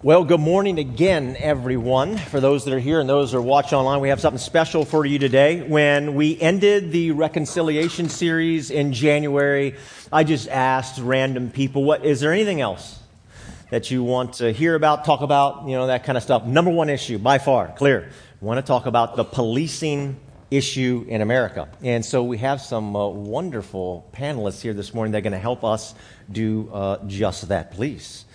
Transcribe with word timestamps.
Well, 0.00 0.22
good 0.22 0.38
morning 0.38 0.78
again, 0.78 1.36
everyone. 1.40 2.18
For 2.18 2.38
those 2.38 2.64
that 2.66 2.72
are 2.72 2.78
here 2.78 3.00
and 3.00 3.08
those 3.08 3.32
that 3.32 3.38
are 3.38 3.42
watching 3.42 3.78
online, 3.78 3.98
we 3.98 4.10
have 4.10 4.20
something 4.20 4.38
special 4.38 4.84
for 4.84 5.04
you 5.04 5.18
today. 5.18 5.60
When 5.60 6.14
we 6.14 6.40
ended 6.40 6.92
the 6.92 7.10
reconciliation 7.10 8.08
series 8.08 8.70
in 8.70 8.92
January, 8.92 9.74
I 10.12 10.22
just 10.22 10.48
asked 10.48 11.00
random 11.00 11.50
people, 11.50 11.82
"What 11.82 12.04
is 12.04 12.20
there 12.20 12.32
anything 12.32 12.60
else 12.60 13.00
that 13.70 13.90
you 13.90 14.04
want 14.04 14.34
to 14.34 14.52
hear 14.52 14.76
about, 14.76 15.04
talk 15.04 15.20
about, 15.20 15.66
you 15.66 15.72
know, 15.72 15.88
that 15.88 16.04
kind 16.04 16.16
of 16.16 16.22
stuff?" 16.22 16.46
Number 16.46 16.70
one 16.70 16.90
issue, 16.90 17.18
by 17.18 17.38
far, 17.38 17.66
clear. 17.76 18.08
We 18.40 18.46
want 18.46 18.64
to 18.64 18.70
talk 18.70 18.86
about 18.86 19.16
the 19.16 19.24
policing 19.24 20.14
issue 20.48 21.06
in 21.08 21.22
America. 21.22 21.66
And 21.82 22.04
so 22.04 22.22
we 22.22 22.38
have 22.38 22.60
some 22.60 22.94
uh, 22.94 23.08
wonderful 23.08 24.08
panelists 24.12 24.60
here 24.60 24.74
this 24.74 24.94
morning 24.94 25.10
that 25.10 25.18
are 25.18 25.22
going 25.22 25.32
to 25.32 25.38
help 25.38 25.64
us 25.64 25.96
do 26.30 26.70
uh, 26.72 26.98
just 27.08 27.48
that. 27.48 27.72
Please. 27.72 28.26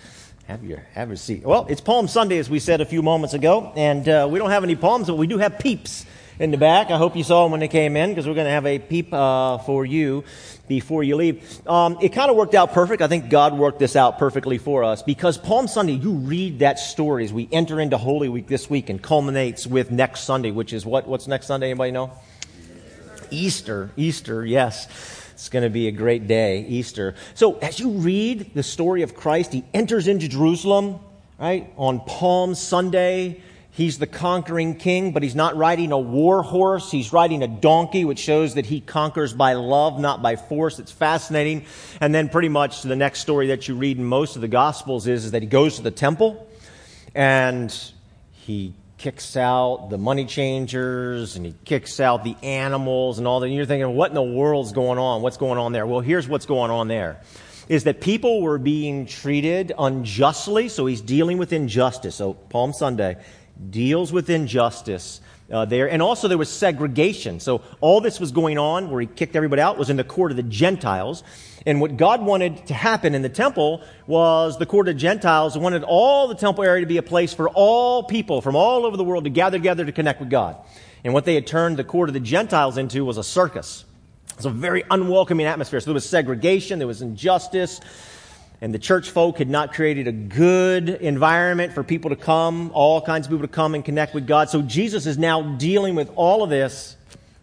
Have 0.46 0.62
your, 0.62 0.84
have 0.92 1.08
your 1.08 1.16
seat. 1.16 1.42
Well, 1.42 1.66
it's 1.70 1.80
Palm 1.80 2.06
Sunday, 2.06 2.36
as 2.36 2.50
we 2.50 2.58
said 2.58 2.82
a 2.82 2.84
few 2.84 3.00
moments 3.00 3.32
ago, 3.32 3.72
and 3.76 4.06
uh, 4.06 4.28
we 4.30 4.38
don't 4.38 4.50
have 4.50 4.62
any 4.62 4.76
palms, 4.76 5.06
but 5.06 5.16
we 5.16 5.26
do 5.26 5.38
have 5.38 5.58
peeps 5.58 6.04
in 6.38 6.50
the 6.50 6.58
back. 6.58 6.90
I 6.90 6.98
hope 6.98 7.16
you 7.16 7.24
saw 7.24 7.44
them 7.44 7.52
when 7.52 7.60
they 7.60 7.68
came 7.68 7.96
in, 7.96 8.10
because 8.10 8.26
we're 8.26 8.34
going 8.34 8.44
to 8.44 8.50
have 8.50 8.66
a 8.66 8.78
peep 8.78 9.08
uh, 9.10 9.56
for 9.58 9.86
you 9.86 10.22
before 10.68 11.02
you 11.02 11.16
leave. 11.16 11.66
Um, 11.66 11.96
it 12.02 12.10
kind 12.10 12.30
of 12.30 12.36
worked 12.36 12.54
out 12.54 12.74
perfect. 12.74 13.00
I 13.00 13.08
think 13.08 13.30
God 13.30 13.56
worked 13.56 13.78
this 13.78 13.96
out 13.96 14.18
perfectly 14.18 14.58
for 14.58 14.84
us, 14.84 15.02
because 15.02 15.38
Palm 15.38 15.66
Sunday, 15.66 15.94
you 15.94 16.12
read 16.12 16.58
that 16.58 16.78
story 16.78 17.24
as 17.24 17.32
we 17.32 17.48
enter 17.50 17.80
into 17.80 17.96
Holy 17.96 18.28
Week 18.28 18.46
this 18.46 18.68
week 18.68 18.90
and 18.90 19.02
culminates 19.02 19.66
with 19.66 19.90
next 19.90 20.24
Sunday, 20.24 20.50
which 20.50 20.74
is 20.74 20.84
what? 20.84 21.08
What's 21.08 21.26
next 21.26 21.46
Sunday? 21.46 21.70
Anybody 21.70 21.92
know? 21.92 22.12
Easter. 23.30 23.92
Easter, 23.96 24.44
yes. 24.44 25.22
It's 25.34 25.48
going 25.48 25.64
to 25.64 25.70
be 25.70 25.88
a 25.88 25.92
great 25.92 26.28
day, 26.28 26.60
Easter. 26.60 27.16
So, 27.34 27.58
as 27.58 27.80
you 27.80 27.90
read 27.90 28.54
the 28.54 28.62
story 28.62 29.02
of 29.02 29.16
Christ, 29.16 29.52
he 29.52 29.64
enters 29.74 30.06
into 30.06 30.28
Jerusalem, 30.28 31.00
right, 31.40 31.72
on 31.76 31.98
Palm 31.98 32.54
Sunday. 32.54 33.42
He's 33.72 33.98
the 33.98 34.06
conquering 34.06 34.76
king, 34.76 35.10
but 35.10 35.24
he's 35.24 35.34
not 35.34 35.56
riding 35.56 35.90
a 35.90 35.98
war 35.98 36.44
horse. 36.44 36.92
He's 36.92 37.12
riding 37.12 37.42
a 37.42 37.48
donkey, 37.48 38.04
which 38.04 38.20
shows 38.20 38.54
that 38.54 38.64
he 38.64 38.80
conquers 38.80 39.34
by 39.34 39.54
love, 39.54 39.98
not 39.98 40.22
by 40.22 40.36
force. 40.36 40.78
It's 40.78 40.92
fascinating. 40.92 41.66
And 42.00 42.14
then, 42.14 42.28
pretty 42.28 42.48
much, 42.48 42.82
the 42.82 42.94
next 42.94 43.18
story 43.18 43.48
that 43.48 43.66
you 43.66 43.74
read 43.74 43.98
in 43.98 44.04
most 44.04 44.36
of 44.36 44.40
the 44.40 44.46
Gospels 44.46 45.08
is, 45.08 45.24
is 45.24 45.30
that 45.32 45.42
he 45.42 45.48
goes 45.48 45.74
to 45.76 45.82
the 45.82 45.90
temple 45.90 46.48
and 47.12 47.76
he 48.30 48.72
kicks 49.04 49.36
out 49.36 49.88
the 49.90 49.98
money 49.98 50.24
changers 50.24 51.36
and 51.36 51.44
he 51.44 51.54
kicks 51.66 52.00
out 52.00 52.24
the 52.24 52.34
animals 52.42 53.18
and 53.18 53.28
all 53.28 53.40
that. 53.40 53.46
And 53.46 53.54
you're 53.54 53.66
thinking, 53.66 53.94
what 53.94 54.10
in 54.10 54.14
the 54.14 54.22
world's 54.22 54.72
going 54.72 54.98
on? 54.98 55.20
What's 55.20 55.36
going 55.36 55.58
on 55.58 55.72
there? 55.72 55.86
Well, 55.86 56.00
here's 56.00 56.26
what's 56.26 56.46
going 56.46 56.70
on 56.70 56.88
there 56.88 57.20
is 57.68 57.84
that 57.84 58.00
people 58.00 58.40
were 58.40 58.56
being 58.56 59.04
treated 59.04 59.72
unjustly. 59.78 60.70
So 60.70 60.86
he's 60.86 61.02
dealing 61.02 61.36
with 61.36 61.52
injustice. 61.52 62.14
So 62.14 62.32
Palm 62.32 62.72
Sunday 62.72 63.22
deals 63.68 64.10
with 64.10 64.30
injustice. 64.30 65.20
Uh, 65.52 65.66
there. 65.66 65.90
And 65.90 66.00
also 66.00 66.26
there 66.26 66.38
was 66.38 66.48
segregation. 66.48 67.38
So 67.38 67.60
all 67.82 68.00
this 68.00 68.18
was 68.18 68.32
going 68.32 68.56
on 68.56 68.90
where 68.90 69.02
he 69.02 69.06
kicked 69.06 69.36
everybody 69.36 69.60
out 69.60 69.76
was 69.76 69.90
in 69.90 69.98
the 69.98 70.04
court 70.04 70.30
of 70.30 70.38
the 70.38 70.42
Gentiles. 70.42 71.22
And 71.66 71.82
what 71.82 71.98
God 71.98 72.24
wanted 72.24 72.66
to 72.68 72.74
happen 72.74 73.14
in 73.14 73.20
the 73.20 73.28
temple 73.28 73.82
was 74.06 74.58
the 74.58 74.64
court 74.64 74.88
of 74.88 74.96
Gentiles 74.96 75.58
wanted 75.58 75.82
all 75.82 76.28
the 76.28 76.34
temple 76.34 76.64
area 76.64 76.80
to 76.80 76.86
be 76.86 76.96
a 76.96 77.02
place 77.02 77.34
for 77.34 77.50
all 77.50 78.04
people 78.04 78.40
from 78.40 78.56
all 78.56 78.86
over 78.86 78.96
the 78.96 79.04
world 79.04 79.24
to 79.24 79.30
gather 79.30 79.58
together 79.58 79.84
to 79.84 79.92
connect 79.92 80.20
with 80.20 80.30
God. 80.30 80.56
And 81.04 81.12
what 81.12 81.26
they 81.26 81.34
had 81.34 81.46
turned 81.46 81.76
the 81.76 81.84
court 81.84 82.08
of 82.08 82.14
the 82.14 82.20
Gentiles 82.20 82.78
into 82.78 83.04
was 83.04 83.18
a 83.18 83.24
circus. 83.24 83.84
It's 84.36 84.46
a 84.46 84.50
very 84.50 84.82
unwelcoming 84.90 85.46
atmosphere. 85.46 85.80
So 85.80 85.86
there 85.86 85.94
was 85.94 86.08
segregation, 86.08 86.78
there 86.78 86.88
was 86.88 87.02
injustice, 87.02 87.80
and 88.60 88.72
the 88.72 88.78
church 88.78 89.10
folk 89.10 89.38
had 89.38 89.48
not 89.48 89.74
created 89.74 90.08
a 90.08 90.12
good 90.12 90.88
environment 90.88 91.72
for 91.72 91.82
people 91.82 92.10
to 92.10 92.16
come, 92.16 92.70
all 92.72 93.00
kinds 93.00 93.26
of 93.26 93.30
people 93.30 93.46
to 93.46 93.52
come 93.52 93.74
and 93.74 93.84
connect 93.84 94.14
with 94.14 94.26
God. 94.26 94.48
So 94.48 94.62
Jesus 94.62 95.06
is 95.06 95.18
now 95.18 95.42
dealing 95.42 95.94
with 95.94 96.10
all 96.14 96.42
of 96.42 96.50
this. 96.50 96.96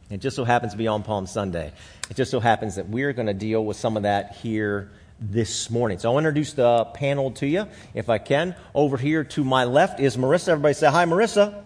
It 0.09 0.20
just 0.20 0.36
so 0.36 0.44
happens 0.44 0.72
to 0.73 0.78
be 0.78 0.88
on 0.88 1.04
Palm 1.04 1.28
Sunday. 1.28 1.71
It 2.10 2.17
just 2.17 2.32
so 2.32 2.39
happens 2.39 2.76
that 2.76 2.89
we're 2.89 3.14
going 3.14 3.27
to 3.27 3.33
deal 3.33 3.64
with 3.64 3.77
some 3.77 3.98
of 3.98 4.04
that 4.04 4.36
here 4.36 4.89
this 5.20 5.70
morning. 5.70 6.00
So 6.00 6.11
I'll 6.11 6.17
introduce 6.17 6.54
the 6.54 6.86
panel 6.86 7.32
to 7.32 7.48
you, 7.48 7.67
if 7.94 8.10
I 8.10 8.17
can. 8.17 8.55
Over 8.73 8.98
here 8.98 9.23
to 9.23 9.44
my 9.44 9.66
left 9.66 10.00
is 10.00 10.17
Marissa. 10.17 10.50
Everybody 10.50 10.73
say 10.73 10.89
hi, 10.89 11.05
Marissa. 11.05 11.64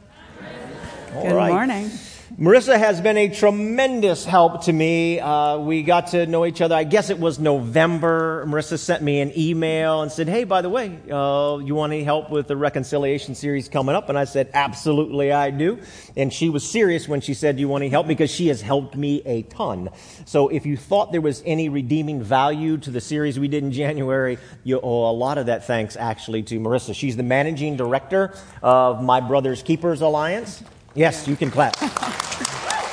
Good 1.14 1.34
right. 1.34 1.54
morning. 1.54 1.90
Marissa 2.38 2.78
has 2.78 3.00
been 3.00 3.16
a 3.16 3.30
tremendous 3.30 4.26
help 4.26 4.66
to 4.66 4.74
me. 4.74 5.22
Uh, 5.22 5.58
we 5.60 5.84
got 5.84 6.08
to 6.08 6.26
know 6.26 6.46
each 6.46 6.60
other. 6.60 6.76
I 6.76 6.84
guess 6.84 7.10
it 7.10 7.18
was 7.18 7.40
November. 7.40 8.46
Marissa 8.46 8.78
sent 8.78 9.02
me 9.02 9.22
an 9.22 9.32
email 9.38 10.02
and 10.02 10.12
said, 10.12 10.28
Hey, 10.28 10.44
by 10.44 10.62
the 10.62 10.68
way, 10.68 11.00
uh, 11.10 11.60
you 11.64 11.76
want 11.76 11.94
any 11.94 12.04
help 12.04 12.30
with 12.30 12.48
the 12.48 12.58
reconciliation 12.58 13.36
series 13.36 13.70
coming 13.70 13.96
up? 13.96 14.10
And 14.10 14.18
I 14.18 14.26
said, 14.26 14.50
Absolutely, 14.54 15.32
I 15.32 15.50
do. 15.50 15.80
And 16.18 16.34
she 16.34 16.50
was 16.50 16.70
serious 16.70 17.08
when 17.08 17.22
she 17.22 17.34
said, 17.34 17.56
Do 17.56 17.62
you 17.62 17.70
want 17.70 17.84
any 17.84 17.90
help? 17.90 18.06
Because 18.06 18.32
she 18.32 18.48
has 18.48 18.62
helped 18.62 18.98
me 18.98 19.22
a 19.26 19.44
ton. 19.44 19.90
So 20.26 20.50
if 20.50 20.66
you 20.66 20.76
thought 20.76 21.14
there 21.14 21.22
was 21.22 21.42
any 21.46 21.70
redeeming 21.70 22.22
value 22.22 22.78
to 22.80 22.92
the 22.92 23.00
series 23.00 23.40
we 23.40 23.48
did 23.48 23.64
in 23.64 23.72
January, 23.72 24.40
you 24.66 24.82
owe 24.82 25.10
a 25.10 25.16
lot 25.16 25.38
of 25.38 25.46
that 25.46 25.68
thanks 25.68 25.96
actually 25.96 26.44
to 26.44 26.60
Marissa. 26.60 26.94
She's 26.94 27.16
the 27.16 27.24
managing 27.24 27.78
director 27.78 28.34
of 28.62 29.02
My 29.02 29.22
Brother's 29.22 29.64
Keepers 29.64 30.02
Alliance. 30.02 30.62
Yes, 30.96 31.28
you 31.28 31.36
can 31.36 31.52
clap. 31.52 31.76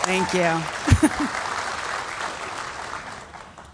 Thank 0.03 0.35
you. 0.35 0.61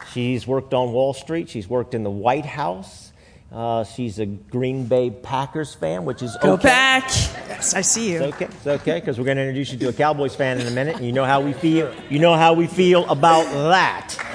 she's 0.13 0.47
worked 0.47 0.75
on 0.75 0.93
Wall 0.93 1.15
Street. 1.15 1.49
She's 1.49 1.67
worked 1.67 1.95
in 1.95 2.03
the 2.03 2.11
White 2.11 2.45
House. 2.45 3.13
Uh, 3.51 3.85
she's 3.85 4.19
a 4.19 4.27
Green 4.27 4.85
Bay 4.85 5.11
Packers 5.11 5.75
fan, 5.75 6.05
which 6.05 6.23
is 6.23 6.37
okay. 6.37 6.47
Go 6.47 6.53
okay. 6.55 6.69
back. 6.69 7.09
Yes, 7.09 7.73
I 7.73 7.81
see 7.81 8.13
you. 8.13 8.23
It's 8.23 8.35
okay. 8.35 8.45
It's 8.45 8.67
okay 8.67 9.01
because 9.01 9.19
we're 9.19 9.25
going 9.25 9.39
to 9.39 9.43
introduce 9.45 9.73
you 9.73 9.79
to 9.79 9.89
a 9.89 9.93
Cowboys 9.95 10.37
fan 10.37 10.61
in 10.61 10.67
a 10.67 10.71
minute. 10.71 10.97
And 10.97 11.07
you 11.07 11.13
know 11.13 11.25
how 11.25 11.41
we 11.41 11.55
feel. 11.55 11.95
You 12.11 12.19
know 12.19 12.35
how 12.35 12.53
we 12.53 12.67
feel 12.67 13.09
about 13.09 13.45
that 13.45 14.28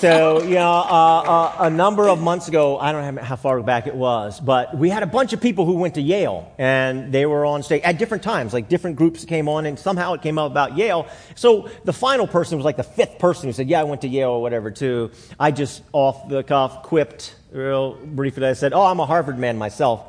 so, 0.00 0.42
you 0.42 0.54
know, 0.54 0.70
uh, 0.70 1.22
uh, 1.22 1.56
a 1.60 1.70
number 1.70 2.08
of 2.08 2.20
months 2.20 2.48
ago, 2.48 2.78
I 2.78 2.92
don't 2.92 3.14
know 3.14 3.22
how 3.22 3.36
far 3.36 3.60
back 3.62 3.86
it 3.86 3.94
was, 3.94 4.40
but 4.40 4.76
we 4.76 4.88
had 4.88 5.02
a 5.02 5.06
bunch 5.06 5.32
of 5.32 5.40
people 5.40 5.66
who 5.66 5.74
went 5.74 5.94
to 5.94 6.00
Yale 6.00 6.52
and 6.58 7.12
they 7.12 7.26
were 7.26 7.44
on 7.44 7.62
stage 7.62 7.82
at 7.82 7.98
different 7.98 8.22
times, 8.22 8.52
like 8.52 8.68
different 8.68 8.96
groups 8.96 9.24
came 9.24 9.48
on 9.48 9.66
and 9.66 9.78
somehow 9.78 10.14
it 10.14 10.22
came 10.22 10.38
up 10.38 10.50
about 10.50 10.76
Yale. 10.76 11.06
So 11.34 11.68
the 11.84 11.92
final 11.92 12.26
person 12.26 12.56
was 12.56 12.64
like 12.64 12.76
the 12.76 12.82
fifth 12.82 13.18
person 13.18 13.48
who 13.48 13.52
said, 13.52 13.68
yeah, 13.68 13.80
I 13.80 13.84
went 13.84 14.00
to 14.02 14.08
Yale 14.08 14.30
or 14.30 14.42
whatever 14.42 14.70
too. 14.70 15.10
I 15.38 15.50
just 15.50 15.82
off 15.92 16.28
the 16.28 16.42
cuff 16.42 16.82
quipped 16.82 17.34
real 17.50 17.94
briefly. 17.94 18.46
I 18.46 18.54
said, 18.54 18.72
oh, 18.72 18.82
I'm 18.82 19.00
a 19.00 19.06
Harvard 19.06 19.38
man 19.38 19.58
myself. 19.58 20.06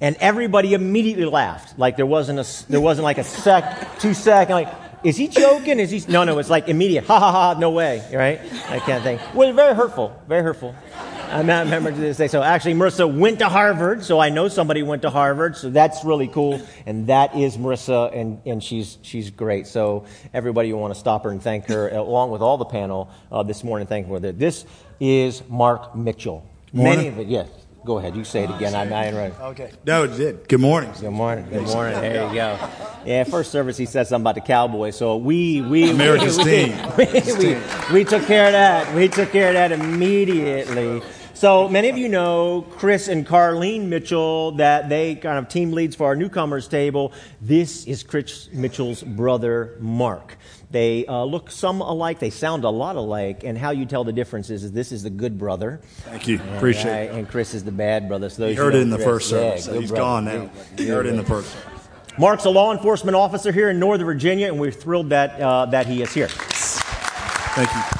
And 0.00 0.14
everybody 0.20 0.74
immediately 0.74 1.24
laughed. 1.24 1.78
Like 1.78 1.96
there 1.96 2.06
wasn't 2.06 2.38
a, 2.38 2.70
there 2.70 2.80
wasn't 2.80 3.04
like 3.04 3.18
a 3.18 3.24
sec, 3.24 3.98
two 3.98 4.14
second, 4.14 4.54
like, 4.54 4.95
is 5.06 5.16
he 5.16 5.28
joking? 5.28 5.78
Is 5.78 5.90
he? 5.90 6.02
No, 6.10 6.24
no, 6.24 6.38
it's 6.40 6.50
like 6.50 6.68
immediate. 6.68 7.04
Ha 7.04 7.20
ha 7.20 7.30
ha, 7.30 7.58
no 7.58 7.70
way, 7.70 8.02
right? 8.12 8.40
I 8.68 8.80
can't 8.80 9.04
think. 9.04 9.20
Well, 9.34 9.52
very 9.52 9.74
hurtful, 9.74 10.20
very 10.26 10.42
hurtful. 10.42 10.74
I 11.28 11.38
remember 11.38 11.90
to 11.90 11.96
this 11.96 12.16
day. 12.16 12.28
So 12.28 12.42
actually, 12.42 12.74
Marissa 12.74 13.12
went 13.12 13.38
to 13.38 13.48
Harvard, 13.48 14.04
so 14.04 14.18
I 14.18 14.30
know 14.30 14.48
somebody 14.48 14.82
went 14.82 15.02
to 15.02 15.10
Harvard, 15.10 15.56
so 15.56 15.70
that's 15.70 16.04
really 16.04 16.28
cool. 16.28 16.60
And 16.86 17.06
that 17.06 17.36
is 17.36 17.56
Marissa, 17.56 18.16
and, 18.16 18.40
and 18.46 18.62
she's, 18.62 18.98
she's 19.02 19.30
great. 19.30 19.66
So 19.66 20.06
everybody, 20.32 20.68
you 20.68 20.76
want 20.76 20.94
to 20.94 20.98
stop 20.98 21.24
her 21.24 21.30
and 21.30 21.42
thank 21.42 21.66
her, 21.66 21.88
along 21.88 22.30
with 22.30 22.42
all 22.42 22.58
the 22.58 22.64
panel 22.64 23.10
uh, 23.30 23.42
this 23.42 23.64
morning, 23.64 23.86
thank 23.86 24.06
her. 24.06 24.14
For 24.14 24.20
that. 24.20 24.38
This 24.38 24.64
is 25.00 25.42
Mark 25.48 25.94
Mitchell. 25.96 26.48
Morning. 26.72 26.96
Many 26.96 27.08
of 27.08 27.18
it, 27.18 27.26
yes. 27.28 27.48
Go 27.86 27.98
ahead. 27.98 28.16
You 28.16 28.24
say 28.24 28.42
it 28.42 28.50
again. 28.50 28.74
I'm 28.74 28.90
not 28.90 29.14
right. 29.14 29.40
Okay. 29.40 29.70
No, 29.86 30.02
it 30.02 30.16
did. 30.16 30.48
Good 30.48 30.58
morning. 30.58 30.90
Good 31.00 31.12
morning. 31.12 31.46
Good 31.48 31.68
morning. 31.68 32.00
There 32.00 32.26
you 32.26 32.34
go. 32.34 32.58
Yeah, 33.04 33.22
first 33.22 33.52
service 33.52 33.76
he 33.76 33.86
said 33.86 34.08
something 34.08 34.24
about 34.24 34.34
the 34.34 34.40
Cowboys. 34.40 34.96
So 34.96 35.16
we 35.16 35.60
we 35.60 35.88
America's 35.88 36.36
we, 36.36 36.44
team. 36.44 36.76
We, 36.96 37.04
we, 37.04 37.58
we, 37.92 38.04
took 38.04 38.26
care 38.26 38.46
of 38.46 38.52
that. 38.52 38.92
We 38.92 39.06
took 39.06 39.30
care 39.30 39.48
of 39.48 39.54
that 39.54 39.70
immediately. 39.70 41.00
So 41.36 41.68
many 41.68 41.90
of 41.90 41.98
you 41.98 42.08
know 42.08 42.62
Chris 42.62 43.08
and 43.08 43.26
Carlene 43.26 43.88
Mitchell, 43.88 44.52
that 44.52 44.88
they 44.88 45.16
kind 45.16 45.38
of 45.38 45.50
team 45.50 45.72
leads 45.72 45.94
for 45.94 46.06
our 46.06 46.16
newcomers 46.16 46.66
table. 46.66 47.12
This 47.42 47.86
is 47.86 48.02
Chris 48.02 48.48
Mitchell's 48.54 49.02
brother, 49.02 49.76
Mark. 49.78 50.38
They 50.70 51.04
uh, 51.04 51.24
look 51.24 51.50
some 51.50 51.82
alike. 51.82 52.20
They 52.20 52.30
sound 52.30 52.64
a 52.64 52.70
lot 52.70 52.96
alike. 52.96 53.44
And 53.44 53.58
how 53.58 53.72
you 53.72 53.84
tell 53.84 54.02
the 54.02 54.14
difference 54.14 54.48
is, 54.48 54.64
is 54.64 54.72
this 54.72 54.92
is 54.92 55.02
the 55.02 55.10
good 55.10 55.36
brother. 55.36 55.82
Thank 56.04 56.26
you. 56.26 56.40
And, 56.40 56.56
Appreciate 56.56 57.10
uh, 57.10 57.12
it. 57.12 57.18
And 57.18 57.28
Chris 57.28 57.52
is 57.52 57.64
the 57.64 57.70
bad 57.70 58.08
brother. 58.08 58.30
So 58.30 58.46
you 58.46 58.56
heard 58.56 58.74
it 58.74 58.80
in 58.80 58.88
the 58.88 58.96
Chris, 58.96 59.06
first 59.06 59.28
service. 59.28 59.66
Yeah, 59.66 59.78
he's 59.78 59.90
brother. 59.90 60.02
gone 60.02 60.24
now. 60.24 60.50
You 60.78 60.90
heard 60.90 61.04
it 61.04 61.10
in 61.10 61.18
the 61.18 61.24
first. 61.24 61.54
Mark's 62.18 62.46
a 62.46 62.50
law 62.50 62.72
enforcement 62.72 63.14
officer 63.14 63.52
here 63.52 63.68
in 63.68 63.78
Northern 63.78 64.06
Virginia, 64.06 64.46
and 64.46 64.58
we're 64.58 64.70
thrilled 64.72 65.10
that, 65.10 65.38
uh, 65.38 65.66
that 65.66 65.86
he 65.86 66.00
is 66.00 66.14
here. 66.14 66.28
Thank 66.28 67.68
you. 67.74 67.95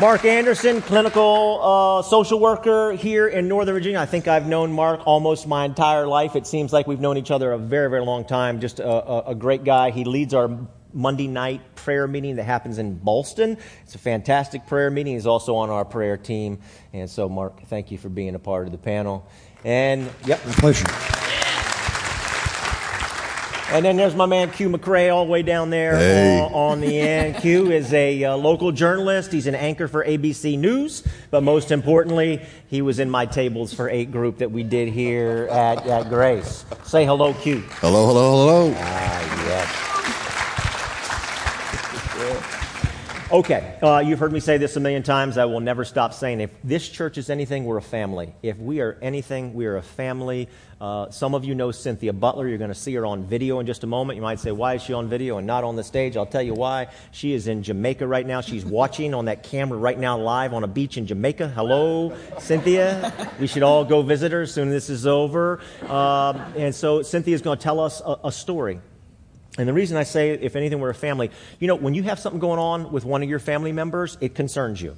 Mark 0.00 0.24
Anderson, 0.24 0.80
clinical 0.80 1.60
uh, 1.62 2.00
social 2.00 2.40
worker 2.40 2.92
here 2.92 3.28
in 3.28 3.46
Northern 3.48 3.74
Virginia. 3.74 3.98
I 3.98 4.06
think 4.06 4.28
I've 4.28 4.46
known 4.46 4.72
Mark 4.72 5.06
almost 5.06 5.46
my 5.46 5.66
entire 5.66 6.06
life. 6.06 6.36
It 6.36 6.46
seems 6.46 6.72
like 6.72 6.86
we've 6.86 7.00
known 7.00 7.18
each 7.18 7.30
other 7.30 7.52
a 7.52 7.58
very, 7.58 7.90
very 7.90 8.02
long 8.02 8.24
time. 8.24 8.60
Just 8.60 8.80
a, 8.80 9.28
a, 9.28 9.34
great 9.34 9.62
guy. 9.62 9.90
He 9.90 10.04
leads 10.04 10.32
our 10.32 10.58
Monday 10.94 11.26
night 11.26 11.74
prayer 11.74 12.08
meeting 12.08 12.36
that 12.36 12.44
happens 12.44 12.78
in 12.78 12.98
Ballston. 12.98 13.58
It's 13.82 13.94
a 13.94 13.98
fantastic 13.98 14.66
prayer 14.66 14.90
meeting. 14.90 15.12
He's 15.12 15.26
also 15.26 15.54
on 15.56 15.68
our 15.68 15.84
prayer 15.84 16.16
team. 16.16 16.60
And 16.94 17.08
so, 17.10 17.28
Mark, 17.28 17.60
thank 17.64 17.90
you 17.90 17.98
for 17.98 18.08
being 18.08 18.34
a 18.34 18.38
part 18.38 18.64
of 18.64 18.72
the 18.72 18.78
panel. 18.78 19.28
And, 19.64 20.08
yep. 20.24 20.40
My 20.46 20.52
pleasure. 20.52 20.86
And 23.72 23.84
then 23.84 23.96
there's 23.96 24.16
my 24.16 24.26
man 24.26 24.50
Q 24.50 24.68
McCrae 24.68 25.14
all 25.14 25.24
the 25.24 25.30
way 25.30 25.42
down 25.42 25.70
there 25.70 25.96
hey. 25.96 26.40
on, 26.40 26.52
on, 26.52 26.80
the 26.80 26.98
end. 26.98 27.36
Q 27.36 27.70
is 27.70 27.92
a 27.92 28.24
uh, 28.24 28.36
local 28.36 28.72
journalist. 28.72 29.30
He's 29.30 29.46
an 29.46 29.54
anchor 29.54 29.86
for 29.86 30.04
ABC 30.04 30.58
News, 30.58 31.04
but 31.30 31.44
most 31.44 31.70
importantly, 31.70 32.42
he 32.66 32.82
was 32.82 32.98
in 32.98 33.08
my 33.08 33.26
tables 33.26 33.72
for 33.72 33.88
eight 33.88 34.10
group 34.10 34.38
that 34.38 34.50
we 34.50 34.64
did 34.64 34.88
here 34.88 35.46
at, 35.52 35.86
at 35.86 36.08
Grace. 36.08 36.64
Say 36.82 37.04
hello, 37.04 37.32
Q. 37.32 37.60
Hello, 37.80 38.06
hello, 38.06 38.30
hello. 38.32 38.74
Ah, 38.76 39.46
yes. 42.18 42.56
Okay, 43.32 43.78
uh, 43.80 44.02
you've 44.04 44.18
heard 44.18 44.32
me 44.32 44.40
say 44.40 44.58
this 44.58 44.74
a 44.74 44.80
million 44.80 45.04
times. 45.04 45.38
I 45.38 45.44
will 45.44 45.60
never 45.60 45.84
stop 45.84 46.14
saying 46.14 46.40
if 46.40 46.50
this 46.64 46.88
church 46.88 47.16
is 47.16 47.30
anything, 47.30 47.64
we're 47.64 47.76
a 47.76 47.82
family. 47.82 48.34
If 48.42 48.58
we 48.58 48.80
are 48.80 48.98
anything, 49.00 49.54
we 49.54 49.66
are 49.66 49.76
a 49.76 49.82
family. 49.82 50.48
Uh, 50.80 51.10
some 51.10 51.36
of 51.36 51.44
you 51.44 51.54
know 51.54 51.70
Cynthia 51.70 52.12
Butler. 52.12 52.48
You're 52.48 52.58
going 52.58 52.72
to 52.72 52.74
see 52.74 52.92
her 52.94 53.06
on 53.06 53.22
video 53.22 53.60
in 53.60 53.66
just 53.66 53.84
a 53.84 53.86
moment. 53.86 54.16
You 54.16 54.22
might 54.22 54.40
say, 54.40 54.50
why 54.50 54.74
is 54.74 54.82
she 54.82 54.94
on 54.94 55.08
video 55.08 55.38
and 55.38 55.46
not 55.46 55.62
on 55.62 55.76
the 55.76 55.84
stage? 55.84 56.16
I'll 56.16 56.26
tell 56.26 56.42
you 56.42 56.54
why. 56.54 56.88
She 57.12 57.32
is 57.32 57.46
in 57.46 57.62
Jamaica 57.62 58.04
right 58.04 58.26
now. 58.26 58.40
She's 58.40 58.64
watching 58.64 59.14
on 59.14 59.26
that 59.26 59.44
camera 59.44 59.78
right 59.78 59.96
now 59.96 60.18
live 60.18 60.52
on 60.52 60.64
a 60.64 60.68
beach 60.68 60.96
in 60.96 61.06
Jamaica. 61.06 61.50
Hello, 61.50 62.12
Cynthia. 62.40 63.30
We 63.38 63.46
should 63.46 63.62
all 63.62 63.84
go 63.84 64.02
visit 64.02 64.32
her 64.32 64.40
as 64.40 64.52
soon 64.52 64.72
as 64.72 64.74
this 64.74 64.90
is 64.90 65.06
over. 65.06 65.60
Um, 65.82 66.36
and 66.56 66.74
so 66.74 67.02
Cynthia 67.02 67.36
is 67.36 67.42
going 67.42 67.58
to 67.58 67.62
tell 67.62 67.78
us 67.78 68.02
a, 68.04 68.16
a 68.24 68.32
story 68.32 68.80
and 69.58 69.68
the 69.68 69.72
reason 69.72 69.96
I 69.96 70.04
say, 70.04 70.30
if 70.30 70.54
anything, 70.56 70.78
we're 70.78 70.90
a 70.90 70.94
family, 70.94 71.30
you 71.58 71.66
know, 71.66 71.74
when 71.74 71.94
you 71.94 72.04
have 72.04 72.18
something 72.18 72.40
going 72.40 72.60
on 72.60 72.92
with 72.92 73.04
one 73.04 73.22
of 73.22 73.28
your 73.28 73.40
family 73.40 73.72
members, 73.72 74.16
it 74.20 74.34
concerns 74.34 74.80
you. 74.80 74.96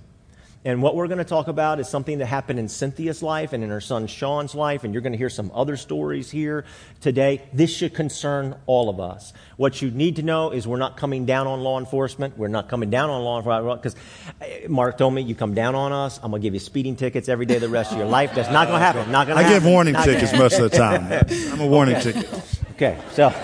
And 0.64 0.80
what 0.80 0.94
we're 0.94 1.08
going 1.08 1.18
to 1.18 1.24
talk 1.24 1.48
about 1.48 1.80
is 1.80 1.88
something 1.88 2.18
that 2.18 2.26
happened 2.26 2.60
in 2.60 2.68
Cynthia's 2.68 3.20
life 3.20 3.52
and 3.52 3.64
in 3.64 3.70
her 3.70 3.80
son 3.80 4.06
Sean's 4.06 4.54
life, 4.54 4.84
and 4.84 4.94
you're 4.94 5.00
going 5.02 5.12
to 5.12 5.18
hear 5.18 5.30
some 5.30 5.50
other 5.52 5.76
stories 5.76 6.30
here 6.30 6.64
today. 7.00 7.42
This 7.52 7.74
should 7.74 7.94
concern 7.94 8.54
all 8.66 8.88
of 8.88 9.00
us. 9.00 9.32
What 9.56 9.82
you 9.82 9.90
need 9.90 10.16
to 10.16 10.22
know 10.22 10.50
is 10.52 10.68
we're 10.68 10.76
not 10.76 10.96
coming 10.96 11.26
down 11.26 11.48
on 11.48 11.62
law 11.62 11.80
enforcement. 11.80 12.38
We're 12.38 12.46
not 12.46 12.68
coming 12.68 12.90
down 12.90 13.10
on 13.10 13.22
law 13.22 13.38
enforcement 13.38 13.82
because 13.82 13.96
eh, 14.40 14.68
Mark 14.68 14.98
told 14.98 15.14
me 15.14 15.22
you 15.22 15.34
come 15.34 15.54
down 15.54 15.74
on 15.74 15.92
us, 15.92 16.20
I'm 16.22 16.30
going 16.30 16.40
to 16.40 16.46
give 16.46 16.54
you 16.54 16.60
speeding 16.60 16.94
tickets 16.94 17.28
every 17.28 17.46
day 17.46 17.58
the 17.58 17.68
rest 17.68 17.90
of 17.90 17.98
your 17.98 18.06
life. 18.06 18.32
That's 18.32 18.50
not 18.50 18.68
going 18.68 18.78
to 18.78 18.84
happen. 18.84 19.10
Not 19.10 19.26
going 19.26 19.38
to 19.38 19.44
I 19.44 19.48
happen. 19.48 19.64
give 19.64 19.72
warning 19.72 19.94
not 19.94 20.04
tickets 20.04 20.32
most 20.32 20.60
of 20.60 20.70
the 20.70 20.76
time. 20.76 21.10
I'm 21.52 21.60
a 21.60 21.66
warning 21.66 21.96
okay. 21.96 22.12
ticket. 22.12 22.58
Okay, 22.74 22.98
so. 23.10 23.34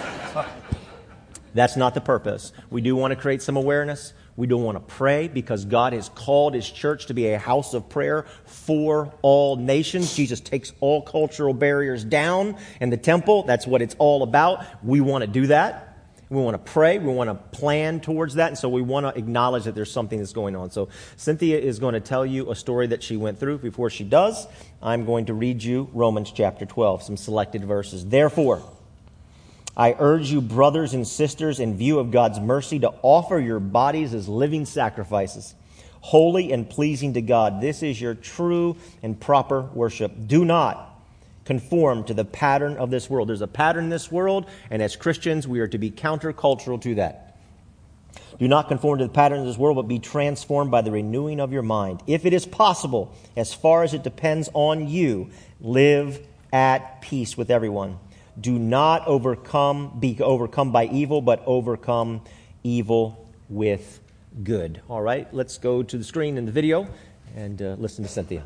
That's 1.58 1.76
not 1.76 1.92
the 1.94 2.00
purpose. 2.00 2.52
We 2.70 2.82
do 2.82 2.94
want 2.94 3.10
to 3.10 3.16
create 3.16 3.42
some 3.42 3.56
awareness. 3.56 4.12
We 4.36 4.46
do 4.46 4.56
want 4.56 4.76
to 4.76 4.94
pray 4.94 5.26
because 5.26 5.64
God 5.64 5.92
has 5.92 6.08
called 6.08 6.54
His 6.54 6.70
church 6.70 7.06
to 7.06 7.14
be 7.14 7.26
a 7.32 7.38
house 7.38 7.74
of 7.74 7.88
prayer 7.88 8.26
for 8.44 9.12
all 9.22 9.56
nations. 9.56 10.14
Jesus 10.14 10.38
takes 10.38 10.72
all 10.78 11.02
cultural 11.02 11.52
barriers 11.52 12.04
down 12.04 12.56
in 12.80 12.90
the 12.90 12.96
temple. 12.96 13.42
That's 13.42 13.66
what 13.66 13.82
it's 13.82 13.96
all 13.98 14.22
about. 14.22 14.64
We 14.84 15.00
want 15.00 15.22
to 15.22 15.26
do 15.26 15.48
that. 15.48 15.98
We 16.30 16.40
want 16.40 16.54
to 16.54 16.72
pray. 16.72 17.00
We 17.00 17.12
want 17.12 17.28
to 17.28 17.58
plan 17.58 17.98
towards 17.98 18.34
that. 18.34 18.50
And 18.50 18.56
so 18.56 18.68
we 18.68 18.80
want 18.80 19.12
to 19.12 19.18
acknowledge 19.18 19.64
that 19.64 19.74
there's 19.74 19.90
something 19.90 20.20
that's 20.20 20.32
going 20.32 20.54
on. 20.54 20.70
So 20.70 20.90
Cynthia 21.16 21.58
is 21.58 21.80
going 21.80 21.94
to 21.94 22.00
tell 22.00 22.24
you 22.24 22.52
a 22.52 22.54
story 22.54 22.86
that 22.86 23.02
she 23.02 23.16
went 23.16 23.40
through. 23.40 23.58
Before 23.58 23.90
she 23.90 24.04
does, 24.04 24.46
I'm 24.80 25.06
going 25.06 25.26
to 25.26 25.34
read 25.34 25.60
you 25.64 25.90
Romans 25.92 26.30
chapter 26.30 26.66
12, 26.66 27.02
some 27.02 27.16
selected 27.16 27.64
verses. 27.64 28.06
Therefore, 28.06 28.62
I 29.78 29.94
urge 29.96 30.28
you, 30.28 30.40
brothers 30.40 30.92
and 30.92 31.06
sisters, 31.06 31.60
in 31.60 31.76
view 31.76 32.00
of 32.00 32.10
God's 32.10 32.40
mercy, 32.40 32.80
to 32.80 32.92
offer 33.02 33.38
your 33.38 33.60
bodies 33.60 34.12
as 34.12 34.28
living 34.28 34.66
sacrifices, 34.66 35.54
holy 36.00 36.52
and 36.52 36.68
pleasing 36.68 37.14
to 37.14 37.22
God. 37.22 37.60
This 37.60 37.84
is 37.84 38.00
your 38.00 38.16
true 38.16 38.76
and 39.04 39.18
proper 39.18 39.62
worship. 39.62 40.12
Do 40.26 40.44
not 40.44 41.00
conform 41.44 42.02
to 42.04 42.12
the 42.12 42.24
pattern 42.24 42.76
of 42.76 42.90
this 42.90 43.08
world. 43.08 43.28
There's 43.28 43.40
a 43.40 43.46
pattern 43.46 43.84
in 43.84 43.90
this 43.90 44.10
world, 44.10 44.46
and 44.68 44.82
as 44.82 44.96
Christians, 44.96 45.46
we 45.46 45.60
are 45.60 45.68
to 45.68 45.78
be 45.78 45.92
countercultural 45.92 46.82
to 46.82 46.96
that. 46.96 47.36
Do 48.38 48.48
not 48.48 48.68
conform 48.68 48.98
to 48.98 49.06
the 49.06 49.12
pattern 49.12 49.40
of 49.40 49.46
this 49.46 49.56
world, 49.56 49.76
but 49.76 49.88
be 49.88 50.00
transformed 50.00 50.72
by 50.72 50.82
the 50.82 50.90
renewing 50.90 51.40
of 51.40 51.52
your 51.52 51.62
mind. 51.62 52.02
If 52.06 52.26
it 52.26 52.32
is 52.32 52.46
possible, 52.46 53.14
as 53.36 53.54
far 53.54 53.84
as 53.84 53.94
it 53.94 54.02
depends 54.02 54.50
on 54.54 54.88
you, 54.88 55.30
live 55.60 56.20
at 56.52 57.00
peace 57.00 57.36
with 57.36 57.50
everyone. 57.50 57.98
Do 58.40 58.58
not 58.58 59.06
overcome, 59.06 59.98
be 59.98 60.20
overcome 60.20 60.72
by 60.72 60.86
evil, 60.86 61.20
but 61.20 61.42
overcome 61.46 62.22
evil 62.62 63.28
with 63.48 64.00
good. 64.42 64.80
All 64.88 65.02
right, 65.02 65.32
let's 65.32 65.58
go 65.58 65.82
to 65.82 65.98
the 65.98 66.04
screen 66.04 66.38
in 66.38 66.46
the 66.46 66.52
video 66.52 66.88
and 67.34 67.60
uh, 67.60 67.76
listen 67.78 68.04
to 68.04 68.10
Cynthia. 68.10 68.44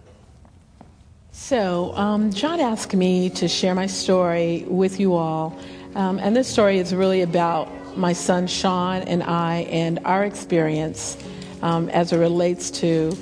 So, 1.32 1.94
um, 1.96 2.30
John 2.30 2.60
asked 2.60 2.94
me 2.94 3.30
to 3.30 3.48
share 3.48 3.74
my 3.74 3.86
story 3.86 4.64
with 4.68 5.00
you 5.00 5.14
all. 5.14 5.58
Um, 5.94 6.18
and 6.18 6.36
this 6.36 6.46
story 6.46 6.78
is 6.78 6.94
really 6.94 7.22
about 7.22 7.68
my 7.96 8.12
son 8.12 8.46
Sean 8.46 9.02
and 9.02 9.22
I 9.22 9.60
and 9.70 9.98
our 10.04 10.24
experience 10.24 11.16
um, 11.62 11.88
as 11.90 12.12
it 12.12 12.18
relates 12.18 12.70
to 12.70 13.16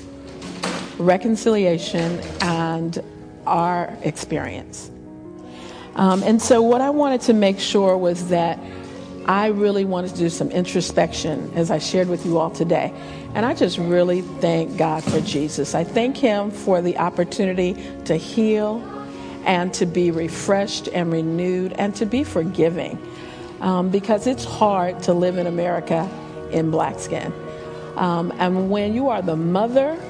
reconciliation 0.99 2.21
and 2.41 3.03
our 3.47 3.97
experience. 4.03 4.90
Um, 5.97 6.23
and 6.23 6.41
so, 6.41 6.63
what 6.63 6.81
I 6.81 6.91
wanted 6.91 7.23
to 7.23 7.33
make 7.33 7.59
sure 7.59 7.97
was 7.97 8.29
that 8.29 8.59
I 9.27 9.49
really 9.49 9.85
wanted 9.85 10.11
to 10.13 10.17
do 10.17 10.31
some 10.31 10.51
introspection 10.51 11.53
as 11.55 11.71
I 11.71 11.79
shared 11.79 12.09
with 12.09 12.25
you 12.25 12.39
all 12.39 12.51
today. 12.51 12.93
And 13.35 13.47
I 13.47 13.55
just 13.55 13.79
really 13.79 14.23
thank 14.23 14.77
God 14.77 15.05
for 15.05 15.21
Jesus. 15.21 15.75
I 15.75 15.85
thank 15.85 16.17
Him 16.17 16.51
for 16.51 16.81
the 16.83 16.99
opportunity 16.99 17.77
to 18.07 18.17
heal 18.17 18.79
and 19.45 19.73
to 19.75 19.87
be 19.87 20.11
refreshed 20.11 20.89
and 20.89 21.13
renewed 21.13 21.75
and 21.75 21.95
to 21.97 22.07
be 22.07 22.25
forgiving. 22.25 23.01
Um, 23.61 23.91
because 23.91 24.27
it's 24.27 24.45
hard 24.45 25.03
to 25.05 25.13
live 25.13 25.37
in 25.37 25.47
America 25.47 26.09
in 26.51 26.71
black 26.71 26.99
skin. 26.99 27.33
Um, 27.97 28.33
and 28.39 28.71
when 28.71 28.95
you 28.95 29.11
are 29.11 29.21
the 29.21 29.37
mother 29.37 30.01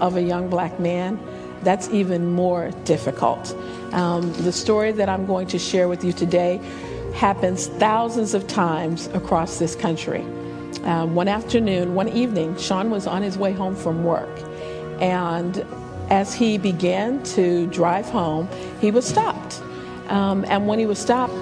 of 0.00 0.16
a 0.16 0.22
young 0.22 0.48
black 0.48 0.80
man, 0.80 1.20
that's 1.62 1.88
even 1.90 2.32
more 2.32 2.70
difficult. 2.84 3.54
Um, 3.96 4.30
the 4.34 4.52
story 4.52 4.92
that 4.92 5.08
I'm 5.08 5.24
going 5.24 5.46
to 5.48 5.58
share 5.58 5.88
with 5.88 6.04
you 6.04 6.12
today 6.12 6.60
happens 7.14 7.68
thousands 7.68 8.34
of 8.34 8.46
times 8.46 9.06
across 9.14 9.58
this 9.58 9.74
country. 9.74 10.20
Uh, 10.84 11.06
one 11.06 11.28
afternoon, 11.28 11.94
one 11.94 12.10
evening, 12.10 12.58
Sean 12.58 12.90
was 12.90 13.06
on 13.06 13.22
his 13.22 13.38
way 13.38 13.52
home 13.52 13.74
from 13.74 14.04
work. 14.04 14.28
And 15.00 15.64
as 16.10 16.34
he 16.34 16.58
began 16.58 17.22
to 17.22 17.66
drive 17.68 18.04
home, 18.04 18.50
he 18.82 18.90
was 18.90 19.06
stopped. 19.06 19.62
Um, 20.08 20.44
and 20.46 20.66
when 20.66 20.78
he 20.78 20.84
was 20.84 20.98
stopped, 20.98 21.32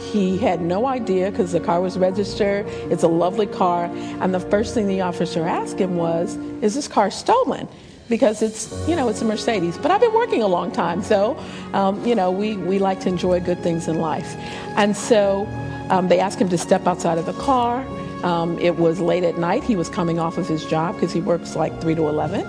he 0.00 0.38
had 0.38 0.60
no 0.60 0.86
idea 0.86 1.30
because 1.30 1.52
the 1.52 1.60
car 1.60 1.80
was 1.80 1.96
registered. 1.96 2.66
It's 2.90 3.04
a 3.04 3.08
lovely 3.08 3.46
car. 3.46 3.84
And 4.20 4.34
the 4.34 4.40
first 4.40 4.74
thing 4.74 4.88
the 4.88 5.02
officer 5.02 5.46
asked 5.46 5.78
him 5.78 5.96
was, 5.96 6.34
Is 6.60 6.74
this 6.74 6.88
car 6.88 7.08
stolen? 7.08 7.68
Because 8.08 8.42
it's 8.42 8.72
you 8.88 8.96
know 8.96 9.08
it's 9.08 9.22
a 9.22 9.24
Mercedes. 9.24 9.78
But 9.78 9.90
I've 9.90 10.00
been 10.00 10.14
working 10.14 10.42
a 10.42 10.46
long 10.46 10.70
time, 10.70 11.02
so 11.02 11.36
um, 11.72 12.04
you 12.04 12.14
know 12.14 12.30
we 12.30 12.56
we 12.56 12.78
like 12.78 13.00
to 13.00 13.08
enjoy 13.08 13.40
good 13.40 13.60
things 13.60 13.88
in 13.88 13.98
life, 14.00 14.34
and 14.76 14.96
so 14.96 15.46
um, 15.90 16.08
they 16.08 16.20
asked 16.20 16.40
him 16.40 16.48
to 16.48 16.58
step 16.58 16.86
outside 16.86 17.18
of 17.18 17.26
the 17.26 17.34
car. 17.34 17.86
Um, 18.24 18.58
it 18.58 18.76
was 18.76 19.00
late 19.00 19.24
at 19.24 19.38
night. 19.38 19.62
He 19.62 19.76
was 19.76 19.88
coming 19.88 20.18
off 20.18 20.38
of 20.38 20.48
his 20.48 20.64
job 20.66 20.94
because 20.94 21.12
he 21.12 21.20
works 21.20 21.54
like 21.56 21.80
three 21.80 21.94
to 21.94 22.08
eleven, 22.08 22.46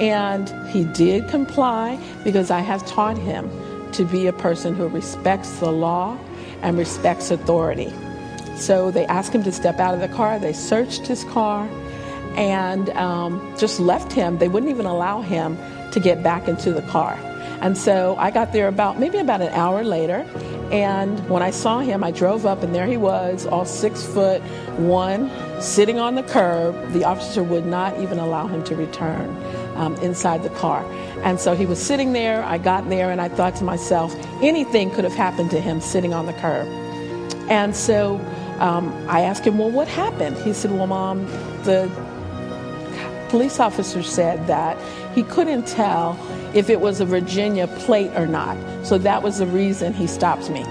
and 0.00 0.48
he 0.68 0.84
did 0.84 1.28
comply 1.28 1.98
because 2.24 2.50
I 2.50 2.60
have 2.60 2.86
taught 2.86 3.18
him 3.18 3.50
to 3.92 4.04
be 4.04 4.26
a 4.26 4.32
person 4.32 4.74
who 4.74 4.88
respects 4.88 5.58
the 5.58 5.70
law 5.70 6.16
and 6.62 6.78
respects 6.78 7.30
authority. 7.30 7.92
So 8.56 8.90
they 8.90 9.06
asked 9.06 9.34
him 9.34 9.42
to 9.44 9.52
step 9.52 9.80
out 9.80 9.94
of 9.94 10.00
the 10.00 10.08
car. 10.08 10.38
They 10.38 10.52
searched 10.52 11.06
his 11.06 11.24
car 11.24 11.68
and 12.36 12.90
um, 12.90 13.54
just 13.58 13.80
left 13.80 14.12
him. 14.12 14.38
They 14.38 14.48
wouldn't 14.48 14.70
even 14.70 14.86
allow 14.86 15.20
him 15.20 15.58
to 15.92 16.00
get 16.00 16.22
back 16.22 16.48
into 16.48 16.72
the 16.72 16.82
car. 16.82 17.18
And 17.60 17.76
so 17.76 18.16
I 18.18 18.30
got 18.30 18.52
there 18.52 18.68
about 18.68 18.98
maybe 18.98 19.18
about 19.18 19.42
an 19.42 19.52
hour 19.52 19.84
later. 19.84 20.26
And 20.72 21.28
when 21.28 21.42
I 21.42 21.50
saw 21.50 21.80
him, 21.80 22.02
I 22.02 22.10
drove 22.10 22.46
up 22.46 22.62
and 22.62 22.74
there 22.74 22.86
he 22.86 22.96
was, 22.96 23.44
all 23.44 23.64
six 23.64 24.04
foot 24.04 24.40
one, 24.78 25.30
sitting 25.60 25.98
on 25.98 26.14
the 26.14 26.22
curb. 26.22 26.92
The 26.92 27.04
officer 27.04 27.42
would 27.42 27.66
not 27.66 27.98
even 28.00 28.18
allow 28.18 28.46
him 28.46 28.64
to 28.64 28.76
return 28.76 29.28
um, 29.76 29.94
inside 29.96 30.42
the 30.42 30.50
car. 30.50 30.84
And 31.22 31.38
so 31.38 31.54
he 31.54 31.66
was 31.66 31.82
sitting 31.82 32.12
there. 32.12 32.42
I 32.44 32.56
got 32.56 32.88
there 32.88 33.10
and 33.10 33.20
I 33.20 33.28
thought 33.28 33.56
to 33.56 33.64
myself, 33.64 34.14
anything 34.42 34.90
could 34.90 35.04
have 35.04 35.14
happened 35.14 35.50
to 35.50 35.60
him 35.60 35.80
sitting 35.80 36.14
on 36.14 36.26
the 36.26 36.32
curb. 36.34 36.66
And 37.50 37.76
so 37.76 38.16
um, 38.60 38.88
I 39.08 39.22
asked 39.22 39.44
him, 39.44 39.58
Well, 39.58 39.70
what 39.70 39.88
happened? 39.88 40.36
He 40.38 40.52
said, 40.52 40.70
Well, 40.70 40.86
mom, 40.86 41.26
the 41.64 41.90
police 43.30 43.60
officer 43.60 44.02
said 44.02 44.46
that 44.48 44.76
he 45.14 45.22
couldn't 45.22 45.66
tell 45.66 46.18
if 46.54 46.68
it 46.68 46.80
was 46.80 47.00
a 47.00 47.04
Virginia 47.04 47.68
plate 47.68 48.10
or 48.16 48.26
not. 48.26 48.56
So 48.84 48.98
that 48.98 49.22
was 49.22 49.38
the 49.38 49.46
reason 49.46 49.92
he 49.94 50.06
stopped 50.06 50.50
me. 50.50 50.62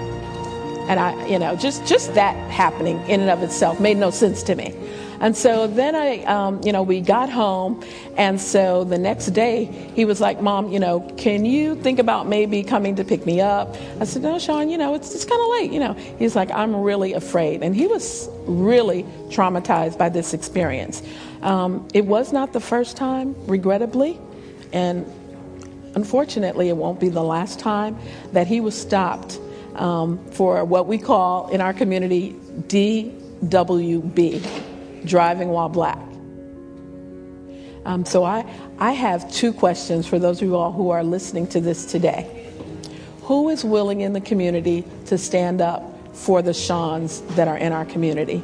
And 0.88 1.00
I, 1.00 1.26
you 1.26 1.38
know, 1.38 1.56
just, 1.56 1.86
just 1.86 2.14
that 2.14 2.34
happening 2.50 2.98
in 3.08 3.20
and 3.20 3.30
of 3.30 3.42
itself 3.42 3.80
made 3.80 3.96
no 3.96 4.10
sense 4.10 4.42
to 4.44 4.54
me. 4.54 4.74
And 5.20 5.36
so 5.36 5.66
then 5.66 5.94
I, 5.94 6.24
um, 6.24 6.60
you 6.64 6.72
know, 6.72 6.82
we 6.82 7.00
got 7.00 7.28
home. 7.28 7.84
And 8.16 8.40
so 8.40 8.84
the 8.84 8.98
next 8.98 9.26
day 9.26 9.66
he 9.94 10.06
was 10.06 10.20
like, 10.20 10.40
Mom, 10.40 10.72
you 10.72 10.80
know, 10.80 11.00
can 11.18 11.44
you 11.44 11.76
think 11.76 11.98
about 11.98 12.26
maybe 12.26 12.62
coming 12.62 12.96
to 12.96 13.04
pick 13.04 13.26
me 13.26 13.40
up? 13.40 13.76
I 14.00 14.04
said, 14.04 14.22
No, 14.22 14.38
Sean, 14.38 14.70
you 14.70 14.78
know, 14.78 14.94
it's, 14.94 15.14
it's 15.14 15.26
kind 15.26 15.40
of 15.40 15.48
late, 15.50 15.72
you 15.72 15.78
know. 15.78 15.92
He's 16.18 16.34
like, 16.34 16.50
I'm 16.50 16.74
really 16.74 17.12
afraid. 17.12 17.62
And 17.62 17.76
he 17.76 17.86
was 17.86 18.28
really 18.46 19.04
traumatized 19.28 19.98
by 19.98 20.08
this 20.08 20.32
experience. 20.32 21.02
Um, 21.42 21.88
it 21.94 22.06
was 22.06 22.32
not 22.32 22.52
the 22.52 22.60
first 22.60 22.96
time, 22.96 23.34
regrettably. 23.46 24.20
And 24.72 25.06
unfortunately, 25.94 26.68
it 26.68 26.76
won't 26.76 27.00
be 27.00 27.08
the 27.08 27.22
last 27.22 27.58
time 27.58 27.98
that 28.32 28.46
he 28.46 28.60
was 28.60 28.80
stopped 28.80 29.40
um, 29.74 30.18
for 30.30 30.64
what 30.64 30.86
we 30.86 30.98
call 30.98 31.48
in 31.48 31.60
our 31.60 31.72
community 31.72 32.36
DWB 32.68 33.16
driving 35.06 35.48
while 35.48 35.68
black. 35.68 35.98
Um, 37.84 38.04
so 38.04 38.24
I, 38.24 38.44
I 38.78 38.92
have 38.92 39.32
two 39.32 39.52
questions 39.52 40.06
for 40.06 40.18
those 40.18 40.42
of 40.42 40.48
you 40.48 40.56
all 40.56 40.72
who 40.72 40.90
are 40.90 41.02
listening 41.02 41.46
to 41.48 41.60
this 41.60 41.86
today. 41.86 42.46
Who 43.22 43.48
is 43.48 43.64
willing 43.64 44.02
in 44.02 44.12
the 44.12 44.20
community 44.20 44.84
to 45.06 45.16
stand 45.16 45.62
up 45.62 45.82
for 46.14 46.42
the 46.42 46.52
Seans 46.52 47.22
that 47.36 47.48
are 47.48 47.56
in 47.56 47.72
our 47.72 47.86
community? 47.86 48.42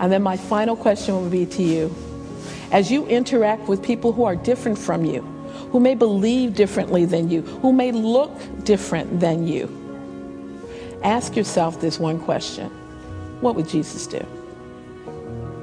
And 0.00 0.12
then 0.12 0.22
my 0.22 0.36
final 0.36 0.76
question 0.76 1.14
will 1.14 1.30
be 1.30 1.46
to 1.46 1.62
you. 1.62 1.94
As 2.72 2.90
you 2.90 3.06
interact 3.06 3.68
with 3.68 3.82
people 3.82 4.12
who 4.12 4.24
are 4.24 4.36
different 4.36 4.78
from 4.78 5.04
you, 5.04 5.20
who 5.70 5.80
may 5.80 5.94
believe 5.94 6.54
differently 6.54 7.04
than 7.04 7.30
you, 7.30 7.42
who 7.42 7.72
may 7.72 7.92
look 7.92 8.32
different 8.64 9.20
than 9.20 9.46
you, 9.46 9.68
ask 11.02 11.36
yourself 11.36 11.80
this 11.80 11.98
one 11.98 12.18
question 12.18 12.68
What 13.40 13.54
would 13.54 13.68
Jesus 13.68 14.06
do? 14.06 14.24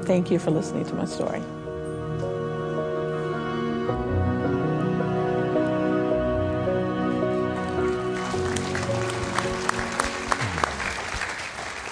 Thank 0.03 0.31
you 0.31 0.39
for 0.39 0.51
listening 0.51 0.85
to 0.85 0.93
my 0.93 1.05
story. 1.05 1.41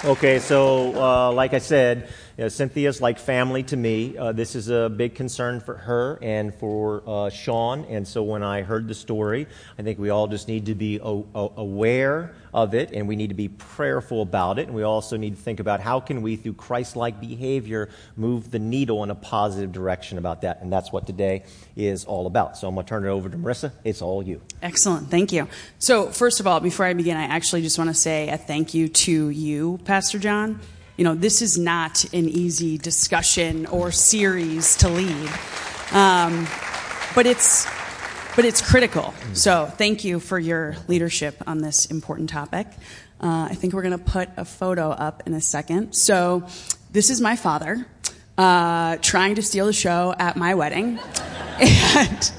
Okay, 0.02 0.38
so 0.38 0.94
uh, 0.96 1.30
like 1.30 1.52
I 1.52 1.58
said, 1.58 2.08
you 2.40 2.44
know, 2.46 2.48
Cynthia's 2.48 3.02
like 3.02 3.18
family 3.18 3.62
to 3.64 3.76
me. 3.76 4.16
Uh, 4.16 4.32
this 4.32 4.54
is 4.54 4.70
a 4.70 4.88
big 4.88 5.14
concern 5.14 5.60
for 5.60 5.74
her 5.74 6.18
and 6.22 6.54
for 6.54 7.02
uh, 7.06 7.28
Sean. 7.28 7.84
And 7.84 8.08
so 8.08 8.22
when 8.22 8.42
I 8.42 8.62
heard 8.62 8.88
the 8.88 8.94
story, 8.94 9.46
I 9.78 9.82
think 9.82 9.98
we 9.98 10.08
all 10.08 10.26
just 10.26 10.48
need 10.48 10.64
to 10.64 10.74
be 10.74 10.98
o- 11.02 11.26
o- 11.34 11.52
aware 11.58 12.32
of 12.54 12.72
it 12.72 12.92
and 12.92 13.06
we 13.06 13.14
need 13.14 13.26
to 13.26 13.34
be 13.34 13.48
prayerful 13.48 14.22
about 14.22 14.58
it. 14.58 14.68
And 14.68 14.74
we 14.74 14.84
also 14.84 15.18
need 15.18 15.36
to 15.36 15.42
think 15.42 15.60
about 15.60 15.80
how 15.80 16.00
can 16.00 16.22
we, 16.22 16.36
through 16.36 16.54
Christ-like 16.54 17.20
behavior, 17.20 17.90
move 18.16 18.50
the 18.50 18.58
needle 18.58 19.04
in 19.04 19.10
a 19.10 19.14
positive 19.14 19.70
direction 19.70 20.16
about 20.16 20.40
that. 20.40 20.62
And 20.62 20.72
that's 20.72 20.90
what 20.90 21.06
today 21.06 21.42
is 21.76 22.06
all 22.06 22.26
about. 22.26 22.56
So 22.56 22.68
I'm 22.68 22.74
going 22.74 22.86
to 22.86 22.88
turn 22.88 23.04
it 23.04 23.10
over 23.10 23.28
to 23.28 23.36
Marissa. 23.36 23.70
It's 23.84 24.00
all 24.00 24.22
you. 24.22 24.40
Excellent. 24.62 25.10
Thank 25.10 25.30
you. 25.30 25.46
So 25.78 26.06
first 26.06 26.40
of 26.40 26.46
all, 26.46 26.58
before 26.60 26.86
I 26.86 26.94
begin, 26.94 27.18
I 27.18 27.24
actually 27.24 27.60
just 27.60 27.76
want 27.76 27.90
to 27.90 27.94
say 27.94 28.30
a 28.30 28.38
thank 28.38 28.72
you 28.72 28.88
to 28.88 29.28
you, 29.28 29.78
Pastor 29.84 30.18
John 30.18 30.58
you 31.00 31.04
know, 31.04 31.14
this 31.14 31.40
is 31.40 31.56
not 31.56 32.04
an 32.12 32.28
easy 32.28 32.76
discussion 32.76 33.64
or 33.64 33.90
series 33.90 34.76
to 34.76 34.88
lead. 34.90 35.30
Um, 35.92 36.46
but 37.14 37.24
it's 37.24 37.66
but 38.36 38.44
it's 38.44 38.60
critical. 38.60 39.14
So 39.32 39.64
thank 39.64 40.04
you 40.04 40.20
for 40.20 40.38
your 40.38 40.76
leadership 40.88 41.42
on 41.46 41.56
this 41.56 41.86
important 41.86 42.28
topic. 42.28 42.66
Uh, 43.18 43.48
I 43.50 43.54
think 43.54 43.72
we're 43.72 43.80
going 43.80 43.98
to 43.98 44.04
put 44.04 44.28
a 44.36 44.44
photo 44.44 44.90
up 44.90 45.22
in 45.24 45.32
a 45.32 45.40
second. 45.40 45.94
So 45.94 46.46
this 46.90 47.08
is 47.08 47.18
my 47.18 47.34
father 47.34 47.86
uh, 48.36 48.98
trying 49.00 49.36
to 49.36 49.42
steal 49.42 49.64
the 49.64 49.72
show 49.72 50.14
at 50.18 50.36
my 50.36 50.54
wedding, 50.54 50.98
and 51.58 52.32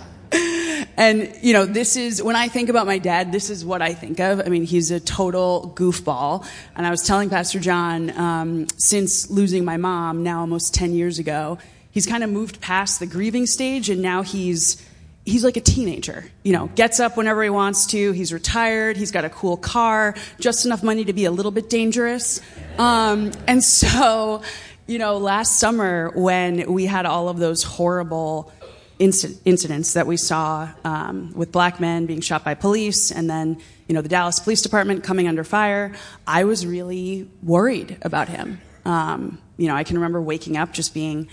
and, 1.02 1.36
you 1.42 1.54
know, 1.54 1.66
this 1.66 1.96
is, 1.96 2.22
when 2.22 2.36
I 2.36 2.48
think 2.48 2.70
about 2.70 2.86
my 2.86 3.00
dad, 3.00 3.32
this 3.32 3.50
is 3.50 3.66
what 3.66 3.82
I 3.82 3.96
think 3.96 4.20
of. 4.20 4.40
I 4.40 4.50
mean, 4.50 4.66
he's 4.66 4.92
a 4.92 5.00
total 5.00 5.74
goofball. 5.76 6.46
And 6.76 6.86
I 6.86 6.92
was 6.92 7.02
telling 7.02 7.32
Pastor 7.32 7.60
John, 7.60 8.16
um, 8.16 8.68
since 8.78 9.28
losing 9.28 9.66
my 9.66 9.78
mom, 9.78 10.22
now 10.22 10.42
almost 10.42 10.76
10 10.76 10.94
years 10.94 11.18
ago, 11.18 11.58
he's 11.90 12.06
kind 12.06 12.24
of 12.24 12.30
moved 12.30 12.62
past 12.62 13.00
the 13.00 13.08
grieving 13.08 13.48
stage 13.48 13.90
and 13.90 14.04
now 14.04 14.22
he's, 14.22 14.80
he's 15.26 15.44
like 15.44 15.58
a 15.58 15.62
teenager, 15.62 16.26
you 16.44 16.54
know, 16.54 16.68
gets 16.76 17.00
up 17.00 17.18
whenever 17.18 17.42
he 17.42 17.50
wants 17.50 17.88
to. 17.88 18.12
He's 18.12 18.32
retired. 18.32 18.96
He's 18.96 19.10
got 19.10 19.26
a 19.26 19.30
cool 19.32 19.58
car, 19.58 20.14
just 20.40 20.68
enough 20.68 20.84
money 20.84 21.06
to 21.06 21.14
be 21.14 21.26
a 21.26 21.32
little 21.32 21.52
bit 21.52 21.68
dangerous. 21.68 22.42
Um, 22.78 23.32
and 23.48 23.64
so, 23.64 24.44
you 24.86 25.00
know, 25.00 25.18
last 25.18 25.58
summer 25.58 26.12
when 26.14 26.72
we 26.72 26.86
had 26.86 27.08
all 27.08 27.28
of 27.28 27.40
those 27.40 27.64
horrible 27.64 28.54
incidents 29.02 29.94
that 29.94 30.06
we 30.06 30.16
saw 30.16 30.70
um, 30.86 31.34
with 31.34 31.52
black 31.52 31.80
men 31.80 32.06
being 32.06 32.22
shot 32.22 32.44
by 32.44 32.54
police 32.54 33.12
and 33.12 33.28
then 33.28 33.60
you 33.88 33.96
know 33.96 34.02
the 34.02 34.10
dallas 34.10 34.40
police 34.40 34.62
department 34.62 35.04
coming 35.04 35.28
under 35.28 35.44
fire. 35.44 35.92
I 36.28 36.44
was 36.44 36.66
really 36.66 37.28
worried 37.42 37.98
about 38.04 38.30
him. 38.30 38.62
Um, 38.86 39.42
you 39.58 39.68
know 39.68 39.76
i 39.76 39.84
can 39.84 39.98
remember 39.98 40.22
waking 40.22 40.56
up 40.56 40.72
just 40.72 40.94
being 40.94 41.28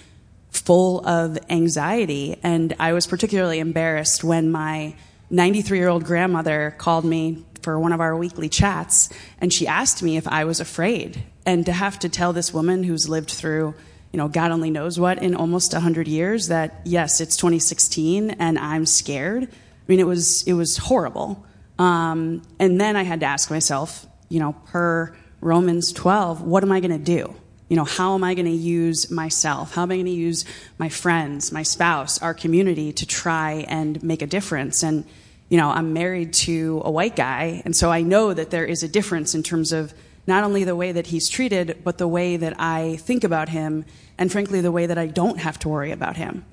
full 0.51 1.07
of 1.07 1.39
anxiety. 1.51 2.39
And 2.43 2.75
i 2.79 2.95
was 2.95 3.07
particularly 3.07 3.59
embarrassed 3.59 4.25
when 4.25 4.51
my 4.51 4.95
93 5.31 5.79
year 5.79 5.89
old 5.89 6.05
grandmother 6.05 6.75
called 6.79 7.05
me 7.05 7.45
for 7.63 7.79
one 7.79 7.93
of 7.93 8.01
our 8.01 8.17
weekly 8.17 8.49
chats 8.49 9.11
and 9.43 9.53
she 9.53 9.67
asked 9.67 10.03
me 10.03 10.17
if 10.17 10.27
i 10.27 10.45
was 10.45 10.59
afraid. 10.59 11.23
And 11.45 11.67
to 11.67 11.73
have 11.73 11.99
to 11.99 12.09
tell 12.09 12.33
this 12.33 12.53
woman 12.55 12.83
who's 12.85 13.09
lived 13.09 13.31
through 13.31 13.75
you 14.19 14.25
know, 14.25 14.29
God 14.29 14.51
only 14.51 14.73
knows 14.73 14.99
what 14.99 15.23
in 15.23 15.37
almost 15.37 15.73
100 15.73 16.09
years 16.09 16.49
that, 16.49 16.81
yes, 16.85 17.21
it's 17.21 17.37
2016 17.37 18.31
and 18.33 18.59
I'm 18.59 18.85
scared. 18.85 19.45
I 19.45 19.49
mean, 19.87 20.01
it 20.01 20.09
was, 20.09 20.43
it 20.43 20.55
was 20.55 20.77
horrible. 20.77 21.47
Um, 21.79 22.43
and 22.59 22.81
then 22.81 22.97
I 22.97 23.05
had 23.05 23.21
to 23.21 23.27
ask 23.27 23.49
myself, 23.49 24.09
you 24.29 24.41
know, 24.41 24.55
per 24.67 25.17
Romans 25.41 25.93
12, 25.93 26.43
what 26.43 26.65
am 26.65 26.73
I 26.73 26.81
going 26.81 26.91
to 26.91 26.99
do? 26.99 27.33
You 27.69 27.77
know, 27.77 27.85
how 27.85 28.17
am 28.17 28.25
I 28.25 28.35
going 28.35 28.47
to 28.47 28.51
use 28.51 29.09
myself? 29.09 29.73
How 29.73 29.83
am 29.83 29.93
I 29.93 29.95
going 29.95 30.07
to 30.07 30.11
use 30.11 30.45
my 30.79 30.89
friends, 30.89 31.53
my 31.53 31.63
spouse, 31.63 32.21
our 32.21 32.35
community 32.35 32.93
to 32.95 33.07
try 33.07 33.67
and 33.69 34.03
make 34.03 34.21
a 34.21 34.27
difference? 34.27 34.83
And, 34.83 35.05
you 35.49 35.59
know, 35.59 35.71
I'm 35.71 35.93
married 35.93 36.33
to 36.49 36.83
a 36.85 36.91
white 36.91 37.15
guy, 37.15 37.63
and 37.65 37.77
so 37.77 37.93
I 37.93 38.03
know 38.03 38.35
that 38.35 38.51
there 38.51 38.65
is 38.65 38.83
a 38.83 38.89
difference 38.89 39.37
in 39.37 39.45
terms 39.45 39.73
of 39.73 39.95
not 40.27 40.43
only 40.43 40.65
the 40.65 40.75
way 40.75 40.91
that 40.91 41.07
he's 41.07 41.29
treated, 41.29 41.79
but 41.85 41.99
the 41.99 42.09
way 42.09 42.37
that 42.37 42.61
I 42.61 42.97
think 42.97 43.23
about 43.23 43.49
him, 43.49 43.85
and 44.19 44.31
frankly, 44.31 44.61
the 44.61 44.73
way 44.73 44.87
that 44.87 44.99
I 44.99 45.07
don't 45.07 45.39
have 45.39 45.59
to 45.61 45.69
worry 45.69 45.93
about 45.93 46.17
him. 46.17 46.45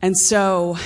And 0.00 0.16
so, 0.16 0.78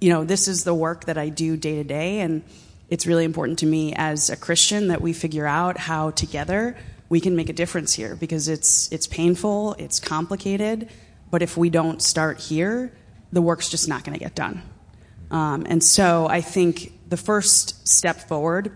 you 0.00 0.10
know, 0.10 0.24
this 0.24 0.48
is 0.48 0.64
the 0.64 0.74
work 0.74 1.06
that 1.06 1.18
I 1.18 1.28
do 1.28 1.56
day 1.56 1.76
to 1.76 1.84
day, 1.84 2.20
and 2.20 2.42
it's 2.88 3.06
really 3.06 3.24
important 3.24 3.58
to 3.60 3.66
me 3.66 3.92
as 3.94 4.30
a 4.30 4.36
Christian 4.36 4.88
that 4.88 5.00
we 5.00 5.12
figure 5.12 5.46
out 5.46 5.76
how 5.76 6.10
together 6.10 6.76
we 7.08 7.20
can 7.20 7.34
make 7.34 7.48
a 7.48 7.52
difference 7.52 7.92
here 7.92 8.14
because 8.14 8.48
it's 8.48 8.90
it's 8.92 9.06
painful, 9.06 9.74
it's 9.78 9.98
complicated, 9.98 10.88
but 11.30 11.42
if 11.42 11.56
we 11.56 11.68
don't 11.68 12.00
start 12.00 12.38
here, 12.40 12.92
the 13.32 13.42
work's 13.42 13.68
just 13.68 13.88
not 13.88 14.04
going 14.04 14.16
to 14.16 14.24
get 14.24 14.34
done. 14.34 14.62
Um, 15.30 15.66
and 15.68 15.82
so 15.82 16.26
I 16.28 16.40
think 16.40 16.92
the 17.08 17.16
first 17.16 17.86
step 17.86 18.28
forward 18.28 18.72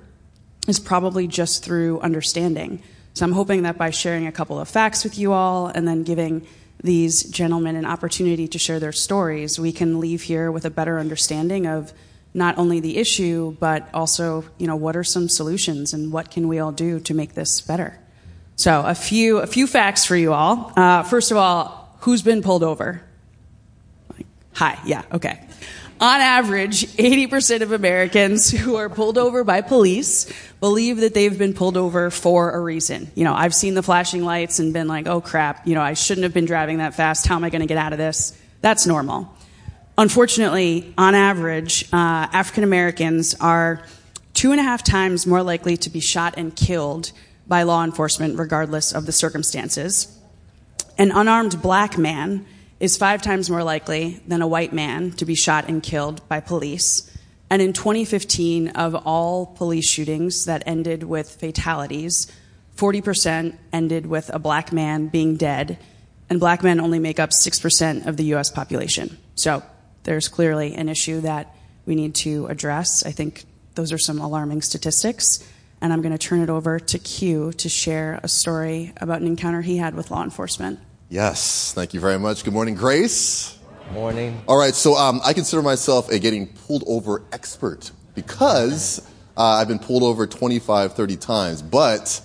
is 0.66 0.78
probably 0.78 1.26
just 1.26 1.64
through 1.64 2.00
understanding. 2.00 2.83
So 3.14 3.25
I'm 3.25 3.33
hoping 3.33 3.62
that 3.62 3.76
by 3.76 3.90
sharing 3.90 4.26
a 4.26 4.33
couple 4.33 4.59
of 4.59 4.68
facts 4.68 5.04
with 5.04 5.18
you 5.18 5.33
all 5.33 5.68
and 5.68 5.87
then 5.87 6.02
giving 6.02 6.47
these 6.85 7.25
gentlemen 7.25 7.76
an 7.76 7.87
opportunity 7.87 8.47
to 8.47 8.59
share 8.59 8.79
their 8.79 8.93
stories, 8.93 9.59
we 9.59 9.73
can 9.73 9.99
leave 9.99 10.23
here 10.23 10.53
with 10.53 10.64
a 10.64 10.71
better 10.71 10.99
understanding 10.99 11.67
of 11.67 11.93
not 12.35 12.59
only 12.59 12.79
the 12.79 12.99
issue, 12.99 13.57
but 13.59 13.88
also, 13.95 14.45
you 14.59 14.67
know, 14.67 14.76
what 14.76 14.95
are 14.95 15.03
some 15.03 15.29
solutions 15.29 15.95
and 15.95 16.12
what 16.12 16.31
can 16.31 16.47
we 16.47 16.59
all 16.59 16.73
do 16.73 17.00
to 17.00 17.14
make 17.14 17.35
this 17.35 17.61
better? 17.61 17.99
So 18.57 18.83
a 18.85 18.95
few, 18.95 19.38
a 19.38 19.47
few 19.47 19.67
facts 19.67 20.05
for 20.05 20.14
you 20.14 20.33
all. 20.33 20.73
Uh, 20.76 21.03
first 21.03 21.31
of 21.31 21.37
all, 21.37 21.97
who's 22.00 22.23
been 22.23 22.43
pulled 22.43 22.62
over? 22.62 23.03
Hi, 24.53 24.79
yeah, 24.85 25.03
okay 25.11 25.43
on 26.00 26.20
average, 26.20 26.86
80% 26.96 27.60
of 27.62 27.72
Americans 27.72 28.50
who 28.50 28.76
are 28.76 28.88
pulled 28.88 29.16
over 29.16 29.44
by 29.44 29.60
police 29.60 30.32
believe 30.60 30.98
that 30.98 31.14
they've 31.14 31.36
been 31.38 31.54
pulled 31.54 31.76
over 31.76 32.10
for 32.10 32.50
a 32.50 32.60
reason. 32.60 33.10
You 33.14 33.24
know, 33.24 33.34
I've 33.34 33.54
seen 33.54 33.74
the 33.74 33.82
flashing 33.82 34.24
lights 34.24 34.58
and 34.58 34.72
been 34.72 34.88
like, 34.88 35.06
oh 35.06 35.20
crap, 35.20 35.66
you 35.66 35.74
know, 35.74 35.82
I 35.82 35.94
shouldn't 35.94 36.24
have 36.24 36.34
been 36.34 36.46
driving 36.46 36.78
that 36.78 36.94
fast. 36.94 37.26
How 37.26 37.36
am 37.36 37.44
I 37.44 37.50
going 37.50 37.60
to 37.60 37.66
get 37.66 37.78
out 37.78 37.92
of 37.92 37.98
this? 37.98 38.36
That's 38.60 38.86
normal. 38.86 39.32
Unfortunately, 39.96 40.92
on 40.98 41.14
average, 41.14 41.84
uh, 41.92 42.26
African 42.32 42.64
Americans 42.64 43.34
are 43.40 43.84
two 44.32 44.50
and 44.50 44.60
a 44.60 44.64
half 44.64 44.82
times 44.82 45.26
more 45.26 45.42
likely 45.42 45.76
to 45.76 45.90
be 45.90 46.00
shot 46.00 46.34
and 46.36 46.54
killed 46.56 47.12
by 47.46 47.62
law 47.62 47.84
enforcement, 47.84 48.38
regardless 48.38 48.92
of 48.92 49.06
the 49.06 49.12
circumstances. 49.12 50.18
An 50.98 51.12
unarmed 51.12 51.62
black 51.62 51.96
man 51.96 52.46
is 52.81 52.97
five 52.97 53.23
times 53.23 53.49
more 53.49 53.62
likely 53.62 54.21
than 54.26 54.43
a 54.43 54.47
white 54.47 54.73
man 54.73 55.12
to 55.12 55.25
be 55.25 55.35
shot 55.35 55.69
and 55.69 55.83
killed 55.83 56.26
by 56.28 56.40
police. 56.40 57.11
And 57.50 57.62
in 57.62 57.73
2015, 57.73 58.69
of 58.71 58.95
all 58.95 59.47
police 59.47 59.88
shootings 59.88 60.47
that 60.47 60.62
ended 60.66 61.04
with 61.04 61.31
fatalities, 61.31 62.31
40% 62.76 63.57
ended 63.73 64.07
with 64.07 64.31
a 64.35 64.38
black 64.38 64.73
man 64.73 65.09
being 65.09 65.37
dead, 65.37 65.78
and 66.28 66.40
black 66.40 66.62
men 66.62 66.81
only 66.81 66.99
make 66.99 67.21
up 67.21 67.31
6% 67.31 68.07
of 68.07 68.16
the 68.16 68.35
US 68.35 68.50
population. 68.50 69.16
So 69.37 69.62
there's 70.04 70.28
clearly 70.28 70.75
an 70.75 70.88
issue 70.88 71.21
that 71.21 71.54
we 71.87 71.95
need 71.95 72.14
to 72.16 72.47
address. 72.47 73.04
I 73.04 73.11
think 73.11 73.45
those 73.75 73.93
are 73.93 73.99
some 73.99 74.21
alarming 74.21 74.62
statistics. 74.62 75.47
And 75.81 75.93
I'm 75.93 76.00
going 76.00 76.16
to 76.16 76.19
turn 76.19 76.40
it 76.40 76.49
over 76.49 76.78
to 76.81 76.99
Q 76.99 77.52
to 77.52 77.69
share 77.69 78.19
a 78.23 78.28
story 78.28 78.93
about 78.97 79.21
an 79.21 79.26
encounter 79.26 79.61
he 79.61 79.76
had 79.76 79.95
with 79.95 80.11
law 80.11 80.23
enforcement. 80.23 80.81
Yes, 81.14 81.73
thank 81.73 81.94
you 81.94 82.00
very 82.00 82.18
much. 82.18 82.42
Good 82.42 82.54
morning, 82.54 82.75
Grace. 82.75 83.56
Morning. 83.92 84.42
All 84.49 84.59
right, 84.59 84.75
so 84.75 84.97
um, 84.97 85.21
I 85.25 85.33
consider 85.33 85.62
myself 85.62 86.11
a 86.11 86.18
getting 86.18 86.49
pulled 86.49 86.83
over 86.88 87.23
expert 87.30 87.92
because 88.16 88.99
uh, 89.37 89.44
I've 89.44 89.68
been 89.68 89.78
pulled 89.78 90.02
over 90.02 90.26
25, 90.26 90.94
30 90.94 91.16
times, 91.18 91.62
but 91.62 92.21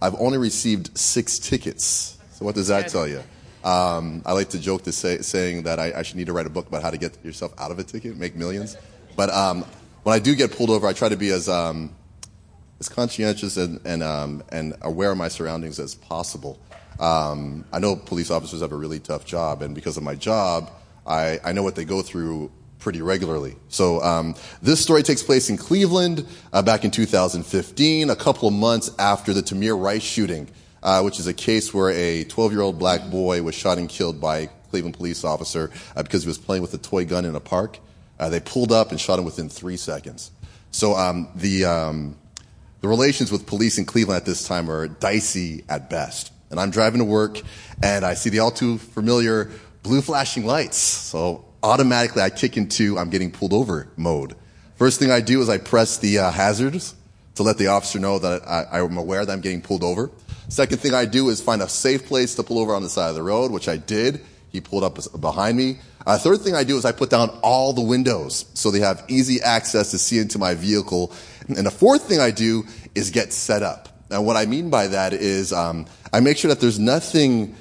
I've 0.00 0.14
only 0.14 0.38
received 0.38 0.96
six 0.96 1.40
tickets. 1.40 2.18
So 2.30 2.44
what 2.44 2.54
does 2.54 2.68
that 2.68 2.86
tell 2.86 3.08
you? 3.08 3.20
Um, 3.64 4.22
I 4.24 4.30
like 4.30 4.50
to 4.50 4.60
joke 4.60 4.84
to 4.84 4.92
say, 4.92 5.22
saying 5.22 5.64
that 5.64 5.80
I, 5.80 5.92
I, 5.96 6.02
should 6.02 6.14
need 6.14 6.28
to 6.28 6.32
write 6.32 6.46
a 6.46 6.50
book 6.50 6.68
about 6.68 6.84
how 6.84 6.90
to 6.90 6.98
get 6.98 7.18
yourself 7.24 7.52
out 7.58 7.72
of 7.72 7.80
a 7.80 7.82
ticket, 7.82 8.16
make 8.16 8.36
millions. 8.36 8.76
But 9.16 9.30
um, 9.30 9.64
when 10.04 10.14
I 10.14 10.20
do 10.20 10.36
get 10.36 10.52
pulled 10.52 10.70
over, 10.70 10.86
I 10.86 10.92
try 10.92 11.08
to 11.08 11.16
be 11.16 11.30
as 11.30 11.48
um, 11.48 11.96
as 12.78 12.88
conscientious 12.88 13.56
and 13.56 13.80
and, 13.84 14.04
um, 14.04 14.44
and 14.50 14.76
aware 14.82 15.10
of 15.10 15.18
my 15.18 15.26
surroundings 15.26 15.80
as 15.80 15.96
possible. 15.96 16.60
Um, 17.00 17.64
I 17.72 17.78
know 17.78 17.96
police 17.96 18.30
officers 18.30 18.60
have 18.60 18.72
a 18.72 18.76
really 18.76 19.00
tough 19.00 19.24
job, 19.24 19.62
and 19.62 19.74
because 19.74 19.96
of 19.96 20.02
my 20.02 20.14
job, 20.14 20.70
I, 21.06 21.40
I 21.42 21.52
know 21.52 21.62
what 21.62 21.74
they 21.74 21.84
go 21.84 22.02
through 22.02 22.52
pretty 22.78 23.02
regularly. 23.02 23.56
So 23.68 24.02
um, 24.02 24.34
this 24.62 24.80
story 24.80 25.02
takes 25.02 25.22
place 25.22 25.50
in 25.50 25.56
Cleveland 25.56 26.26
uh, 26.52 26.62
back 26.62 26.84
in 26.84 26.90
2015, 26.90 28.10
a 28.10 28.16
couple 28.16 28.48
of 28.48 28.54
months 28.54 28.90
after 28.98 29.32
the 29.32 29.42
Tamir 29.42 29.80
Rice 29.80 30.02
shooting, 30.02 30.48
uh, 30.82 31.02
which 31.02 31.18
is 31.18 31.26
a 31.26 31.34
case 31.34 31.72
where 31.72 31.90
a 31.90 32.24
12-year-old 32.24 32.78
black 32.78 33.10
boy 33.10 33.42
was 33.42 33.54
shot 33.54 33.78
and 33.78 33.88
killed 33.88 34.20
by 34.20 34.38
a 34.38 34.46
Cleveland 34.70 34.96
police 34.96 35.24
officer 35.24 35.70
uh, 35.96 36.02
because 36.02 36.22
he 36.22 36.28
was 36.28 36.38
playing 36.38 36.62
with 36.62 36.72
a 36.74 36.78
toy 36.78 37.04
gun 37.04 37.24
in 37.24 37.34
a 37.34 37.40
park. 37.40 37.78
Uh, 38.18 38.28
they 38.28 38.40
pulled 38.40 38.72
up 38.72 38.90
and 38.90 39.00
shot 39.00 39.18
him 39.18 39.24
within 39.24 39.48
three 39.48 39.76
seconds. 39.76 40.30
So 40.70 40.94
um, 40.94 41.28
the 41.34 41.64
um, 41.64 42.16
the 42.80 42.88
relations 42.88 43.32
with 43.32 43.46
police 43.46 43.78
in 43.78 43.84
Cleveland 43.84 44.18
at 44.18 44.26
this 44.26 44.46
time 44.46 44.70
are 44.70 44.88
dicey 44.88 45.64
at 45.68 45.90
best. 45.90 46.32
And 46.50 46.58
I'm 46.58 46.70
driving 46.70 46.98
to 46.98 47.04
work, 47.04 47.40
and 47.82 48.04
I 48.04 48.14
see 48.14 48.30
the 48.30 48.40
all 48.40 48.50
too 48.50 48.78
familiar 48.78 49.50
blue 49.82 50.02
flashing 50.02 50.44
lights. 50.44 50.76
So 50.76 51.44
automatically, 51.62 52.22
I 52.22 52.30
kick 52.30 52.56
into 52.56 52.98
I'm 52.98 53.10
getting 53.10 53.30
pulled 53.30 53.52
over 53.52 53.88
mode. 53.96 54.34
First 54.76 54.98
thing 54.98 55.10
I 55.10 55.20
do 55.20 55.40
is 55.42 55.48
I 55.48 55.58
press 55.58 55.98
the 55.98 56.18
uh, 56.18 56.30
hazards 56.30 56.94
to 57.34 57.42
let 57.42 57.58
the 57.58 57.68
officer 57.68 57.98
know 57.98 58.18
that 58.18 58.46
I, 58.46 58.80
I'm 58.80 58.96
aware 58.96 59.24
that 59.24 59.32
I'm 59.32 59.40
getting 59.40 59.62
pulled 59.62 59.84
over. 59.84 60.10
Second 60.48 60.78
thing 60.78 60.94
I 60.94 61.04
do 61.04 61.28
is 61.28 61.40
find 61.40 61.62
a 61.62 61.68
safe 61.68 62.06
place 62.06 62.34
to 62.34 62.42
pull 62.42 62.58
over 62.58 62.74
on 62.74 62.82
the 62.82 62.88
side 62.88 63.10
of 63.10 63.14
the 63.14 63.22
road, 63.22 63.52
which 63.52 63.68
I 63.68 63.76
did. 63.76 64.20
He 64.50 64.60
pulled 64.60 64.82
up 64.82 64.98
behind 65.20 65.56
me. 65.56 65.78
Uh, 66.04 66.18
third 66.18 66.40
thing 66.40 66.54
I 66.54 66.64
do 66.64 66.76
is 66.76 66.84
I 66.84 66.92
put 66.92 67.08
down 67.08 67.28
all 67.42 67.72
the 67.72 67.82
windows 67.82 68.46
so 68.54 68.70
they 68.70 68.80
have 68.80 69.04
easy 69.06 69.40
access 69.42 69.92
to 69.92 69.98
see 69.98 70.18
into 70.18 70.38
my 70.38 70.54
vehicle. 70.54 71.12
And 71.46 71.66
the 71.66 71.70
fourth 71.70 72.08
thing 72.08 72.18
I 72.18 72.30
do 72.30 72.64
is 72.94 73.10
get 73.10 73.32
set 73.32 73.62
up. 73.62 73.88
And 74.10 74.26
what 74.26 74.36
I 74.36 74.46
mean 74.46 74.70
by 74.70 74.88
that 74.88 75.12
is 75.12 75.52
um, 75.52 75.86
I 76.12 76.20
make 76.20 76.36
sure 76.36 76.48
that 76.48 76.60
there's 76.60 76.78
nothing 76.78 77.56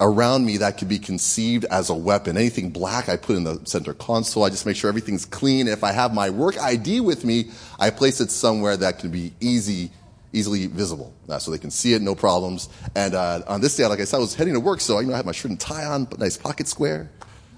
around 0.00 0.44
me 0.44 0.58
that 0.58 0.76
could 0.76 0.88
be 0.88 0.98
conceived 0.98 1.64
as 1.66 1.88
a 1.88 1.94
weapon. 1.94 2.36
Anything 2.36 2.70
black, 2.70 3.08
I 3.08 3.16
put 3.16 3.36
in 3.36 3.44
the 3.44 3.60
center 3.64 3.94
console. 3.94 4.44
I 4.44 4.50
just 4.50 4.66
make 4.66 4.76
sure 4.76 4.88
everything's 4.88 5.24
clean. 5.24 5.68
If 5.68 5.84
I 5.84 5.92
have 5.92 6.12
my 6.12 6.30
work 6.30 6.58
ID 6.58 7.00
with 7.00 7.24
me, 7.24 7.50
I 7.78 7.90
place 7.90 8.20
it 8.20 8.30
somewhere 8.30 8.76
that 8.76 8.98
can 8.98 9.10
be 9.10 9.32
easy 9.40 9.90
easily 10.34 10.66
visible, 10.66 11.14
uh, 11.28 11.38
so 11.38 11.52
they 11.52 11.58
can 11.58 11.70
see 11.70 11.94
it, 11.94 12.02
no 12.02 12.14
problems. 12.14 12.68
And 12.96 13.14
uh, 13.14 13.42
on 13.46 13.60
this 13.60 13.76
day, 13.76 13.86
like 13.86 14.00
I 14.00 14.04
said, 14.04 14.16
I 14.16 14.20
was 14.20 14.34
heading 14.34 14.54
to 14.54 14.60
work, 14.60 14.80
so 14.80 14.98
you 14.98 15.06
know 15.06 15.14
I 15.14 15.16
had 15.16 15.26
my 15.26 15.32
shirt 15.32 15.50
and 15.50 15.60
tie 15.60 15.84
on, 15.84 16.06
but 16.06 16.18
nice 16.18 16.36
pocket 16.36 16.66
square. 16.66 17.08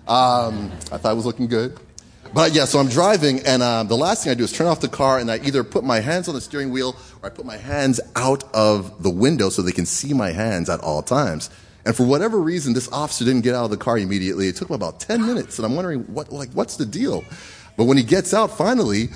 Um, 0.06 0.70
I 0.92 0.98
thought 0.98 1.12
it 1.12 1.16
was 1.16 1.24
looking 1.26 1.46
good. 1.46 1.80
But 2.35 2.52
yeah, 2.52 2.64
so 2.64 2.78
I'm 2.78 2.88
driving, 2.88 3.40
and 3.47 3.62
um, 3.62 3.88
the 3.88 3.97
last 3.97 4.25
thing 4.25 4.30
I 4.30 4.35
do 4.35 4.45
is 4.45 4.52
turn 4.52 4.66
off 4.66 4.80
the 4.80 4.88
car, 4.88 5.18
and 5.18 5.30
I 5.30 5.38
either 5.38 5.64
put 5.64 5.85
my 5.85 6.00
hands 6.00 6.28
on 6.28 6.35
the 6.35 6.40
steering 6.40 6.71
wheel 6.71 6.97
or 7.23 7.30
I 7.30 7.30
put 7.30 7.47
my 7.47 7.56
hands 7.56 8.00
out 8.14 8.45
of 8.54 9.02
the 9.02 9.11
window 9.11 9.49
so 9.49 9.62
they 9.62 9.73
can 9.73 9.87
see 9.87 10.12
my 10.12 10.33
hands 10.33 10.68
at 10.68 10.81
all 10.81 11.03
times. 11.03 11.50
And 11.85 11.94
for 11.94 12.05
whatever 12.05 12.38
reason, 12.38 12.74
this 12.74 12.90
officer 12.90 13.24
didn't 13.24 13.42
get 13.42 13.55
out 13.55 13.66
of 13.66 13.70
the 13.70 13.77
car 13.77 13.96
immediately. 13.96 14.48
It 14.48 14.57
took 14.57 14.68
him 14.68 14.74
about 14.74 15.00
10 15.00 15.24
minutes, 15.24 15.59
and 15.59 15.64
I'm 15.64 15.77
wondering 15.77 16.00
what, 16.12 16.33
like, 16.33 16.50
what's 16.50 16.77
the 16.77 16.87
deal? 16.87 17.24
But 17.77 17.85
when 17.85 17.96
he 17.96 18.03
gets 18.03 18.35
out, 18.35 18.57
finally, 18.57 19.09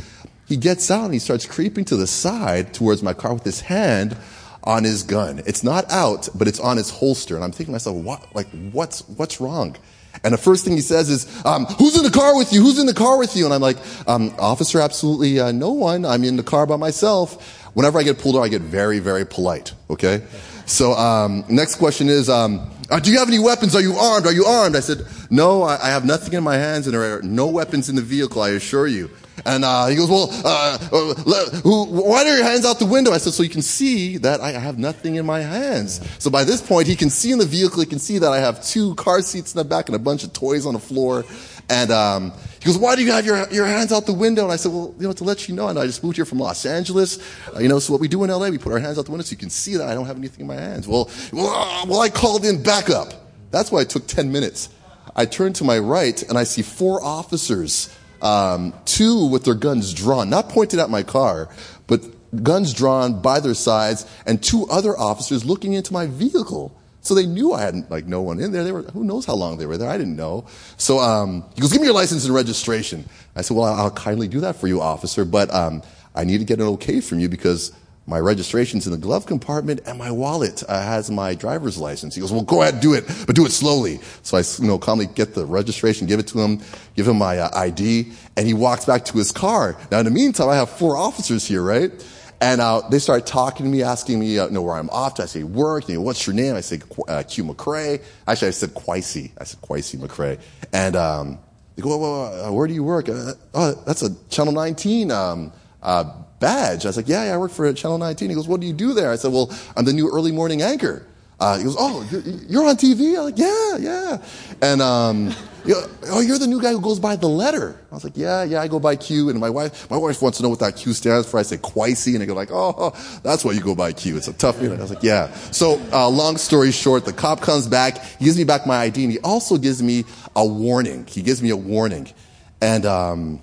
he 0.46 0.56
gets 0.56 0.90
out 0.90 1.04
and 1.04 1.12
he 1.12 1.18
starts 1.18 1.46
creeping 1.46 1.84
to 1.86 1.96
the 1.96 2.06
side 2.06 2.72
towards 2.72 3.02
my 3.02 3.12
car 3.12 3.34
with 3.34 3.44
his 3.44 3.60
hand 3.60 4.16
on 4.64 4.84
his 4.84 5.02
gun. 5.02 5.42
It's 5.46 5.64
not 5.64 5.90
out, 5.90 6.28
but 6.34 6.46
it's 6.46 6.60
on 6.60 6.76
his 6.76 6.90
holster. 6.90 7.34
And 7.34 7.42
I'm 7.42 7.50
thinking 7.50 7.66
to 7.66 7.72
myself, 7.72 7.96
what, 7.96 8.34
like, 8.34 8.48
what's, 8.72 9.06
what's 9.08 9.40
wrong? 9.40 9.76
And 10.22 10.34
the 10.34 10.38
first 10.38 10.64
thing 10.64 10.74
he 10.74 10.82
says 10.82 11.08
is, 11.08 11.44
um, 11.46 11.64
who's 11.64 11.96
in 11.96 12.02
the 12.02 12.10
car 12.10 12.36
with 12.36 12.52
you? 12.52 12.60
Who's 12.60 12.78
in 12.78 12.86
the 12.86 12.94
car 12.94 13.18
with 13.18 13.36
you? 13.36 13.46
And 13.46 13.54
I'm 13.54 13.62
like, 13.62 13.78
um, 14.06 14.34
officer, 14.38 14.80
absolutely 14.80 15.40
uh, 15.40 15.52
no 15.52 15.70
one. 15.72 16.04
I'm 16.04 16.24
in 16.24 16.36
the 16.36 16.42
car 16.42 16.66
by 16.66 16.76
myself. 16.76 17.56
Whenever 17.74 17.98
I 17.98 18.02
get 18.02 18.18
pulled 18.18 18.36
over, 18.36 18.44
I 18.44 18.48
get 18.48 18.62
very, 18.62 18.98
very 18.98 19.24
polite. 19.24 19.72
Okay. 19.88 20.22
So, 20.66 20.92
um, 20.92 21.44
next 21.48 21.76
question 21.76 22.08
is, 22.08 22.28
um, 22.28 22.70
uh, 22.90 23.00
do 23.00 23.10
you 23.10 23.18
have 23.18 23.28
any 23.28 23.38
weapons? 23.38 23.74
Are 23.74 23.80
you 23.80 23.94
armed? 23.94 24.26
Are 24.26 24.32
you 24.32 24.44
armed? 24.44 24.76
I 24.76 24.80
said, 24.80 25.06
no, 25.30 25.62
I, 25.62 25.78
I 25.82 25.88
have 25.90 26.04
nothing 26.04 26.34
in 26.34 26.42
my 26.42 26.56
hands 26.56 26.86
and 26.86 26.94
there 26.94 27.16
are 27.16 27.22
no 27.22 27.46
weapons 27.46 27.88
in 27.88 27.96
the 27.96 28.02
vehicle. 28.02 28.42
I 28.42 28.50
assure 28.50 28.86
you. 28.86 29.10
And 29.44 29.64
uh, 29.64 29.86
he 29.86 29.96
goes, 29.96 30.10
well, 30.10 30.28
uh, 30.44 30.78
uh 30.92 31.50
who, 31.62 31.86
why 31.86 32.24
are 32.24 32.36
your 32.36 32.44
hands 32.44 32.64
out 32.64 32.78
the 32.78 32.86
window? 32.86 33.12
I 33.12 33.18
said, 33.18 33.32
so 33.32 33.42
you 33.42 33.48
can 33.48 33.62
see 33.62 34.16
that 34.18 34.40
I 34.40 34.52
have 34.52 34.78
nothing 34.78 35.16
in 35.16 35.26
my 35.26 35.40
hands. 35.40 36.00
So 36.18 36.30
by 36.30 36.44
this 36.44 36.60
point, 36.60 36.86
he 36.86 36.96
can 36.96 37.10
see 37.10 37.32
in 37.32 37.38
the 37.38 37.46
vehicle, 37.46 37.80
he 37.80 37.86
can 37.86 37.98
see 37.98 38.18
that 38.18 38.32
I 38.32 38.38
have 38.38 38.62
two 38.64 38.94
car 38.96 39.22
seats 39.22 39.54
in 39.54 39.58
the 39.58 39.64
back 39.64 39.88
and 39.88 39.96
a 39.96 39.98
bunch 39.98 40.24
of 40.24 40.32
toys 40.32 40.66
on 40.66 40.74
the 40.74 40.80
floor. 40.80 41.24
And 41.70 41.92
um, 41.92 42.32
he 42.58 42.66
goes, 42.66 42.76
why 42.76 42.96
do 42.96 43.04
you 43.04 43.12
have 43.12 43.24
your, 43.24 43.48
your 43.50 43.66
hands 43.66 43.92
out 43.92 44.04
the 44.04 44.12
window? 44.12 44.42
And 44.42 44.52
I 44.52 44.56
said, 44.56 44.72
well, 44.72 44.92
you 44.98 45.06
know, 45.06 45.12
to 45.12 45.24
let 45.24 45.48
you 45.48 45.54
know, 45.54 45.68
and 45.68 45.78
I 45.78 45.86
just 45.86 46.02
moved 46.02 46.16
here 46.16 46.24
from 46.24 46.38
Los 46.38 46.66
Angeles. 46.66 47.18
Uh, 47.54 47.60
you 47.60 47.68
know, 47.68 47.78
so 47.78 47.92
what 47.92 48.00
we 48.00 48.08
do 48.08 48.24
in 48.24 48.30
LA, 48.30 48.48
we 48.48 48.58
put 48.58 48.72
our 48.72 48.80
hands 48.80 48.98
out 48.98 49.04
the 49.04 49.12
window 49.12 49.24
so 49.24 49.30
you 49.30 49.36
can 49.36 49.50
see 49.50 49.76
that 49.76 49.88
I 49.88 49.94
don't 49.94 50.06
have 50.06 50.16
anything 50.16 50.40
in 50.40 50.46
my 50.48 50.56
hands. 50.56 50.88
Well, 50.88 51.08
well, 51.32 51.46
uh, 51.46 51.86
well 51.86 52.00
I 52.00 52.08
called 52.08 52.44
in 52.44 52.62
backup. 52.62 53.14
That's 53.52 53.70
why 53.70 53.82
it 53.82 53.88
took 53.88 54.06
10 54.08 54.32
minutes. 54.32 54.68
I 55.14 55.26
turn 55.26 55.52
to 55.54 55.64
my 55.64 55.78
right 55.78 56.20
and 56.24 56.36
I 56.36 56.44
see 56.44 56.62
four 56.62 57.02
officers 57.02 57.94
um, 58.22 58.74
two 58.84 59.26
with 59.26 59.44
their 59.44 59.54
guns 59.54 59.92
drawn, 59.92 60.30
not 60.30 60.48
pointed 60.48 60.78
at 60.78 60.90
my 60.90 61.02
car, 61.02 61.48
but 61.86 62.02
guns 62.42 62.72
drawn 62.72 63.20
by 63.20 63.40
their 63.40 63.54
sides, 63.54 64.06
and 64.26 64.42
two 64.42 64.66
other 64.70 64.96
officers 64.98 65.44
looking 65.44 65.72
into 65.72 65.92
my 65.92 66.06
vehicle. 66.06 66.76
So 67.02 67.14
they 67.14 67.26
knew 67.26 67.52
I 67.54 67.62
hadn't 67.62 67.90
like 67.90 68.06
no 68.06 68.20
one 68.20 68.40
in 68.40 68.52
there. 68.52 68.62
They 68.62 68.72
were 68.72 68.82
who 68.82 69.04
knows 69.04 69.24
how 69.24 69.34
long 69.34 69.56
they 69.56 69.66
were 69.66 69.78
there. 69.78 69.88
I 69.88 69.96
didn't 69.96 70.16
know. 70.16 70.46
So 70.76 70.98
um, 70.98 71.44
he 71.54 71.60
goes, 71.62 71.72
"Give 71.72 71.80
me 71.80 71.86
your 71.86 71.94
license 71.94 72.26
and 72.26 72.34
registration." 72.34 73.08
I 73.34 73.40
said, 73.40 73.56
"Well, 73.56 73.72
I'll 73.72 73.90
kindly 73.90 74.28
do 74.28 74.40
that 74.40 74.56
for 74.56 74.68
you, 74.68 74.82
officer, 74.82 75.24
but 75.24 75.52
um, 75.52 75.82
I 76.14 76.24
need 76.24 76.38
to 76.38 76.44
get 76.44 76.60
an 76.60 76.66
okay 76.66 77.00
from 77.00 77.18
you 77.18 77.28
because 77.28 77.72
my 78.06 78.18
registration's 78.18 78.86
in 78.86 78.92
the 78.92 78.98
glove 78.98 79.26
compartment 79.26 79.80
and 79.86 79.98
my 79.98 80.10
wallet 80.10 80.62
uh, 80.68 80.82
has 80.82 81.10
my 81.10 81.34
driver's 81.34 81.78
license. 81.78 82.14
He 82.14 82.20
goes, 82.20 82.32
well, 82.32 82.42
go 82.42 82.62
ahead, 82.62 82.80
do 82.80 82.94
it, 82.94 83.04
but 83.26 83.36
do 83.36 83.46
it 83.46 83.52
slowly. 83.52 84.00
So 84.22 84.36
I, 84.36 84.42
you 84.58 84.66
know, 84.66 84.78
calmly 84.78 85.06
get 85.06 85.34
the 85.34 85.46
registration, 85.46 86.06
give 86.06 86.18
it 86.18 86.26
to 86.28 86.40
him, 86.40 86.60
give 86.96 87.06
him 87.06 87.18
my 87.18 87.38
uh, 87.38 87.50
ID, 87.54 88.12
and 88.36 88.46
he 88.46 88.54
walks 88.54 88.84
back 88.84 89.04
to 89.06 89.18
his 89.18 89.30
car. 89.30 89.76
Now, 89.90 90.00
in 90.00 90.06
the 90.06 90.10
meantime, 90.10 90.48
I 90.48 90.56
have 90.56 90.70
four 90.70 90.96
officers 90.96 91.46
here, 91.46 91.62
right? 91.62 91.92
And 92.40 92.60
uh, 92.60 92.82
they 92.88 92.98
start 92.98 93.26
talking 93.26 93.66
to 93.66 93.70
me, 93.70 93.82
asking 93.82 94.18
me, 94.18 94.38
uh, 94.38 94.46
you 94.46 94.52
know, 94.52 94.62
where 94.62 94.74
I'm 94.74 94.88
off 94.90 95.14
to. 95.16 95.24
I 95.24 95.26
say, 95.26 95.44
work. 95.44 95.88
You 95.88 95.96
know, 95.96 96.00
what's 96.00 96.26
your 96.26 96.34
name? 96.34 96.56
I 96.56 96.62
say, 96.62 96.80
uh, 97.06 97.22
Q 97.28 97.44
McCrae. 97.44 98.02
Actually, 98.26 98.48
I 98.48 98.52
said 98.52 98.70
Quicey. 98.70 99.30
I 99.38 99.44
said 99.44 99.60
Quicey 99.60 100.00
McCrae. 100.00 100.40
And 100.72 100.96
um, 100.96 101.38
they 101.76 101.82
go, 101.82 101.98
well, 101.98 102.46
uh, 102.46 102.52
where 102.52 102.66
do 102.66 102.72
you 102.72 102.82
work? 102.82 103.06
Oh, 103.08 103.72
that's 103.86 104.02
a 104.02 104.14
Channel 104.30 104.54
19 104.54 105.10
um, 105.10 105.52
uh, 105.82 106.12
badge. 106.40 106.84
I 106.84 106.88
was 106.88 106.96
like, 106.96 107.08
yeah, 107.08 107.26
yeah, 107.26 107.34
I 107.34 107.36
work 107.36 107.52
for 107.52 107.72
Channel 107.72 107.98
19. 107.98 108.28
He 108.28 108.34
goes, 108.34 108.48
what 108.48 108.60
do 108.60 108.66
you 108.66 108.72
do 108.72 108.92
there? 108.92 109.12
I 109.12 109.16
said, 109.16 109.32
well, 109.32 109.52
I'm 109.76 109.84
the 109.84 109.92
new 109.92 110.10
early 110.10 110.32
morning 110.32 110.62
anchor. 110.62 111.06
Uh, 111.38 111.56
he 111.56 111.64
goes, 111.64 111.76
oh, 111.78 112.06
you're, 112.48 112.66
on 112.66 112.76
TV? 112.76 113.16
I'm 113.16 113.24
like, 113.24 113.38
yeah, 113.38 113.76
yeah. 113.78 114.22
And, 114.60 114.82
um, 114.82 115.34
you 115.64 115.72
know, 115.72 115.86
oh, 116.08 116.20
you're 116.20 116.38
the 116.38 116.46
new 116.46 116.60
guy 116.60 116.70
who 116.70 116.82
goes 116.82 117.00
by 117.00 117.16
the 117.16 117.28
letter. 117.28 117.80
I 117.90 117.94
was 117.94 118.04
like, 118.04 118.14
yeah, 118.14 118.42
yeah, 118.44 118.60
I 118.60 118.68
go 118.68 118.78
by 118.78 118.96
Q. 118.96 119.30
And 119.30 119.40
my 119.40 119.48
wife, 119.48 119.90
my 119.90 119.96
wife 119.96 120.20
wants 120.20 120.36
to 120.36 120.42
know 120.42 120.50
what 120.50 120.58
that 120.58 120.76
Q 120.76 120.92
stands 120.92 121.30
for. 121.30 121.38
I 121.38 121.42
say 121.42 121.56
Quicey, 121.56 122.12
and 122.12 122.20
they 122.20 122.26
go 122.26 122.34
like, 122.34 122.50
oh, 122.52 122.90
that's 123.22 123.42
why 123.42 123.52
you 123.52 123.60
go 123.60 123.74
by 123.74 123.94
Q. 123.94 124.18
It's 124.18 124.28
a 124.28 124.34
tough 124.34 124.60
name. 124.60 124.72
I 124.72 124.76
was 124.76 124.90
like, 124.90 125.02
yeah. 125.02 125.32
So, 125.50 125.80
uh, 125.92 126.10
long 126.10 126.36
story 126.36 126.72
short, 126.72 127.06
the 127.06 127.12
cop 127.14 127.40
comes 127.40 127.66
back, 127.66 128.04
he 128.18 128.26
gives 128.26 128.36
me 128.36 128.44
back 128.44 128.66
my 128.66 128.76
ID, 128.76 129.04
and 129.04 129.12
he 129.12 129.18
also 129.20 129.56
gives 129.56 129.82
me 129.82 130.04
a 130.36 130.44
warning. 130.44 131.06
He 131.06 131.22
gives 131.22 131.42
me 131.42 131.48
a 131.48 131.56
warning. 131.56 132.12
And, 132.60 132.84
um, 132.84 133.40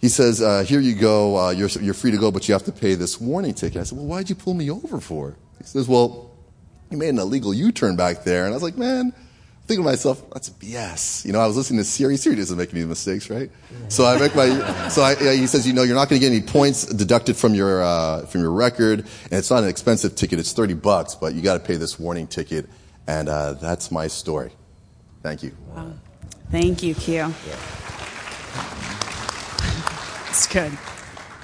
he 0.00 0.08
says, 0.08 0.40
uh, 0.40 0.62
Here 0.62 0.80
you 0.80 0.94
go. 0.94 1.36
Uh, 1.36 1.50
you're, 1.50 1.68
you're 1.68 1.94
free 1.94 2.10
to 2.10 2.18
go, 2.18 2.30
but 2.30 2.48
you 2.48 2.52
have 2.52 2.64
to 2.64 2.72
pay 2.72 2.94
this 2.94 3.20
warning 3.20 3.54
ticket. 3.54 3.80
I 3.80 3.84
said, 3.84 3.98
Well, 3.98 4.06
why'd 4.06 4.28
you 4.28 4.36
pull 4.36 4.54
me 4.54 4.70
over 4.70 5.00
for? 5.00 5.36
He 5.58 5.64
says, 5.64 5.88
Well, 5.88 6.30
you 6.90 6.98
made 6.98 7.10
an 7.10 7.18
illegal 7.18 7.52
U 7.52 7.72
turn 7.72 7.96
back 7.96 8.24
there. 8.24 8.44
And 8.44 8.52
I 8.52 8.56
was 8.56 8.62
like, 8.62 8.76
Man, 8.76 9.12
thinking 9.68 9.84
to 9.84 9.90
myself, 9.90 10.22
that's 10.30 10.48
BS. 10.50 11.26
You 11.26 11.32
know, 11.32 11.40
I 11.40 11.46
was 11.46 11.56
listening 11.56 11.80
to 11.80 11.84
Siri. 11.84 12.16
Siri 12.16 12.36
doesn't 12.36 12.56
make 12.56 12.72
any 12.72 12.84
mistakes, 12.84 13.28
right? 13.28 13.50
So 13.88 14.06
I 14.06 14.18
make 14.18 14.34
my, 14.34 14.88
so 14.88 15.02
I, 15.02 15.14
he 15.36 15.46
says, 15.46 15.66
you 15.66 15.74
know, 15.74 15.82
you're 15.82 15.94
not 15.94 16.08
going 16.08 16.20
to 16.20 16.26
get 16.26 16.34
any 16.34 16.44
points 16.44 16.86
deducted 16.86 17.36
from 17.36 17.54
your, 17.54 17.82
uh, 17.82 18.24
from 18.26 18.40
your 18.40 18.50
record. 18.50 19.00
And 19.00 19.32
it's 19.32 19.50
not 19.50 19.62
an 19.62 19.68
expensive 19.68 20.14
ticket. 20.14 20.38
It's 20.38 20.54
30 20.54 20.74
bucks, 20.74 21.14
but 21.14 21.34
you 21.34 21.42
got 21.42 21.54
to 21.54 21.60
pay 21.60 21.76
this 21.76 21.98
warning 21.98 22.26
ticket. 22.26 22.68
And, 23.06 23.28
uh, 23.28 23.54
that's 23.54 23.90
my 23.90 24.06
story. 24.06 24.52
Thank 25.22 25.42
you. 25.42 25.54
Wow. 25.74 25.92
Thank 26.50 26.82
you, 26.82 26.94
Q. 26.94 27.14
Yeah. 27.14 27.34
It's 30.38 30.46
good. 30.46 30.70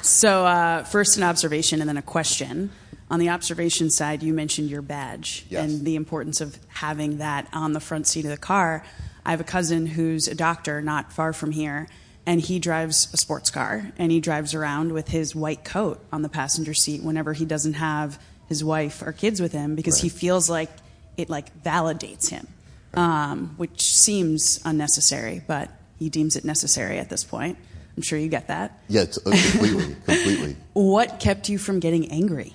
So, 0.03 0.47
uh, 0.47 0.85
first 0.85 1.17
an 1.17 1.25
observation 1.25 1.81
and 1.81 1.89
then 1.89 1.97
a 1.97 2.03
question. 2.03 2.71
On 3.11 3.19
the 3.19 3.31
observation 3.31 3.91
side, 3.91 4.23
you 4.23 4.33
mentioned 4.33 4.71
your 4.71 4.83
badge 4.83 5.47
yes. 5.49 5.65
and 5.65 5.85
the 5.85 5.97
importance 5.97 6.41
of 6.41 6.57
having 6.69 7.19
that 7.19 7.49
on 7.53 7.73
the 7.73 7.81
front 7.81 8.07
seat 8.07 8.25
of 8.25 8.31
the 8.31 8.37
car. 8.37 8.85
I 9.27 9.33
have 9.33 9.41
a 9.41 9.45
cousin 9.45 9.87
who's 9.87 10.29
a 10.29 10.35
doctor 10.37 10.81
not 10.81 11.13
far 11.13 11.33
from 11.33 11.51
here, 11.51 11.89
and 12.25 12.41
he 12.41 12.61
drives 12.61 13.13
a 13.13 13.17
sports 13.17 13.51
car 13.51 13.91
and 13.99 14.13
he 14.13 14.21
drives 14.21 14.55
around 14.55 14.93
with 14.93 15.09
his 15.09 15.35
white 15.35 15.65
coat 15.65 16.01
on 16.13 16.23
the 16.23 16.29
passenger 16.29 16.73
seat 16.73 17.03
whenever 17.03 17.33
he 17.33 17.45
doesn't 17.45 17.75
have 17.75 18.23
his 18.49 18.63
wife 18.63 19.03
or 19.03 19.11
kids 19.11 19.41
with 19.43 19.51
him 19.51 19.75
because 19.75 19.97
right. 19.97 20.03
he 20.05 20.09
feels 20.09 20.49
like 20.49 20.71
it 21.17 21.29
like 21.29 21.65
validates 21.65 22.29
him, 22.29 22.47
um, 22.95 23.55
which 23.57 23.83
seems 23.83 24.61
unnecessary, 24.65 25.43
but 25.49 25.69
he 25.99 26.09
deems 26.09 26.37
it 26.37 26.45
necessary 26.45 27.01
at 27.01 27.11
this 27.11 27.25
point. 27.25 27.59
I'm 27.97 28.03
sure 28.03 28.19
you 28.19 28.29
get 28.29 28.49
that. 28.49 28.81
Yeah, 28.89 29.03
uh, 29.03 29.31
completely, 29.31 29.97
completely. 30.05 30.57
What 30.73 31.21
kept 31.21 31.49
you 31.49 31.59
from 31.59 31.81
getting 31.81 32.11
angry? 32.11 32.53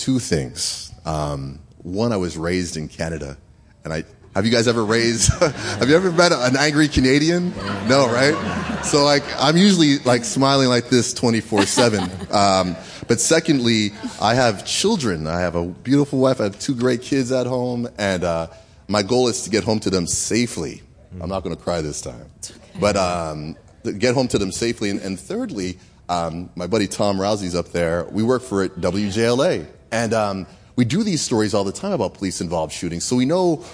two 0.00 0.18
things. 0.18 0.92
Um, 1.04 1.60
one, 1.82 2.12
I 2.12 2.16
was 2.16 2.36
raised 2.36 2.76
in 2.76 2.88
Canada, 2.88 3.36
and 3.84 3.92
I 3.92 4.04
have 4.34 4.46
you 4.46 4.52
guys 4.52 4.68
ever 4.68 4.84
raised? 4.84 5.32
have 5.40 5.88
you 5.88 5.96
ever 5.96 6.10
met 6.10 6.32
an 6.32 6.56
angry 6.56 6.88
Canadian? 6.88 7.50
No, 7.88 8.06
right? 8.06 8.82
So 8.84 9.04
like, 9.04 9.24
I'm 9.36 9.56
usually 9.56 9.98
like 9.98 10.24
smiling 10.24 10.68
like 10.68 10.88
this 10.88 11.12
24 11.12 11.62
seven. 11.66 12.08
Um, 12.30 12.76
but 13.08 13.20
secondly, 13.20 13.90
I 14.20 14.34
have 14.34 14.64
children. 14.64 15.26
I 15.26 15.40
have 15.40 15.56
a 15.56 15.66
beautiful 15.66 16.20
wife. 16.20 16.40
I 16.40 16.44
have 16.44 16.58
two 16.58 16.74
great 16.74 17.02
kids 17.02 17.32
at 17.32 17.46
home, 17.46 17.88
and 17.98 18.24
uh, 18.24 18.46
my 18.88 19.02
goal 19.02 19.28
is 19.28 19.42
to 19.42 19.50
get 19.50 19.64
home 19.64 19.80
to 19.80 19.90
them 19.90 20.06
safely. 20.06 20.82
I'm 21.20 21.28
not 21.28 21.42
going 21.42 21.56
to 21.56 21.60
cry 21.60 21.82
this 21.82 22.00
time, 22.00 22.30
but 22.78 22.96
um, 22.96 23.56
get 23.84 24.14
home 24.14 24.28
to 24.28 24.38
them 24.38 24.52
safely. 24.52 24.90
And, 24.90 25.00
and 25.00 25.18
thirdly, 25.18 25.78
um, 26.08 26.50
my 26.56 26.66
buddy 26.66 26.86
Tom 26.86 27.18
Rousey's 27.18 27.54
up 27.54 27.68
there. 27.68 28.04
We 28.10 28.22
work 28.22 28.42
for 28.42 28.68
WJLA, 28.68 29.66
and 29.92 30.12
um, 30.12 30.46
we 30.76 30.84
do 30.84 31.02
these 31.02 31.22
stories 31.22 31.54
all 31.54 31.64
the 31.64 31.72
time 31.72 31.92
about 31.92 32.14
police 32.14 32.40
involved 32.40 32.72
shootings, 32.72 33.04
so 33.04 33.16
we 33.16 33.26
know 33.26 33.64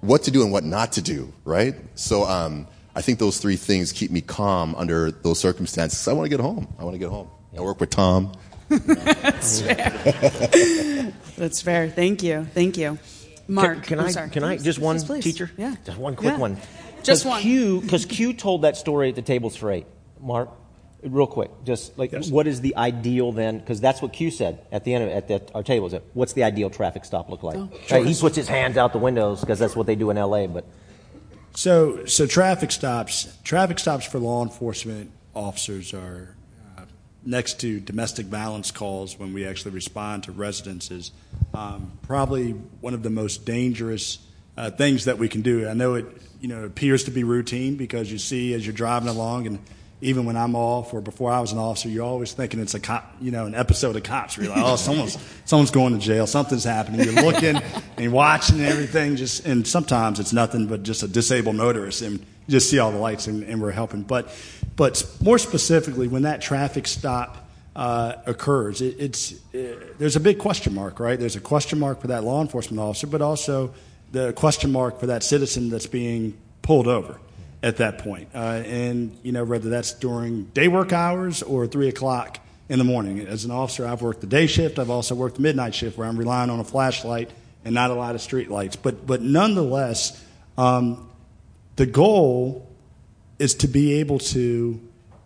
what 0.00 0.22
to 0.24 0.30
do 0.30 0.42
and 0.42 0.52
what 0.52 0.64
not 0.64 0.92
to 0.92 1.02
do, 1.02 1.32
right? 1.44 1.74
So 1.94 2.24
um, 2.24 2.66
I 2.94 3.02
think 3.02 3.18
those 3.18 3.38
three 3.38 3.56
things 3.56 3.92
keep 3.92 4.10
me 4.10 4.20
calm 4.20 4.74
under 4.76 5.10
those 5.10 5.38
circumstances. 5.38 6.06
I 6.06 6.12
want 6.12 6.26
to 6.26 6.30
get 6.30 6.40
home. 6.40 6.72
I 6.78 6.84
want 6.84 6.94
to 6.94 6.98
get 6.98 7.10
home. 7.10 7.28
I 7.56 7.60
work 7.60 7.80
with 7.80 7.90
Tom. 7.90 8.32
That's 8.68 9.60
fair. 9.60 11.12
That's 11.36 11.60
fair. 11.60 11.88
Thank 11.88 12.22
you. 12.22 12.46
Thank 12.54 12.76
you. 12.76 12.98
Mark, 13.48 13.82
can, 13.82 13.98
can 13.98 14.00
I? 14.00 14.10
Sorry. 14.10 14.30
Can 14.30 14.44
I? 14.44 14.56
Just 14.58 14.78
one, 14.78 15.00
please, 15.00 15.24
teacher. 15.24 15.50
Yeah. 15.56 15.74
Just 15.84 15.98
one 15.98 16.14
quick 16.14 16.34
yeah. 16.34 16.38
one. 16.38 16.56
Just 17.04 17.24
one. 17.24 17.40
Q, 17.40 17.80
because 17.80 18.06
Q 18.06 18.32
told 18.32 18.62
that 18.62 18.76
story 18.76 19.08
at 19.08 19.14
the 19.14 19.22
tables 19.22 19.56
for 19.56 19.70
eight. 19.70 19.86
Mark, 20.20 20.50
Real 21.02 21.26
quick, 21.26 21.50
just 21.64 21.96
like 21.96 22.12
yes. 22.12 22.30
what 22.30 22.46
is 22.46 22.60
the 22.60 22.76
ideal 22.76 23.32
then? 23.32 23.58
Because 23.58 23.80
that's 23.80 24.02
what 24.02 24.12
Q 24.12 24.30
said 24.30 24.66
at 24.70 24.84
the 24.84 24.92
end 24.92 25.04
of 25.04 25.10
at 25.10 25.28
the, 25.28 25.54
our 25.54 25.62
table. 25.62 25.86
Is 25.86 25.94
it, 25.94 26.04
what's 26.12 26.34
the 26.34 26.44
ideal 26.44 26.68
traffic 26.68 27.06
stop 27.06 27.30
look 27.30 27.42
like? 27.42 27.56
Oh, 27.56 27.70
sure. 27.86 28.04
He 28.04 28.14
puts 28.14 28.36
his 28.36 28.48
hands 28.48 28.76
out 28.76 28.92
the 28.92 28.98
windows 28.98 29.40
because 29.40 29.58
that's 29.58 29.74
what 29.74 29.86
they 29.86 29.94
do 29.94 30.10
in 30.10 30.18
L.A. 30.18 30.46
But 30.46 30.66
so 31.54 32.04
so 32.04 32.26
traffic 32.26 32.70
stops 32.70 33.34
traffic 33.44 33.78
stops 33.78 34.04
for 34.04 34.18
law 34.18 34.42
enforcement 34.42 35.10
officers 35.34 35.94
are 35.94 36.36
uh, 36.76 36.82
next 37.24 37.60
to 37.60 37.80
domestic 37.80 38.26
violence 38.26 38.70
calls 38.70 39.18
when 39.18 39.32
we 39.32 39.46
actually 39.46 39.70
respond 39.70 40.24
to 40.24 40.32
residences. 40.32 41.12
Um, 41.54 41.92
probably 42.02 42.50
one 42.50 42.92
of 42.92 43.02
the 43.02 43.10
most 43.10 43.46
dangerous 43.46 44.18
uh, 44.56 44.70
things 44.70 45.04
that 45.06 45.18
we 45.18 45.28
can 45.28 45.42
do. 45.42 45.68
I 45.68 45.74
know 45.74 45.94
it 45.94 46.06
you 46.40 46.48
know 46.48 46.64
appears 46.64 47.04
to 47.04 47.10
be 47.10 47.24
routine 47.24 47.76
because 47.76 48.10
you 48.10 48.18
see 48.18 48.54
as 48.54 48.66
you're 48.66 48.74
driving 48.74 49.08
along 49.08 49.46
and 49.46 49.58
even 50.02 50.24
when 50.24 50.36
I'm 50.36 50.54
off 50.54 50.94
or 50.94 51.00
before 51.00 51.30
I 51.30 51.40
was 51.40 51.52
an 51.52 51.58
officer, 51.58 51.88
you're 51.88 52.04
always 52.04 52.32
thinking 52.32 52.60
it's 52.60 52.74
a 52.74 52.80
cop, 52.80 53.14
you 53.20 53.30
know, 53.30 53.46
an 53.46 53.54
episode 53.54 53.96
of 53.96 54.02
Cops. 54.02 54.36
You're 54.36 54.48
like, 54.48 54.62
oh, 54.62 54.76
someone's 54.76 55.18
someone's 55.44 55.70
going 55.70 55.92
to 55.92 55.98
jail, 55.98 56.26
something's 56.26 56.64
happening. 56.64 57.04
You're 57.04 57.22
looking 57.22 57.56
and 57.56 57.98
you're 57.98 58.10
watching 58.10 58.60
everything. 58.60 59.16
Just 59.16 59.46
and 59.46 59.66
sometimes 59.66 60.18
it's 60.18 60.32
nothing 60.32 60.66
but 60.66 60.82
just 60.82 61.02
a 61.02 61.08
disabled 61.08 61.56
motorist, 61.56 62.02
and 62.02 62.18
you 62.18 62.26
just 62.48 62.70
see 62.70 62.78
all 62.78 62.90
the 62.90 62.98
lights, 62.98 63.26
and, 63.26 63.42
and 63.44 63.60
we're 63.60 63.72
helping. 63.72 64.02
But 64.02 64.34
but 64.76 65.04
more 65.20 65.38
specifically, 65.38 66.08
when 66.08 66.22
that 66.22 66.40
traffic 66.40 66.86
stop 66.86 67.50
uh, 67.76 68.14
occurs, 68.24 68.80
it, 68.80 68.96
it's 68.98 69.34
it, 69.52 69.98
there's 69.98 70.16
a 70.16 70.20
big 70.20 70.38
question 70.38 70.74
mark, 70.74 70.98
right? 70.98 71.18
There's 71.18 71.36
a 71.36 71.40
question 71.40 71.78
mark 71.78 72.00
for 72.00 72.06
that 72.06 72.24
law 72.24 72.40
enforcement 72.40 72.80
officer, 72.80 73.06
but 73.06 73.20
also 73.20 73.74
the 74.12 74.32
question 74.32 74.72
mark 74.72 75.00
for 75.00 75.06
that 75.06 75.22
citizen 75.22 75.70
that's 75.70 75.86
being 75.86 76.36
pulled 76.62 76.88
over 76.88 77.20
at 77.62 77.76
that 77.78 77.98
point. 77.98 78.28
Uh, 78.34 78.62
and, 78.64 79.16
you 79.22 79.32
know, 79.32 79.44
whether 79.44 79.68
that's 79.68 79.92
during 79.92 80.44
day 80.46 80.68
work 80.68 80.92
hours 80.92 81.42
or 81.42 81.66
3 81.66 81.88
o'clock 81.88 82.38
in 82.68 82.78
the 82.78 82.84
morning. 82.84 83.20
As 83.20 83.44
an 83.44 83.50
officer, 83.50 83.86
I've 83.86 84.00
worked 84.00 84.20
the 84.20 84.26
day 84.26 84.46
shift. 84.46 84.78
I've 84.78 84.90
also 84.90 85.14
worked 85.14 85.36
the 85.36 85.42
midnight 85.42 85.74
shift 85.74 85.98
where 85.98 86.08
I'm 86.08 86.16
relying 86.16 86.50
on 86.50 86.60
a 86.60 86.64
flashlight 86.64 87.30
and 87.64 87.74
not 87.74 87.90
a 87.90 87.94
lot 87.94 88.14
of 88.14 88.20
street 88.20 88.50
lights. 88.50 88.76
But, 88.76 89.06
but 89.06 89.20
nonetheless, 89.20 90.24
um, 90.56 91.10
the 91.76 91.86
goal 91.86 92.68
is 93.38 93.54
to 93.56 93.68
be 93.68 93.94
able 93.94 94.18
to 94.18 94.80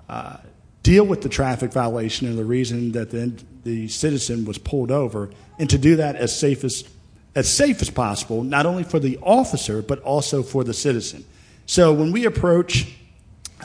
uh, 0.08 0.38
deal 0.82 1.04
with 1.04 1.22
the 1.22 1.28
traffic 1.28 1.72
violation 1.72 2.26
and 2.26 2.38
the 2.38 2.44
reason 2.44 2.92
that 2.92 3.10
the, 3.10 3.32
the 3.64 3.88
citizen 3.88 4.44
was 4.44 4.58
pulled 4.58 4.90
over, 4.90 5.30
and 5.58 5.68
to 5.70 5.78
do 5.78 5.96
that 5.96 6.16
as 6.16 6.36
safe 6.36 6.64
as, 6.64 6.84
as 7.34 7.50
safe 7.50 7.82
as 7.82 7.90
possible, 7.90 8.44
not 8.44 8.66
only 8.66 8.84
for 8.84 8.98
the 8.98 9.18
officer, 9.22 9.82
but 9.82 10.00
also 10.02 10.42
for 10.42 10.64
the 10.64 10.74
citizen. 10.74 11.24
So 11.66 11.92
when 11.92 12.12
we 12.12 12.26
approach, 12.26 12.94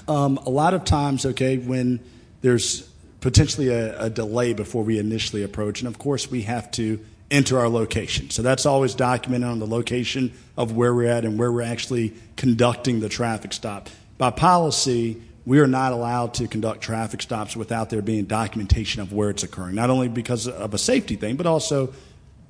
um, 0.07 0.37
a 0.45 0.49
lot 0.49 0.73
of 0.73 0.85
times, 0.85 1.25
okay, 1.25 1.57
when 1.57 1.99
there's 2.41 2.89
potentially 3.21 3.69
a, 3.69 4.03
a, 4.03 4.09
delay 4.09 4.53
before 4.53 4.83
we 4.83 4.97
initially 4.97 5.43
approach, 5.43 5.81
and 5.81 5.87
of 5.87 5.99
course 5.99 6.31
we 6.31 6.43
have 6.43 6.71
to 6.71 6.99
enter 7.29 7.59
our 7.59 7.69
location. 7.69 8.29
So 8.29 8.41
that's 8.41 8.65
always 8.65 8.95
documented 8.95 9.49
on 9.49 9.59
the 9.59 9.67
location 9.67 10.33
of 10.57 10.71
where 10.71 10.93
we're 10.93 11.09
at 11.09 11.25
and 11.25 11.37
where 11.37 11.51
we're 11.51 11.61
actually 11.61 12.13
conducting 12.37 13.01
the 13.01 13.09
traffic 13.09 13.53
stop. 13.53 13.89
By 14.17 14.31
policy, 14.31 15.21
we 15.45 15.59
are 15.59 15.67
not 15.67 15.91
allowed 15.91 16.35
to 16.35 16.47
conduct 16.47 16.81
traffic 16.81 17.21
stops 17.21 17.55
without 17.55 17.89
there 17.89 18.01
being 18.01 18.25
documentation 18.25 19.01
of 19.01 19.13
where 19.13 19.29
it's 19.29 19.43
occurring, 19.43 19.75
not 19.75 19.89
only 19.89 20.07
because 20.07 20.47
of 20.47 20.73
a 20.73 20.77
safety 20.77 21.15
thing, 21.15 21.35
but 21.35 21.45
also 21.45 21.93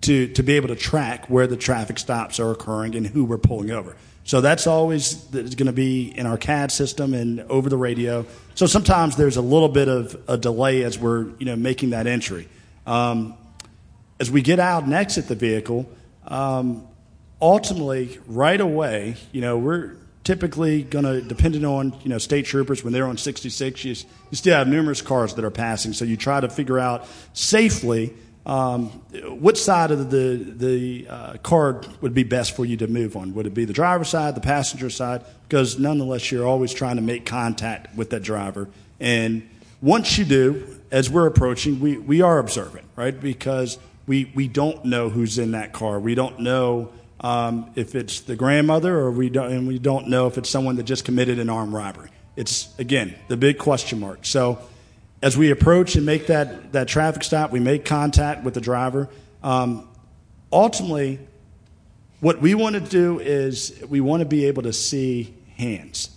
to, 0.01 0.27
to 0.33 0.43
be 0.43 0.53
able 0.53 0.69
to 0.69 0.75
track 0.75 1.29
where 1.29 1.47
the 1.47 1.57
traffic 1.57 1.99
stops 1.99 2.39
are 2.39 2.51
occurring 2.51 2.95
and 2.95 3.05
who 3.05 3.25
we're 3.25 3.38
pulling 3.38 3.71
over. 3.71 3.95
So 4.23 4.41
that's 4.41 4.67
always 4.67 5.15
going 5.15 5.65
to 5.65 5.71
be 5.71 6.07
in 6.15 6.27
our 6.27 6.38
CAD 6.38 6.71
system 6.71 7.13
and 7.13 7.39
over 7.41 7.67
the 7.67 7.77
radio. 7.77 8.25
So 8.53 8.67
sometimes 8.67 9.15
there's 9.15 9.38
a 9.38 9.41
little 9.41 9.69
bit 9.69 9.88
of 9.88 10.21
a 10.27 10.38
delay 10.38 10.83
as 10.83 10.99
we're 10.99 11.29
you 11.39 11.45
know 11.45 11.55
making 11.55 11.91
that 11.91 12.05
entry. 12.05 12.47
Um, 12.85 13.33
as 14.19 14.29
we 14.29 14.43
get 14.43 14.59
out 14.59 14.83
and 14.83 14.93
exit 14.93 15.27
the 15.27 15.35
vehicle, 15.35 15.89
um, 16.27 16.88
ultimately 17.41 18.19
right 18.27 18.62
away, 18.62 19.15
you 19.31 19.41
know 19.41 19.57
we're 19.57 19.95
typically 20.23 20.83
going 20.83 21.05
to, 21.05 21.21
depending 21.21 21.65
on 21.65 21.95
you 22.03 22.09
know 22.09 22.19
state 22.19 22.45
troopers 22.45 22.83
when 22.83 22.93
they're 22.93 23.07
on 23.07 23.17
66, 23.17 23.83
you, 23.83 23.95
you 24.29 24.38
still 24.38 24.55
have 24.55 24.67
numerous 24.67 25.01
cars 25.01 25.33
that 25.33 25.43
are 25.43 25.49
passing. 25.49 25.91
So 25.91 26.05
you 26.05 26.17
try 26.17 26.39
to 26.39 26.49
figure 26.49 26.77
out 26.77 27.07
safely 27.33 28.13
um, 28.45 28.88
which 29.39 29.62
side 29.62 29.91
of 29.91 30.10
the, 30.10 30.54
the 30.58 31.08
uh, 31.08 31.34
card 31.43 31.88
would 32.02 32.13
be 32.13 32.23
best 32.23 32.56
for 32.56 32.65
you 32.65 32.78
to 32.78 32.88
move 32.88 33.15
on? 33.15 33.34
Would 33.34 33.45
it 33.45 33.54
be 33.54 33.65
the 33.65 33.73
driver's 33.73 34.10
side, 34.10 34.36
the 34.36 34.41
passenger 34.41 34.89
side? 34.89 35.23
Because 35.47 35.78
nonetheless, 35.78 36.32
you're 36.32 36.47
always 36.47 36.73
trying 36.73 36.95
to 36.95 37.02
make 37.02 37.25
contact 37.25 37.95
with 37.95 38.10
that 38.12 38.23
driver. 38.23 38.69
And 38.99 39.47
once 39.82 40.17
you 40.17 40.25
do, 40.25 40.80
as 40.91 41.10
we're 41.10 41.28
approaching, 41.28 41.80
we, 41.80 41.97
we 41.97 42.21
are 42.21 42.39
observant, 42.39 42.86
right? 42.95 43.19
Because 43.19 43.78
we, 44.08 44.32
we 44.34 44.47
don't 44.47 44.84
know 44.86 45.10
who's 45.10 45.38
in 45.38 45.52
that 45.52 45.71
car. 45.71 45.99
We 45.99 46.15
don't 46.15 46.39
know 46.39 46.91
um, 47.21 47.71
if 47.75 47.95
it's 47.95 48.21
the 48.21 48.36
grandmother 48.36 48.97
or 48.97 49.12
we 49.12 49.30
don't, 49.30 49.52
and 49.52 49.67
we 49.67 49.78
don't 49.78 50.08
know 50.08 50.28
if 50.28 50.38
it's 50.38 50.49
someone 50.49 50.78
that 50.78 50.84
just 50.84 51.06
committed 51.06 51.38
an 51.39 51.49
armed 51.49 51.73
robbery. 51.73 52.10
It's, 52.36 52.78
again, 52.80 53.15
the 53.28 53.38
big 53.38 53.58
question 53.58 53.99
mark. 53.99 54.25
So 54.25 54.60
as 55.21 55.38
we 55.38 55.51
approach 55.51 55.95
and 55.95 56.05
make 56.05 56.27
that, 56.27 56.71
that 56.71 56.88
traffic 56.88 57.23
stop, 57.23 57.51
we 57.51 57.60
make 57.60 57.86
contact 57.86 58.43
with 58.43 58.53
the 58.53 58.62
driver. 58.62 59.10
Um, 59.43 59.88
ultimately, 60.51 61.19
what 62.19 62.41
we 62.41 62.55
want 62.55 62.75
to 62.75 62.82
do 62.82 63.19
is 63.19 63.84
we 63.89 64.01
want 64.01 64.21
to 64.21 64.25
be 64.25 64.45
able 64.45 64.63
to 64.63 64.73
see 64.73 65.34
hands. 65.58 66.10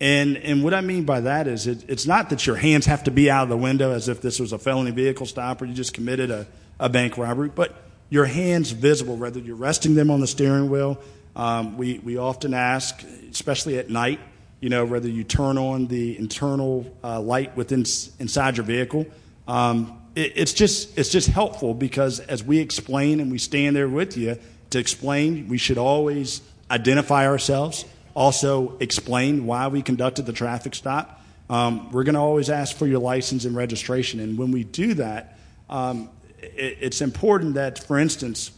And, 0.00 0.36
and 0.38 0.64
what 0.64 0.74
I 0.74 0.80
mean 0.80 1.04
by 1.04 1.20
that 1.20 1.46
is 1.46 1.66
it, 1.66 1.84
it's 1.88 2.06
not 2.06 2.30
that 2.30 2.46
your 2.46 2.56
hands 2.56 2.86
have 2.86 3.04
to 3.04 3.10
be 3.10 3.30
out 3.30 3.44
of 3.44 3.48
the 3.48 3.56
window 3.56 3.92
as 3.92 4.08
if 4.08 4.20
this 4.20 4.40
was 4.40 4.52
a 4.52 4.58
felony 4.58 4.90
vehicle 4.90 5.26
stop 5.26 5.60
or 5.60 5.66
you 5.66 5.74
just 5.74 5.92
committed 5.92 6.30
a, 6.30 6.46
a 6.78 6.88
bank 6.88 7.18
robbery, 7.18 7.50
but 7.50 7.74
your 8.08 8.24
hands 8.24 8.70
visible, 8.70 9.16
whether 9.16 9.38
you're 9.38 9.56
resting 9.56 9.94
them 9.94 10.10
on 10.10 10.20
the 10.20 10.26
steering 10.26 10.70
wheel, 10.70 10.98
Um, 11.36 11.78
we, 11.78 12.00
we 12.00 12.18
often 12.18 12.54
ask, 12.54 13.04
especially 13.30 13.78
at 13.78 13.88
night, 13.88 14.18
you 14.60 14.68
know, 14.68 14.84
whether 14.84 15.08
you 15.08 15.24
turn 15.24 15.56
on 15.56 15.86
the 15.86 16.18
internal 16.18 16.86
uh, 17.02 17.20
light 17.20 17.56
within 17.56 17.80
inside 18.18 18.58
your 18.58 18.66
vehicle. 18.66 19.06
Um, 19.48 19.98
it, 20.14 20.32
it's 20.36 20.52
just 20.52 20.96
it's 20.98 21.08
just 21.08 21.28
helpful 21.28 21.74
because 21.74 22.20
as 22.20 22.44
we 22.44 22.58
explain 22.58 23.20
and 23.20 23.30
we 23.30 23.38
stand 23.38 23.74
there 23.74 23.88
with 23.88 24.16
you 24.16 24.38
to 24.70 24.78
explain, 24.78 25.48
we 25.48 25.58
should 25.58 25.78
always 25.78 26.42
identify 26.70 27.26
ourselves. 27.26 27.84
Also, 28.14 28.76
explain 28.80 29.46
why 29.46 29.68
we 29.68 29.82
conducted 29.82 30.26
the 30.26 30.32
traffic 30.32 30.74
stop. 30.74 31.24
Um, 31.48 31.90
we're 31.90 32.04
going 32.04 32.14
to 32.14 32.20
always 32.20 32.50
ask 32.50 32.76
for 32.76 32.86
your 32.86 33.00
license 33.00 33.44
and 33.44 33.56
registration, 33.56 34.20
and 34.20 34.38
when 34.38 34.52
we 34.52 34.62
do 34.62 34.94
that, 34.94 35.38
um, 35.68 36.10
it, 36.38 36.78
it's 36.80 37.00
important 37.00 37.54
that, 37.54 37.82
for 37.84 37.98
instance, 37.98 38.50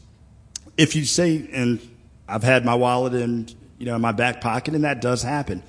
if 0.77 0.97
you 0.97 1.05
say, 1.05 1.49
and 1.53 1.81
I've 2.29 2.43
had 2.43 2.65
my 2.65 2.75
wallet 2.75 3.15
in 3.15 3.49
you 3.79 3.87
know 3.87 3.95
in 3.95 4.03
my 4.03 4.13
back 4.13 4.41
pocket, 4.41 4.75
and 4.75 4.85
that 4.85 5.01
does 5.01 5.23
happen 5.23 5.63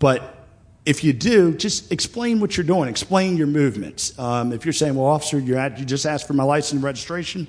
but 0.00 0.36
if 0.84 1.04
you 1.04 1.12
do, 1.12 1.54
just 1.54 1.92
explain 1.92 2.40
what 2.40 2.56
you're 2.56 2.66
doing. 2.66 2.88
Explain 2.88 3.36
your 3.36 3.46
movements. 3.46 4.18
Um, 4.18 4.52
if 4.52 4.64
you're 4.64 4.72
saying, 4.72 4.96
"Well, 4.96 5.06
officer, 5.06 5.38
you 5.38 5.56
at, 5.56 5.78
you 5.78 5.84
just 5.84 6.06
asked 6.06 6.26
for 6.26 6.32
my 6.32 6.42
license 6.42 6.72
and 6.72 6.82
registration. 6.82 7.46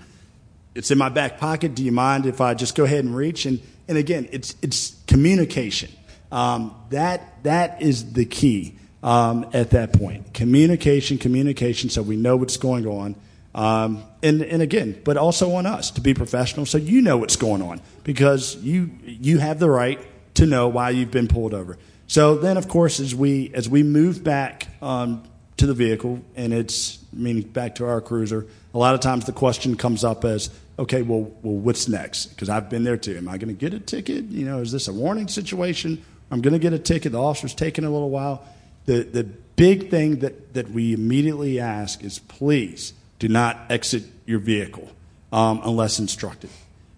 It's 0.75 0.91
in 0.91 0.97
my 0.97 1.09
back 1.09 1.39
pocket. 1.39 1.73
Do 1.73 1.83
you 1.83 1.91
mind 1.91 2.27
if 2.27 2.39
I 2.39 2.53
just 2.53 2.75
go 2.75 2.83
ahead 2.83 3.03
and 3.03 3.15
reach?" 3.15 3.47
And 3.47 3.59
and 3.87 3.97
again, 3.97 4.29
it's 4.31 4.55
it's 4.61 4.95
communication. 5.07 5.89
Um, 6.31 6.75
that 6.91 7.43
that 7.43 7.81
is 7.81 8.13
the 8.13 8.25
key 8.25 8.75
um, 9.01 9.49
at 9.53 9.71
that 9.71 9.93
point. 9.93 10.33
Communication, 10.33 11.17
communication, 11.17 11.89
so 11.89 12.01
we 12.01 12.15
know 12.15 12.37
what's 12.37 12.57
going 12.57 12.85
on. 12.85 13.15
Um, 13.55 14.03
and 14.23 14.41
and 14.41 14.61
again, 14.61 15.01
but 15.03 15.17
also 15.17 15.53
on 15.55 15.65
us 15.65 15.91
to 15.91 16.01
be 16.01 16.13
professional, 16.13 16.65
so 16.65 16.77
you 16.77 17.01
know 17.01 17.17
what's 17.17 17.35
going 17.35 17.61
on 17.61 17.81
because 18.03 18.55
you 18.57 18.91
you 19.03 19.39
have 19.39 19.59
the 19.59 19.69
right 19.69 19.99
to 20.35 20.45
know 20.45 20.67
why 20.67 20.91
you've 20.91 21.11
been 21.11 21.27
pulled 21.27 21.53
over. 21.53 21.77
So 22.11 22.35
then, 22.35 22.57
of 22.57 22.67
course, 22.67 22.99
as 22.99 23.15
we 23.15 23.53
as 23.53 23.69
we 23.69 23.83
move 23.83 24.21
back 24.21 24.67
um, 24.81 25.23
to 25.55 25.65
the 25.65 25.73
vehicle, 25.73 26.19
and 26.35 26.53
it's 26.53 26.99
meaning 27.13 27.43
back 27.43 27.75
to 27.75 27.87
our 27.87 28.01
cruiser, 28.01 28.45
a 28.73 28.77
lot 28.77 28.95
of 28.95 28.99
times 28.99 29.23
the 29.23 29.31
question 29.31 29.77
comes 29.77 30.03
up 30.03 30.25
as, 30.25 30.49
okay, 30.77 31.03
well, 31.03 31.31
well, 31.41 31.55
what's 31.55 31.87
next? 31.87 32.25
Because 32.25 32.49
I've 32.49 32.69
been 32.69 32.83
there 32.83 32.97
too. 32.97 33.15
Am 33.15 33.29
I 33.29 33.37
going 33.37 33.47
to 33.47 33.57
get 33.57 33.73
a 33.73 33.79
ticket? 33.79 34.25
You 34.25 34.43
know, 34.43 34.59
is 34.59 34.73
this 34.73 34.89
a 34.89 34.93
warning 34.93 35.29
situation? 35.29 36.03
I'm 36.31 36.41
going 36.41 36.51
to 36.51 36.59
get 36.59 36.73
a 36.73 36.79
ticket. 36.79 37.13
The 37.13 37.21
officer's 37.21 37.55
taking 37.55 37.85
a 37.85 37.89
little 37.89 38.09
while. 38.09 38.43
The 38.87 39.03
the 39.03 39.23
big 39.23 39.89
thing 39.89 40.19
that 40.19 40.53
that 40.53 40.69
we 40.69 40.91
immediately 40.91 41.61
ask 41.61 42.03
is, 42.03 42.19
please 42.19 42.91
do 43.19 43.29
not 43.29 43.57
exit 43.69 44.03
your 44.25 44.39
vehicle 44.39 44.89
um, 45.31 45.61
unless 45.63 45.97
instructed, 45.97 46.49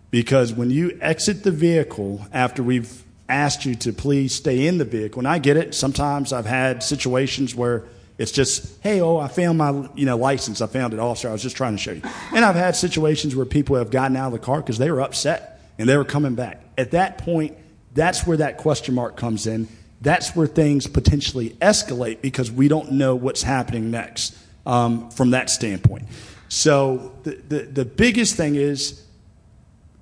because 0.10 0.54
when 0.54 0.72
you 0.72 0.98
exit 1.02 1.44
the 1.44 1.52
vehicle 1.52 2.26
after 2.34 2.64
we've 2.64 3.03
asked 3.30 3.66
you 3.66 3.76
to 3.76 3.94
please 3.94 4.34
stay 4.36 4.68
in 4.68 4.78
the 4.78 4.86
vehicle. 4.86 5.20
And 5.20 5.28
I 5.28 5.40
get 5.40 5.58
it. 5.58 5.74
Sometimes 5.74 6.34
I've 6.34 6.46
had 6.46 6.84
situations 6.84 7.56
where 7.56 7.84
it's 8.18 8.32
just, 8.32 8.82
hey, 8.82 9.02
oh, 9.02 9.18
I 9.18 9.28
found 9.28 9.58
my 9.58 9.90
you 9.96 10.06
know 10.06 10.18
license. 10.18 10.62
I 10.62 10.68
found 10.68 10.94
it, 10.94 11.00
officer. 11.00 11.30
I 11.30 11.32
was 11.32 11.42
just 11.42 11.58
trying 11.58 11.76
to 11.76 11.82
show 11.82 11.94
you. 11.94 12.02
And 12.34 12.46
I've 12.46 12.56
had 12.56 12.76
situations 12.76 13.36
where 13.36 13.46
people 13.46 13.76
have 13.78 13.90
gotten 13.90 14.16
out 14.16 14.28
of 14.28 14.34
the 14.34 14.40
car 14.40 14.58
because 14.58 14.78
they 14.78 14.92
were 14.92 15.02
upset 15.02 15.62
and 15.78 15.90
they 15.90 15.98
were 15.98 16.06
coming 16.06 16.36
back. 16.36 16.62
At 16.78 16.92
that 16.92 17.18
point, 17.18 17.58
that's 17.94 18.26
where 18.26 18.38
that 18.38 18.58
question 18.58 18.96
mark 18.96 19.18
comes 19.18 19.48
in. 19.48 19.68
That's 20.02 20.36
where 20.36 20.48
things 20.48 20.86
potentially 20.86 21.52
escalate 21.62 22.22
because 22.22 22.52
we 22.52 22.68
don't 22.68 22.92
know 22.92 23.16
what's 23.16 23.42
happening 23.42 23.90
next 23.90 24.38
um, 24.66 25.10
from 25.12 25.32
that 25.32 25.50
standpoint. 25.50 26.06
So 26.50 27.14
the, 27.24 27.42
the, 27.48 27.60
the 27.64 27.86
biggest 27.86 28.36
thing 28.36 28.56
is, 28.56 29.02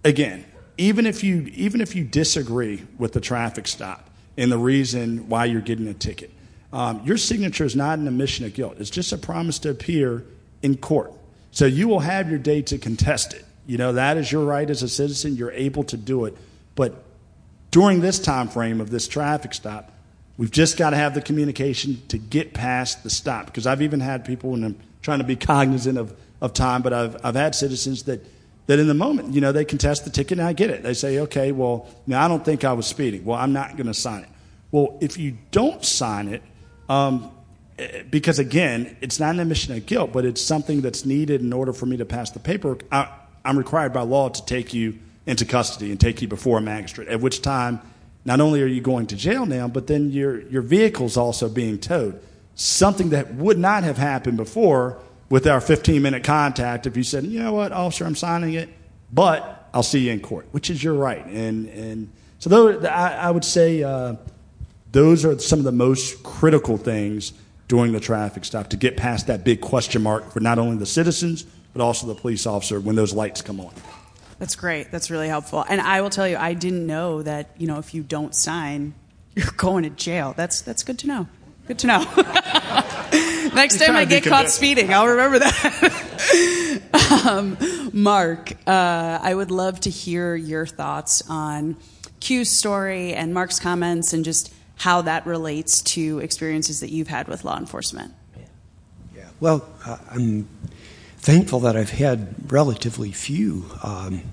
again, 0.03 0.43
even 0.81 1.05
if 1.05 1.23
you 1.23 1.43
even 1.53 1.79
if 1.79 1.95
you 1.95 2.03
disagree 2.03 2.83
with 2.97 3.13
the 3.13 3.21
traffic 3.21 3.67
stop 3.67 4.09
and 4.35 4.51
the 4.51 4.57
reason 4.57 5.29
why 5.29 5.45
you're 5.45 5.61
getting 5.61 5.87
a 5.87 5.93
ticket, 5.93 6.31
um, 6.73 7.01
your 7.05 7.17
signature 7.17 7.65
is 7.65 7.75
not 7.75 7.99
an 7.99 8.07
admission 8.07 8.45
of 8.45 8.53
guilt. 8.55 8.75
It's 8.79 8.89
just 8.89 9.13
a 9.13 9.17
promise 9.17 9.59
to 9.59 9.69
appear 9.69 10.25
in 10.63 10.77
court. 10.77 11.13
So 11.51 11.65
you 11.65 11.87
will 11.87 11.99
have 11.99 12.29
your 12.29 12.39
day 12.39 12.63
to 12.63 12.79
contest 12.79 13.33
it. 13.33 13.45
You 13.67 13.77
know 13.77 13.93
that 13.93 14.17
is 14.17 14.31
your 14.31 14.43
right 14.43 14.67
as 14.67 14.81
a 14.81 14.89
citizen. 14.89 15.35
You're 15.35 15.51
able 15.51 15.83
to 15.85 15.97
do 15.97 16.25
it. 16.25 16.35
But 16.73 17.03
during 17.69 18.01
this 18.01 18.17
time 18.17 18.47
frame 18.47 18.81
of 18.81 18.89
this 18.89 19.07
traffic 19.07 19.53
stop, 19.53 19.91
we've 20.37 20.51
just 20.51 20.77
got 20.77 20.89
to 20.89 20.97
have 20.97 21.13
the 21.13 21.21
communication 21.21 22.01
to 22.07 22.17
get 22.17 22.55
past 22.55 23.03
the 23.03 23.09
stop. 23.11 23.45
Because 23.45 23.67
I've 23.67 23.83
even 23.83 23.99
had 23.99 24.25
people, 24.25 24.55
and 24.55 24.65
I'm 24.65 24.79
trying 25.03 25.19
to 25.19 25.25
be 25.25 25.35
cognizant 25.35 25.99
of, 25.99 26.17
of 26.41 26.53
time, 26.53 26.81
but 26.81 26.91
I've, 26.91 27.23
I've 27.23 27.35
had 27.35 27.53
citizens 27.53 28.03
that 28.03 28.25
that 28.67 28.79
in 28.79 28.87
the 28.87 28.93
moment, 28.93 29.33
you 29.33 29.41
know, 29.41 29.51
they 29.51 29.65
contest 29.65 30.05
the 30.05 30.11
ticket 30.11 30.39
and 30.39 30.47
I 30.47 30.53
get 30.53 30.69
it. 30.69 30.83
They 30.83 30.93
say, 30.93 31.19
okay, 31.19 31.51
well, 31.51 31.87
now 32.07 32.23
I 32.23 32.27
don't 32.27 32.45
think 32.45 32.63
I 32.63 32.73
was 32.73 32.85
speeding. 32.87 33.25
Well, 33.25 33.37
I'm 33.37 33.53
not 33.53 33.75
going 33.75 33.87
to 33.87 33.93
sign 33.93 34.23
it. 34.23 34.29
Well, 34.71 34.97
if 35.01 35.17
you 35.17 35.37
don't 35.51 35.83
sign 35.83 36.29
it, 36.29 36.41
um, 36.87 37.31
eh, 37.77 38.03
because 38.09 38.39
again, 38.39 38.95
it's 39.01 39.19
not 39.19 39.35
an 39.35 39.39
admission 39.41 39.75
of 39.75 39.85
guilt, 39.85 40.13
but 40.13 40.25
it's 40.25 40.41
something 40.41 40.81
that's 40.81 41.05
needed 41.05 41.41
in 41.41 41.51
order 41.51 41.73
for 41.73 41.85
me 41.85 41.97
to 41.97 42.05
pass 42.05 42.31
the 42.31 42.39
paperwork, 42.39 42.83
I, 42.91 43.09
I'm 43.43 43.57
required 43.57 43.91
by 43.91 44.01
law 44.01 44.29
to 44.29 44.45
take 44.45 44.73
you 44.73 44.99
into 45.25 45.45
custody 45.45 45.91
and 45.91 45.99
take 45.99 46.21
you 46.21 46.27
before 46.27 46.57
a 46.57 46.61
magistrate, 46.61 47.07
at 47.07 47.19
which 47.19 47.41
time 47.41 47.81
not 48.23 48.39
only 48.39 48.61
are 48.61 48.67
you 48.67 48.81
going 48.81 49.07
to 49.07 49.15
jail 49.15 49.45
now, 49.45 49.67
but 49.67 49.87
then 49.87 50.11
your, 50.11 50.41
your 50.47 50.61
vehicle's 50.61 51.17
also 51.17 51.49
being 51.49 51.79
towed. 51.79 52.21
Something 52.55 53.09
that 53.09 53.33
would 53.35 53.57
not 53.57 53.83
have 53.83 53.97
happened 53.97 54.37
before 54.37 54.99
with 55.31 55.47
our 55.47 55.61
15 55.61 56.01
minute 56.01 56.23
contact 56.25 56.85
if 56.85 56.97
you 56.97 57.03
said, 57.03 57.23
you 57.23 57.41
know 57.41 57.53
what, 57.53 57.71
officer, 57.71 58.05
I'm 58.05 58.15
signing 58.15 58.53
it, 58.53 58.69
but 59.13 59.69
I'll 59.73 59.81
see 59.81 59.99
you 59.99 60.11
in 60.11 60.19
court, 60.19 60.45
which 60.51 60.69
is 60.69 60.83
your 60.83 60.93
right. 60.93 61.25
And, 61.25 61.69
and 61.69 62.11
so 62.37 62.49
those, 62.49 62.83
I, 62.83 63.15
I 63.15 63.31
would 63.31 63.45
say 63.45 63.81
uh, 63.81 64.15
those 64.91 65.23
are 65.23 65.39
some 65.39 65.59
of 65.59 65.65
the 65.65 65.71
most 65.71 66.21
critical 66.21 66.77
things 66.77 67.31
during 67.69 67.93
the 67.93 68.01
traffic 68.01 68.43
stop 68.43 68.67
to 68.71 68.77
get 68.77 68.97
past 68.97 69.27
that 69.27 69.45
big 69.45 69.61
question 69.61 70.03
mark 70.03 70.33
for 70.33 70.41
not 70.41 70.59
only 70.59 70.75
the 70.75 70.85
citizens, 70.85 71.45
but 71.71 71.81
also 71.81 72.07
the 72.07 72.15
police 72.15 72.45
officer 72.45 72.81
when 72.81 72.97
those 72.97 73.13
lights 73.13 73.41
come 73.41 73.61
on. 73.61 73.73
That's 74.37 74.57
great. 74.57 74.91
That's 74.91 75.09
really 75.09 75.29
helpful. 75.29 75.63
And 75.69 75.79
I 75.79 76.01
will 76.01 76.09
tell 76.09 76.27
you, 76.27 76.35
I 76.35 76.55
didn't 76.55 76.85
know 76.85 77.21
that, 77.23 77.51
you 77.57 77.67
know, 77.67 77.79
if 77.79 77.93
you 77.93 78.03
don't 78.03 78.35
sign, 78.35 78.95
you're 79.35 79.45
going 79.55 79.83
to 79.83 79.89
jail. 79.89 80.33
That's, 80.35 80.59
that's 80.59 80.83
good 80.83 80.99
to 80.99 81.07
know. 81.07 81.27
Good 81.71 81.79
to 81.79 81.87
know. 81.87 81.99
Next 83.55 83.77
time 83.77 83.95
I 83.95 84.03
get 84.03 84.25
caught 84.25 84.49
speeding, 84.49 84.93
I'll 84.93 85.07
remember 85.07 85.39
that. 85.39 87.23
um, 87.25 87.57
Mark, 87.93 88.51
uh, 88.67 89.19
I 89.21 89.33
would 89.33 89.51
love 89.51 89.79
to 89.79 89.89
hear 89.89 90.35
your 90.35 90.65
thoughts 90.65 91.23
on 91.29 91.77
Q's 92.19 92.49
story 92.49 93.13
and 93.13 93.33
Mark's 93.33 93.57
comments 93.57 94.11
and 94.11 94.25
just 94.25 94.53
how 94.79 95.03
that 95.03 95.25
relates 95.25 95.81
to 95.93 96.19
experiences 96.19 96.81
that 96.81 96.89
you've 96.89 97.07
had 97.07 97.29
with 97.29 97.45
law 97.45 97.57
enforcement. 97.57 98.13
Yeah. 99.15 99.29
Well, 99.39 99.65
uh, 99.85 99.95
I'm 100.09 100.49
thankful 101.19 101.61
that 101.61 101.77
I've 101.77 101.91
had 101.91 102.51
relatively 102.51 103.13
few 103.13 103.63
um, 103.81 104.23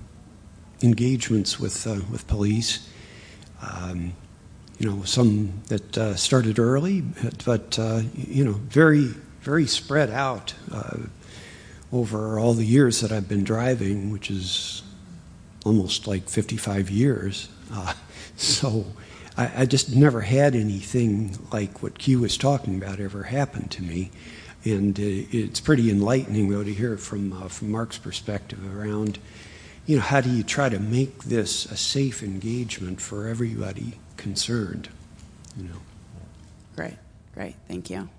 engagements 0.82 1.60
with 1.60 1.86
uh, 1.86 2.00
with 2.10 2.26
police. 2.26 2.92
Um, 3.62 4.14
you 4.78 4.88
know, 4.88 5.02
some 5.02 5.60
that 5.68 5.98
uh, 5.98 6.14
started 6.14 6.58
early, 6.58 7.02
but, 7.44 7.78
uh, 7.78 8.02
you 8.14 8.44
know, 8.44 8.52
very, 8.52 9.08
very 9.40 9.66
spread 9.66 10.08
out 10.10 10.54
uh, 10.72 10.98
over 11.92 12.38
all 12.38 12.54
the 12.54 12.64
years 12.64 13.00
that 13.00 13.10
I've 13.10 13.28
been 13.28 13.42
driving, 13.42 14.12
which 14.12 14.30
is 14.30 14.82
almost 15.64 16.06
like 16.06 16.28
55 16.28 16.90
years. 16.90 17.48
Uh, 17.72 17.92
so 18.36 18.86
I, 19.36 19.62
I, 19.62 19.66
just 19.66 19.96
never 19.96 20.20
had 20.20 20.54
anything 20.54 21.36
like 21.52 21.82
what 21.82 21.98
Q 21.98 22.20
was 22.20 22.36
talking 22.36 22.80
about 22.80 23.00
ever 23.00 23.24
happen 23.24 23.68
to 23.68 23.82
me. 23.82 24.12
And 24.64 24.98
uh, 24.98 25.02
it's 25.02 25.60
pretty 25.60 25.90
enlightening, 25.90 26.50
though, 26.50 26.62
to 26.62 26.72
hear 26.72 26.96
from, 26.96 27.32
uh, 27.32 27.48
from 27.48 27.72
Mark's 27.72 27.98
perspective 27.98 28.60
around, 28.76 29.18
you 29.86 29.96
know, 29.96 30.02
how 30.02 30.20
do 30.20 30.30
you 30.30 30.44
try 30.44 30.68
to 30.68 30.78
make 30.78 31.24
this 31.24 31.66
a 31.66 31.76
safe 31.76 32.22
engagement 32.22 33.00
for 33.00 33.26
everybody 33.26 33.94
concerned. 34.18 34.90
You 35.56 35.64
know. 35.64 35.80
Great, 36.76 36.96
great, 37.32 37.54
thank 37.66 37.88
you, 37.88 38.10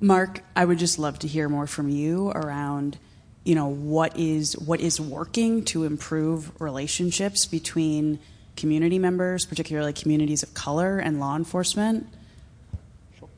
Mark. 0.00 0.42
I 0.54 0.66
would 0.66 0.78
just 0.78 0.98
love 0.98 1.18
to 1.20 1.28
hear 1.28 1.48
more 1.48 1.66
from 1.66 1.88
you 1.88 2.30
around, 2.30 2.98
you 3.44 3.54
know, 3.54 3.68
what 3.68 4.16
is 4.18 4.58
what 4.58 4.80
is 4.80 5.00
working 5.00 5.64
to 5.66 5.84
improve 5.84 6.52
relationships 6.60 7.46
between 7.46 8.18
community 8.56 8.98
members, 8.98 9.46
particularly 9.46 9.92
communities 9.92 10.42
of 10.42 10.52
color, 10.54 10.98
and 10.98 11.18
law 11.18 11.36
enforcement. 11.36 12.06
Sure. 13.18 13.28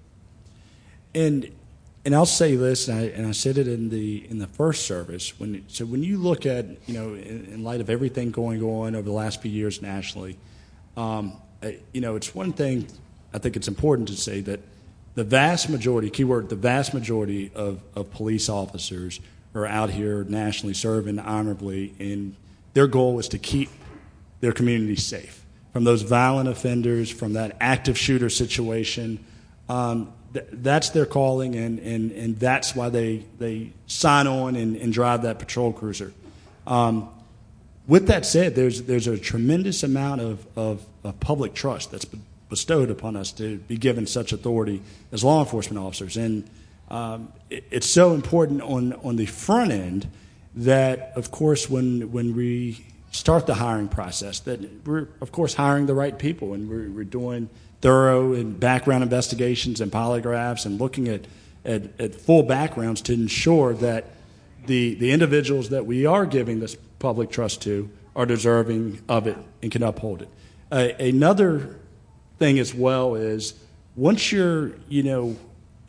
And 1.14 1.52
and 2.04 2.14
I'll 2.14 2.24
say 2.24 2.54
this, 2.54 2.86
and 2.86 2.98
I, 2.98 3.02
and 3.02 3.26
I, 3.26 3.32
said 3.32 3.58
it 3.58 3.66
in 3.66 3.88
the 3.88 4.28
in 4.30 4.38
the 4.38 4.46
first 4.46 4.86
service. 4.86 5.38
When 5.40 5.64
so 5.68 5.84
when 5.84 6.02
you 6.02 6.18
look 6.18 6.46
at 6.46 6.66
you 6.88 6.94
know 6.94 7.14
in, 7.14 7.46
in 7.52 7.64
light 7.64 7.80
of 7.80 7.90
everything 7.90 8.30
going 8.30 8.62
on 8.62 8.94
over 8.94 9.02
the 9.02 9.14
last 9.14 9.42
few 9.42 9.50
years 9.50 9.82
nationally, 9.82 10.38
um, 10.96 11.32
you 11.92 12.00
know, 12.00 12.16
it's 12.16 12.34
one 12.34 12.52
thing, 12.52 12.86
I 13.32 13.38
think 13.38 13.56
it's 13.56 13.68
important 13.68 14.08
to 14.08 14.16
say 14.16 14.40
that 14.42 14.60
the 15.14 15.24
vast 15.24 15.68
majority, 15.70 16.10
keyword, 16.10 16.48
the 16.48 16.56
vast 16.56 16.92
majority 16.92 17.50
of, 17.54 17.80
of 17.94 18.10
police 18.10 18.48
officers 18.48 19.20
are 19.54 19.66
out 19.66 19.90
here 19.90 20.24
nationally 20.24 20.74
serving 20.74 21.18
honorably, 21.18 21.94
and 21.98 22.36
their 22.74 22.86
goal 22.86 23.18
is 23.18 23.28
to 23.28 23.38
keep 23.38 23.70
their 24.40 24.52
communities 24.52 25.04
safe 25.04 25.44
from 25.72 25.84
those 25.84 26.02
violent 26.02 26.48
offenders, 26.48 27.10
from 27.10 27.32
that 27.32 27.56
active 27.60 27.98
shooter 27.98 28.28
situation. 28.28 29.24
Um, 29.68 30.12
th- 30.34 30.46
that's 30.52 30.90
their 30.90 31.06
calling, 31.06 31.54
and, 31.56 31.78
and, 31.78 32.12
and 32.12 32.38
that's 32.38 32.76
why 32.76 32.90
they, 32.90 33.24
they 33.38 33.72
sign 33.86 34.26
on 34.26 34.56
and, 34.56 34.76
and 34.76 34.92
drive 34.92 35.22
that 35.22 35.38
patrol 35.38 35.72
cruiser. 35.72 36.12
Um, 36.66 37.08
with 37.86 38.08
that 38.08 38.26
said, 38.26 38.54
there's, 38.54 38.82
there's 38.82 39.06
a 39.06 39.18
tremendous 39.18 39.82
amount 39.82 40.20
of, 40.20 40.46
of, 40.56 40.84
of 41.04 41.20
public 41.20 41.54
trust 41.54 41.90
that's 41.90 42.06
bestowed 42.48 42.90
upon 42.90 43.16
us 43.16 43.32
to 43.32 43.58
be 43.58 43.76
given 43.76 44.06
such 44.06 44.32
authority 44.32 44.82
as 45.12 45.22
law 45.22 45.40
enforcement 45.40 45.84
officers. 45.84 46.16
And 46.16 46.48
um, 46.90 47.32
it, 47.50 47.64
it's 47.70 47.88
so 47.88 48.14
important 48.14 48.62
on, 48.62 48.92
on 49.04 49.16
the 49.16 49.26
front 49.26 49.72
end 49.72 50.08
that, 50.56 51.12
of 51.16 51.30
course, 51.30 51.68
when, 51.68 52.12
when 52.12 52.34
we 52.34 52.84
start 53.12 53.46
the 53.46 53.54
hiring 53.54 53.88
process, 53.88 54.40
that 54.40 54.86
we're, 54.86 55.08
of 55.20 55.32
course, 55.32 55.54
hiring 55.54 55.86
the 55.86 55.94
right 55.94 56.18
people 56.18 56.54
and 56.54 56.68
we're, 56.68 56.90
we're 56.90 57.04
doing 57.04 57.48
thorough 57.80 58.32
and 58.32 58.58
background 58.58 59.02
investigations 59.02 59.80
and 59.80 59.92
polygraphs 59.92 60.66
and 60.66 60.80
looking 60.80 61.08
at, 61.08 61.26
at, 61.64 62.00
at 62.00 62.14
full 62.14 62.42
backgrounds 62.42 63.00
to 63.02 63.12
ensure 63.12 63.74
that 63.74 64.06
the, 64.66 64.94
the 64.94 65.12
individuals 65.12 65.70
that 65.70 65.86
we 65.86 66.06
are 66.06 66.26
giving 66.26 66.60
this 66.60 66.76
public 66.98 67.30
trust 67.30 67.62
to 67.62 67.90
are 68.14 68.26
deserving 68.26 69.00
of 69.08 69.26
it 69.26 69.36
and 69.62 69.70
can 69.70 69.82
uphold 69.82 70.22
it. 70.22 70.28
Uh, 70.70 70.88
another 70.98 71.76
thing 72.38 72.58
as 72.58 72.74
well 72.74 73.14
is 73.14 73.54
once 73.94 74.32
you're, 74.32 74.72
you 74.88 75.02
know, 75.02 75.36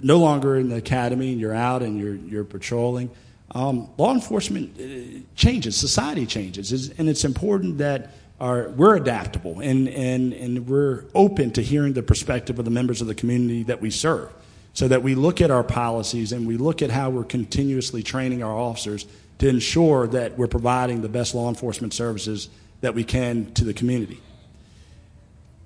no 0.04 0.18
longer 0.18 0.56
in 0.58 0.70
the 0.70 0.76
academy 0.76 1.32
and 1.32 1.42
you're 1.42 1.56
out 1.56 1.82
and 1.82 2.00
you're, 2.00 2.16
you're 2.16 2.44
patrolling, 2.44 3.10
um, 3.52 3.90
law 3.98 4.13
enforcement 4.13 4.80
uh, 4.80 5.20
changes, 5.36 5.76
society 5.76 6.26
changes, 6.26 6.90
and 6.98 7.10
it's 7.10 7.24
important 7.24 7.78
that 7.80 8.12
our, 8.40 8.70
we're 8.70 8.96
adaptable 8.96 9.60
and, 9.62 9.88
and, 9.90 10.34
and 10.34 10.68
we're 10.68 11.06
open 11.16 11.52
to 11.52 11.63
hearing 11.63 11.94
the 11.94 12.04
perspective 12.04 12.60
of 12.60 12.66
the 12.66 12.72
members 12.72 13.02
of 13.02 13.08
the 13.08 13.16
community 13.16 13.63
that 13.63 13.82
we 13.82 13.90
serve 13.90 14.32
so 14.78 14.88
that 14.88 15.02
we 15.02 15.16
look 15.16 15.42
at 15.42 15.50
our 15.50 15.63
policies 15.63 16.32
and 16.32 16.46
we 16.46 16.56
look 16.56 16.84
at 16.84 16.92
how 16.92 17.10
we're 17.10 17.24
continuously 17.24 18.04
training 18.04 18.44
our 18.44 18.56
officers 18.56 19.08
to 19.40 19.50
ensure 19.50 20.06
that 20.06 20.38
we're 20.38 20.46
providing 20.46 21.02
the 21.02 21.10
best 21.10 21.34
law 21.34 21.50
enforcement 21.50 21.96
services 21.96 22.48
that 22.82 22.94
we 22.94 23.04
can 23.04 23.52
to 23.54 23.63
the 23.63 23.74
community. 23.74 24.22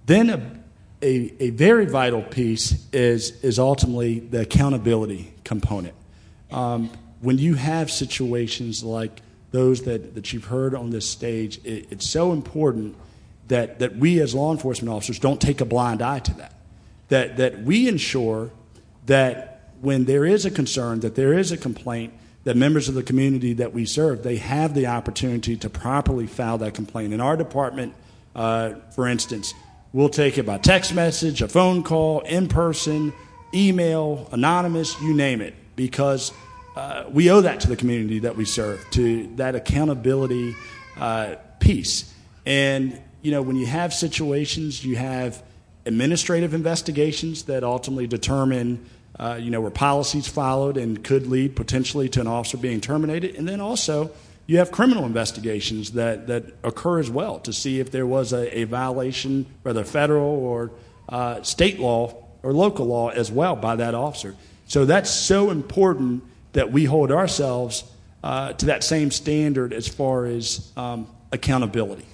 Then 0.05 0.29
a, 0.29 0.39
a, 1.01 1.33
a 1.43 1.49
very 1.49 1.87
vital 1.87 2.21
piece 2.21 2.87
is, 2.93 3.31
is 3.43 3.59
ultimately 3.59 4.21
the 4.21 4.43
accountability 4.43 5.33
component. 5.43 5.93
Um, 6.49 6.89
when 7.19 7.37
you 7.37 7.55
have 7.55 7.91
situations 7.91 8.81
like 8.81 9.21
those 9.51 9.81
that, 9.81 10.15
that 10.15 10.31
you've 10.31 10.45
heard 10.45 10.73
on 10.73 10.89
this 10.89 11.05
stage, 11.05 11.59
it, 11.65 11.87
it's 11.91 12.09
so 12.09 12.31
important 12.31 12.95
that, 13.49 13.79
that 13.79 13.97
we 13.97 14.21
as 14.21 14.33
law 14.33 14.53
enforcement 14.53 14.95
officers 14.95 15.19
don't 15.19 15.41
take 15.41 15.59
a 15.59 15.65
blind 15.65 16.01
eye 16.01 16.19
to 16.19 16.33
that. 16.35 16.55
That, 17.09 17.35
that 17.35 17.63
we 17.63 17.89
ensure 17.89 18.51
that 19.11 19.59
when 19.81 20.05
there 20.05 20.25
is 20.25 20.45
a 20.45 20.51
concern, 20.51 21.01
that 21.01 21.15
there 21.15 21.33
is 21.33 21.51
a 21.51 21.57
complaint, 21.57 22.13
that 22.45 22.55
members 22.55 22.87
of 22.87 22.95
the 22.95 23.03
community 23.03 23.51
that 23.53 23.73
we 23.73 23.85
serve, 23.85 24.23
they 24.23 24.37
have 24.37 24.73
the 24.73 24.87
opportunity 24.87 25.57
to 25.57 25.69
properly 25.69 26.27
file 26.27 26.57
that 26.57 26.73
complaint. 26.73 27.13
In 27.13 27.19
our 27.19 27.35
department, 27.35 27.93
uh, 28.33 28.75
for 28.95 29.09
instance, 29.09 29.53
we'll 29.91 30.07
take 30.07 30.37
it 30.37 30.45
by 30.45 30.57
text 30.59 30.93
message, 30.93 31.41
a 31.41 31.49
phone 31.49 31.83
call, 31.83 32.21
in 32.21 32.47
person, 32.47 33.11
email, 33.53 34.29
anonymous, 34.31 34.99
you 35.01 35.13
name 35.13 35.41
it, 35.41 35.55
because 35.75 36.31
uh, 36.77 37.03
we 37.11 37.29
owe 37.29 37.41
that 37.41 37.59
to 37.59 37.67
the 37.67 37.75
community 37.75 38.19
that 38.19 38.37
we 38.37 38.45
serve, 38.45 38.79
to 38.91 39.27
that 39.35 39.55
accountability 39.55 40.55
uh, 40.97 41.35
piece. 41.59 42.13
And, 42.45 42.97
you 43.21 43.31
know, 43.31 43.41
when 43.41 43.57
you 43.57 43.65
have 43.65 43.93
situations, 43.93 44.85
you 44.85 44.95
have 44.95 45.43
administrative 45.85 46.53
investigations 46.53 47.43
that 47.43 47.65
ultimately 47.65 48.07
determine 48.07 48.85
uh, 49.19 49.37
you 49.39 49.51
know, 49.51 49.61
where 49.61 49.71
policies 49.71 50.27
followed 50.27 50.77
and 50.77 51.03
could 51.03 51.27
lead 51.27 51.55
potentially 51.55 52.09
to 52.09 52.21
an 52.21 52.27
officer 52.27 52.57
being 52.57 52.81
terminated. 52.81 53.35
And 53.35 53.47
then 53.47 53.61
also, 53.61 54.11
you 54.47 54.57
have 54.57 54.71
criminal 54.71 55.05
investigations 55.05 55.91
that, 55.91 56.27
that 56.27 56.43
occur 56.63 56.99
as 56.99 57.09
well 57.09 57.39
to 57.39 57.53
see 57.53 57.79
if 57.79 57.91
there 57.91 58.05
was 58.05 58.33
a, 58.33 58.59
a 58.59 58.63
violation, 58.65 59.45
whether 59.63 59.83
federal 59.83 60.27
or 60.27 60.71
uh, 61.09 61.41
state 61.43 61.79
law 61.79 62.15
or 62.43 62.51
local 62.51 62.85
law 62.85 63.09
as 63.09 63.31
well 63.31 63.55
by 63.55 63.75
that 63.75 63.93
officer. 63.93 64.35
So 64.67 64.85
that's 64.85 65.09
so 65.09 65.51
important 65.51 66.23
that 66.53 66.71
we 66.71 66.85
hold 66.85 67.11
ourselves 67.11 67.83
uh, 68.23 68.53
to 68.53 68.65
that 68.67 68.83
same 68.83 69.11
standard 69.11 69.73
as 69.73 69.87
far 69.87 70.25
as 70.25 70.71
um, 70.75 71.07
accountability. 71.31 72.05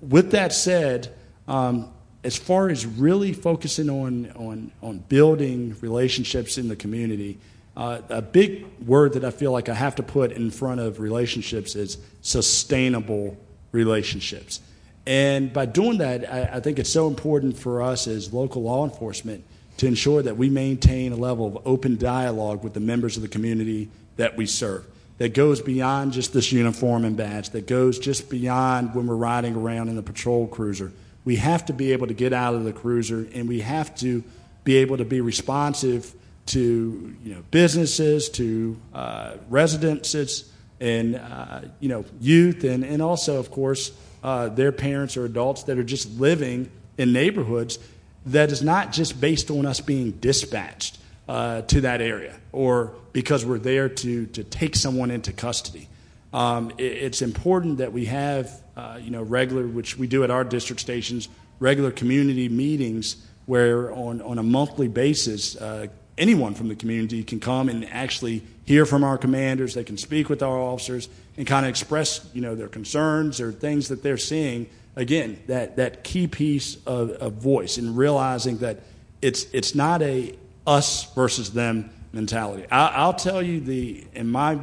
With 0.00 0.32
that 0.32 0.52
said, 0.52 1.12
um, 1.48 1.92
as 2.24 2.36
far 2.36 2.70
as 2.70 2.86
really 2.86 3.34
focusing 3.34 3.90
on, 3.90 4.32
on, 4.34 4.72
on 4.82 4.98
building 4.98 5.76
relationships 5.82 6.56
in 6.56 6.68
the 6.68 6.76
community, 6.76 7.38
uh, 7.76 8.00
a 8.08 8.22
big 8.22 8.64
word 8.86 9.12
that 9.12 9.24
I 9.24 9.30
feel 9.30 9.52
like 9.52 9.68
I 9.68 9.74
have 9.74 9.96
to 9.96 10.02
put 10.02 10.32
in 10.32 10.50
front 10.50 10.80
of 10.80 11.00
relationships 11.00 11.74
is 11.76 11.98
sustainable 12.22 13.36
relationships. 13.72 14.60
And 15.06 15.52
by 15.52 15.66
doing 15.66 15.98
that, 15.98 16.32
I, 16.32 16.56
I 16.56 16.60
think 16.60 16.78
it's 16.78 16.90
so 16.90 17.08
important 17.08 17.58
for 17.58 17.82
us 17.82 18.06
as 18.06 18.32
local 18.32 18.62
law 18.62 18.84
enforcement 18.84 19.44
to 19.76 19.86
ensure 19.86 20.22
that 20.22 20.38
we 20.38 20.48
maintain 20.48 21.12
a 21.12 21.16
level 21.16 21.46
of 21.46 21.66
open 21.66 21.96
dialogue 21.96 22.64
with 22.64 22.72
the 22.72 22.80
members 22.80 23.16
of 23.16 23.22
the 23.22 23.28
community 23.28 23.90
that 24.16 24.36
we 24.36 24.46
serve. 24.46 24.86
That 25.18 25.34
goes 25.34 25.60
beyond 25.60 26.12
just 26.12 26.32
this 26.32 26.52
uniform 26.52 27.04
and 27.04 27.16
badge, 27.16 27.50
that 27.50 27.66
goes 27.66 27.98
just 27.98 28.30
beyond 28.30 28.94
when 28.94 29.06
we're 29.06 29.14
riding 29.14 29.54
around 29.54 29.88
in 29.88 29.96
the 29.96 30.02
patrol 30.02 30.46
cruiser 30.46 30.92
we 31.24 31.36
have 31.36 31.66
to 31.66 31.72
be 31.72 31.92
able 31.92 32.06
to 32.06 32.14
get 32.14 32.32
out 32.32 32.54
of 32.54 32.64
the 32.64 32.72
cruiser 32.72 33.26
and 33.34 33.48
we 33.48 33.60
have 33.60 33.94
to 33.96 34.22
be 34.62 34.76
able 34.76 34.96
to 34.96 35.04
be 35.04 35.20
responsive 35.20 36.14
to 36.46 37.16
you 37.22 37.34
know, 37.34 37.42
businesses, 37.50 38.28
to 38.30 38.76
uh, 38.92 39.34
residences, 39.48 40.50
and 40.80 41.16
uh, 41.16 41.62
you 41.80 41.88
know, 41.88 42.04
youth, 42.20 42.64
and, 42.64 42.84
and 42.84 43.00
also, 43.00 43.38
of 43.38 43.50
course, 43.50 43.92
uh, 44.22 44.48
their 44.48 44.72
parents 44.72 45.16
or 45.16 45.24
adults 45.24 45.64
that 45.64 45.78
are 45.78 45.84
just 45.84 46.18
living 46.18 46.70
in 46.98 47.12
neighborhoods 47.12 47.78
that 48.26 48.50
is 48.50 48.62
not 48.62 48.92
just 48.92 49.20
based 49.20 49.50
on 49.50 49.66
us 49.66 49.80
being 49.80 50.12
dispatched 50.12 50.98
uh, 51.28 51.62
to 51.62 51.82
that 51.82 52.00
area 52.00 52.34
or 52.52 52.94
because 53.12 53.44
we're 53.44 53.58
there 53.58 53.88
to, 53.88 54.26
to 54.26 54.42
take 54.42 54.74
someone 54.74 55.10
into 55.10 55.32
custody. 55.32 55.88
Um, 56.34 56.72
it, 56.76 56.82
it's 56.82 57.22
important 57.22 57.78
that 57.78 57.92
we 57.92 58.06
have 58.06 58.50
uh, 58.76 58.98
you 59.00 59.10
know, 59.10 59.22
regular, 59.22 59.66
which 59.66 59.96
we 59.96 60.06
do 60.08 60.24
at 60.24 60.30
our 60.30 60.42
district 60.44 60.80
stations, 60.80 61.28
regular 61.60 61.92
community 61.92 62.48
meetings 62.48 63.24
where 63.46 63.92
on, 63.92 64.20
on 64.20 64.38
a 64.38 64.42
monthly 64.42 64.88
basis, 64.88 65.56
uh, 65.56 65.86
anyone 66.18 66.54
from 66.54 66.68
the 66.68 66.74
community 66.74 67.22
can 67.22 67.38
come 67.38 67.68
and 67.68 67.88
actually 67.90 68.42
hear 68.64 68.84
from 68.84 69.04
our 69.04 69.16
commanders. 69.16 69.74
They 69.74 69.84
can 69.84 69.96
speak 69.96 70.28
with 70.28 70.42
our 70.42 70.58
officers 70.58 71.08
and 71.36 71.46
kind 71.46 71.66
of 71.66 71.70
express, 71.70 72.28
you 72.34 72.40
know, 72.40 72.54
their 72.56 72.68
concerns 72.68 73.40
or 73.40 73.52
things 73.52 73.88
that 73.88 74.02
they're 74.02 74.16
seeing. 74.16 74.68
Again, 74.96 75.38
that, 75.46 75.76
that 75.76 76.02
key 76.02 76.26
piece 76.26 76.76
of, 76.84 77.10
of 77.10 77.34
voice 77.34 77.78
and 77.78 77.96
realizing 77.96 78.58
that 78.58 78.80
it's, 79.22 79.46
it's 79.52 79.74
not 79.74 80.02
a 80.02 80.36
us 80.66 81.12
versus 81.14 81.52
them 81.52 81.90
mentality. 82.12 82.66
I, 82.70 82.88
I'll 82.88 83.14
tell 83.14 83.42
you 83.42 83.60
the, 83.60 84.04
in 84.14 84.30
my 84.30 84.58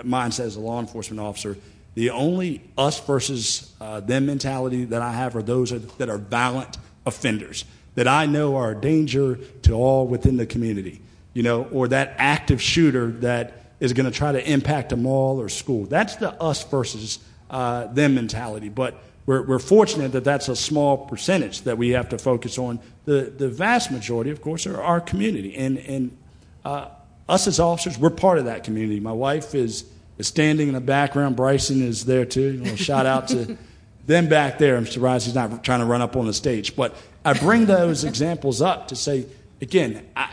mindset 0.00 0.46
as 0.46 0.56
a 0.56 0.60
law 0.60 0.80
enforcement 0.80 1.20
officer, 1.20 1.56
the 1.94 2.10
only 2.10 2.62
us 2.76 2.98
versus 3.00 3.72
uh, 3.80 4.00
them 4.00 4.26
mentality 4.26 4.84
that 4.86 5.02
I 5.02 5.12
have 5.12 5.36
are 5.36 5.42
those 5.42 5.70
that 5.96 6.08
are 6.08 6.18
violent 6.18 6.76
offenders 7.06 7.64
that 7.94 8.08
I 8.08 8.26
know 8.26 8.56
are 8.56 8.72
a 8.72 8.80
danger 8.80 9.38
to 9.62 9.72
all 9.72 10.06
within 10.06 10.36
the 10.36 10.46
community, 10.46 11.00
you 11.32 11.42
know, 11.42 11.64
or 11.64 11.88
that 11.88 12.14
active 12.18 12.60
shooter 12.60 13.10
that 13.20 13.64
is 13.80 13.92
going 13.92 14.10
to 14.10 14.16
try 14.16 14.32
to 14.32 14.50
impact 14.50 14.92
a 14.92 14.96
mall 14.96 15.40
or 15.40 15.48
school. 15.48 15.86
That's 15.86 16.16
the 16.16 16.32
us 16.42 16.64
versus 16.64 17.18
uh, 17.50 17.86
them 17.88 18.14
mentality. 18.14 18.68
But 18.68 19.00
we're, 19.26 19.42
we're 19.42 19.58
fortunate 19.58 20.12
that 20.12 20.24
that's 20.24 20.48
a 20.48 20.56
small 20.56 21.06
percentage 21.06 21.62
that 21.62 21.78
we 21.78 21.90
have 21.90 22.08
to 22.10 22.18
focus 22.18 22.58
on. 22.58 22.80
The, 23.04 23.32
the 23.36 23.48
vast 23.48 23.90
majority, 23.90 24.30
of 24.30 24.42
course, 24.42 24.66
are 24.66 24.82
our 24.82 25.00
community. 25.00 25.54
And, 25.54 25.78
and 25.78 26.16
uh, 26.64 26.88
us 27.28 27.46
as 27.46 27.60
officers, 27.60 27.98
we're 27.98 28.10
part 28.10 28.38
of 28.38 28.44
that 28.46 28.64
community. 28.64 29.00
My 29.00 29.12
wife 29.12 29.54
is 29.54 29.84
is 30.18 30.28
standing 30.28 30.68
in 30.68 30.74
the 30.74 30.80
background. 30.80 31.36
Bryson 31.36 31.82
is 31.82 32.04
there 32.04 32.24
too. 32.24 32.76
Shout 32.76 33.06
out 33.06 33.28
to 33.28 33.56
them 34.06 34.28
back 34.28 34.58
there. 34.58 34.76
I'm 34.76 34.86
surprised 34.86 35.26
he's 35.26 35.34
not 35.34 35.64
trying 35.64 35.80
to 35.80 35.86
run 35.86 36.02
up 36.02 36.16
on 36.16 36.26
the 36.26 36.34
stage. 36.34 36.76
But 36.76 36.94
I 37.24 37.32
bring 37.32 37.66
those 37.66 38.04
examples 38.04 38.62
up 38.62 38.88
to 38.88 38.96
say, 38.96 39.26
again, 39.60 40.06
I, 40.14 40.32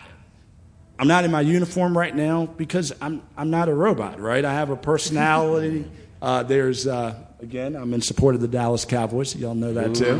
I'm 1.00 1.08
not 1.08 1.26
in 1.26 1.32
my 1.32 1.42
uniform 1.42 1.98
right 1.98 2.16
now 2.16 2.46
because 2.46 2.94
I'm, 3.02 3.24
I'm 3.36 3.50
not 3.50 3.70
a 3.70 3.74
robot, 3.74 4.20
right? 4.20 4.44
I 4.44 4.54
have 4.54 4.70
a 4.70 4.78
personality. 4.78 5.86
Uh, 6.22 6.44
there's, 6.44 6.86
uh, 6.86 7.16
again, 7.42 7.76
I'm 7.76 7.94
in 7.94 8.02
support 8.02 8.36
of 8.36 8.42
the 8.42 8.48
Dallas 8.48 8.86
Cowboys. 8.86 9.36
Y'all 9.36 9.56
know 9.56 9.74
that 9.74 9.96
too. 9.96 10.16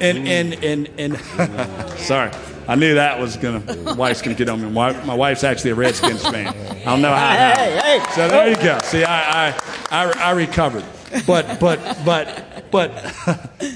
And, 0.00 0.28
and, 0.28 0.64
and, 0.64 0.90
and, 0.98 1.18
sorry. 1.98 2.30
I 2.66 2.76
knew 2.76 2.94
that 2.94 3.20
was 3.20 3.36
gonna. 3.36 3.94
Wife's 3.94 4.22
gonna 4.22 4.34
get 4.34 4.48
on 4.48 4.62
me. 4.62 4.70
My, 4.70 4.92
my 5.04 5.14
wife's 5.14 5.44
actually 5.44 5.72
a 5.72 5.74
Redskins 5.74 6.22
fan. 6.22 6.48
I 6.48 6.84
don't 6.84 7.02
know 7.02 7.14
how. 7.14 7.32
Hey, 7.32 7.78
hey, 7.78 7.98
hey. 7.98 8.12
So 8.14 8.26
there 8.26 8.48
you 8.48 8.56
go. 8.56 8.78
See, 8.84 9.04
I, 9.04 9.48
I, 9.48 9.58
I, 9.90 10.12
I 10.18 10.30
recovered. 10.30 10.84
But, 11.26 11.60
but, 11.60 11.78
but 12.04 12.64
but 12.70 13.14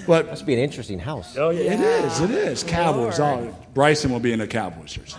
but 0.07 0.27
Must 0.27 0.47
be 0.47 0.55
an 0.55 0.59
interesting 0.59 0.99
house. 0.99 1.37
Oh 1.37 1.51
yeah, 1.51 1.75
it 1.75 1.81
is. 1.81 2.21
It 2.21 2.31
is. 2.31 2.65
Cowboys. 2.65 3.21
Oh, 3.21 3.55
Bryson 3.75 4.11
will 4.11 4.21
be 4.21 4.33
in 4.33 4.41
a 4.41 4.47
Cowboys 4.47 4.95
jersey. 4.95 5.17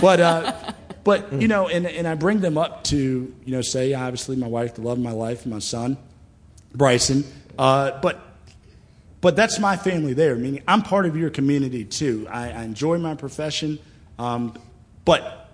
But 0.00 0.20
uh, 0.20 0.72
but 1.04 1.32
you 1.32 1.46
know, 1.48 1.68
and 1.68 1.86
and 1.86 2.06
I 2.06 2.16
bring 2.16 2.40
them 2.40 2.58
up 2.58 2.82
to 2.84 2.96
you 3.44 3.52
know 3.52 3.62
say 3.62 3.94
obviously 3.94 4.34
my 4.34 4.48
wife, 4.48 4.74
the 4.74 4.82
love 4.82 4.98
of 4.98 5.04
my 5.04 5.12
life, 5.12 5.44
and 5.44 5.54
my 5.54 5.60
son, 5.60 5.96
Bryson. 6.74 7.24
Uh, 7.58 8.00
but 8.00 8.20
but 9.20 9.36
that's 9.36 9.58
my 9.58 9.76
family 9.76 10.14
there. 10.14 10.36
Meaning 10.36 10.62
I'm 10.66 10.82
part 10.82 11.06
of 11.06 11.16
your 11.16 11.30
community 11.30 11.84
too. 11.84 12.26
I, 12.30 12.50
I 12.50 12.62
enjoy 12.62 12.98
my 12.98 13.14
profession, 13.14 13.78
um, 14.18 14.58
but 15.04 15.48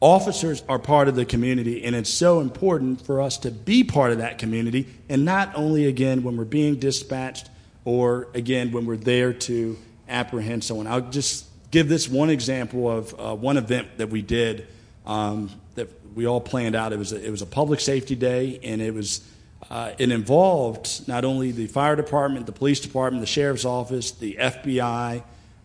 officers 0.00 0.62
are 0.68 0.78
part 0.78 1.08
of 1.08 1.16
the 1.16 1.24
community, 1.24 1.84
and 1.84 1.96
it's 1.96 2.10
so 2.10 2.40
important 2.40 3.04
for 3.04 3.20
us 3.20 3.38
to 3.38 3.50
be 3.50 3.82
part 3.82 4.12
of 4.12 4.18
that 4.18 4.38
community, 4.38 4.86
and 5.08 5.24
not 5.24 5.54
only 5.54 5.86
again 5.86 6.22
when 6.22 6.36
we're 6.36 6.44
being 6.44 6.76
dispatched, 6.76 7.48
or 7.84 8.28
again 8.34 8.70
when 8.70 8.84
we're 8.84 8.96
there 8.96 9.32
to 9.32 9.78
apprehend 10.08 10.62
someone. 10.62 10.86
I'll 10.86 11.00
just 11.00 11.46
give 11.70 11.88
this 11.88 12.08
one 12.08 12.30
example 12.30 12.90
of 12.90 13.14
uh, 13.18 13.34
one 13.34 13.56
event 13.56 13.98
that 13.98 14.10
we 14.10 14.22
did 14.22 14.66
um, 15.06 15.50
that 15.74 15.88
we 16.14 16.26
all 16.26 16.40
planned 16.40 16.74
out. 16.74 16.92
It 16.92 16.98
was 16.98 17.12
a, 17.12 17.24
it 17.24 17.30
was 17.30 17.42
a 17.42 17.46
public 17.46 17.80
safety 17.80 18.14
day, 18.14 18.60
and 18.62 18.82
it 18.82 18.92
was 18.92 19.26
uh, 19.70 19.92
it 19.98 20.10
involved 20.10 21.06
not 21.08 21.24
only 21.24 21.50
the 21.50 21.66
fire 21.66 21.96
department, 21.96 22.46
the 22.46 22.52
police 22.52 22.80
department, 22.80 23.20
the 23.20 23.26
sheriff's 23.26 23.64
office, 23.64 24.12
the 24.12 24.36
FBI, 24.40 25.22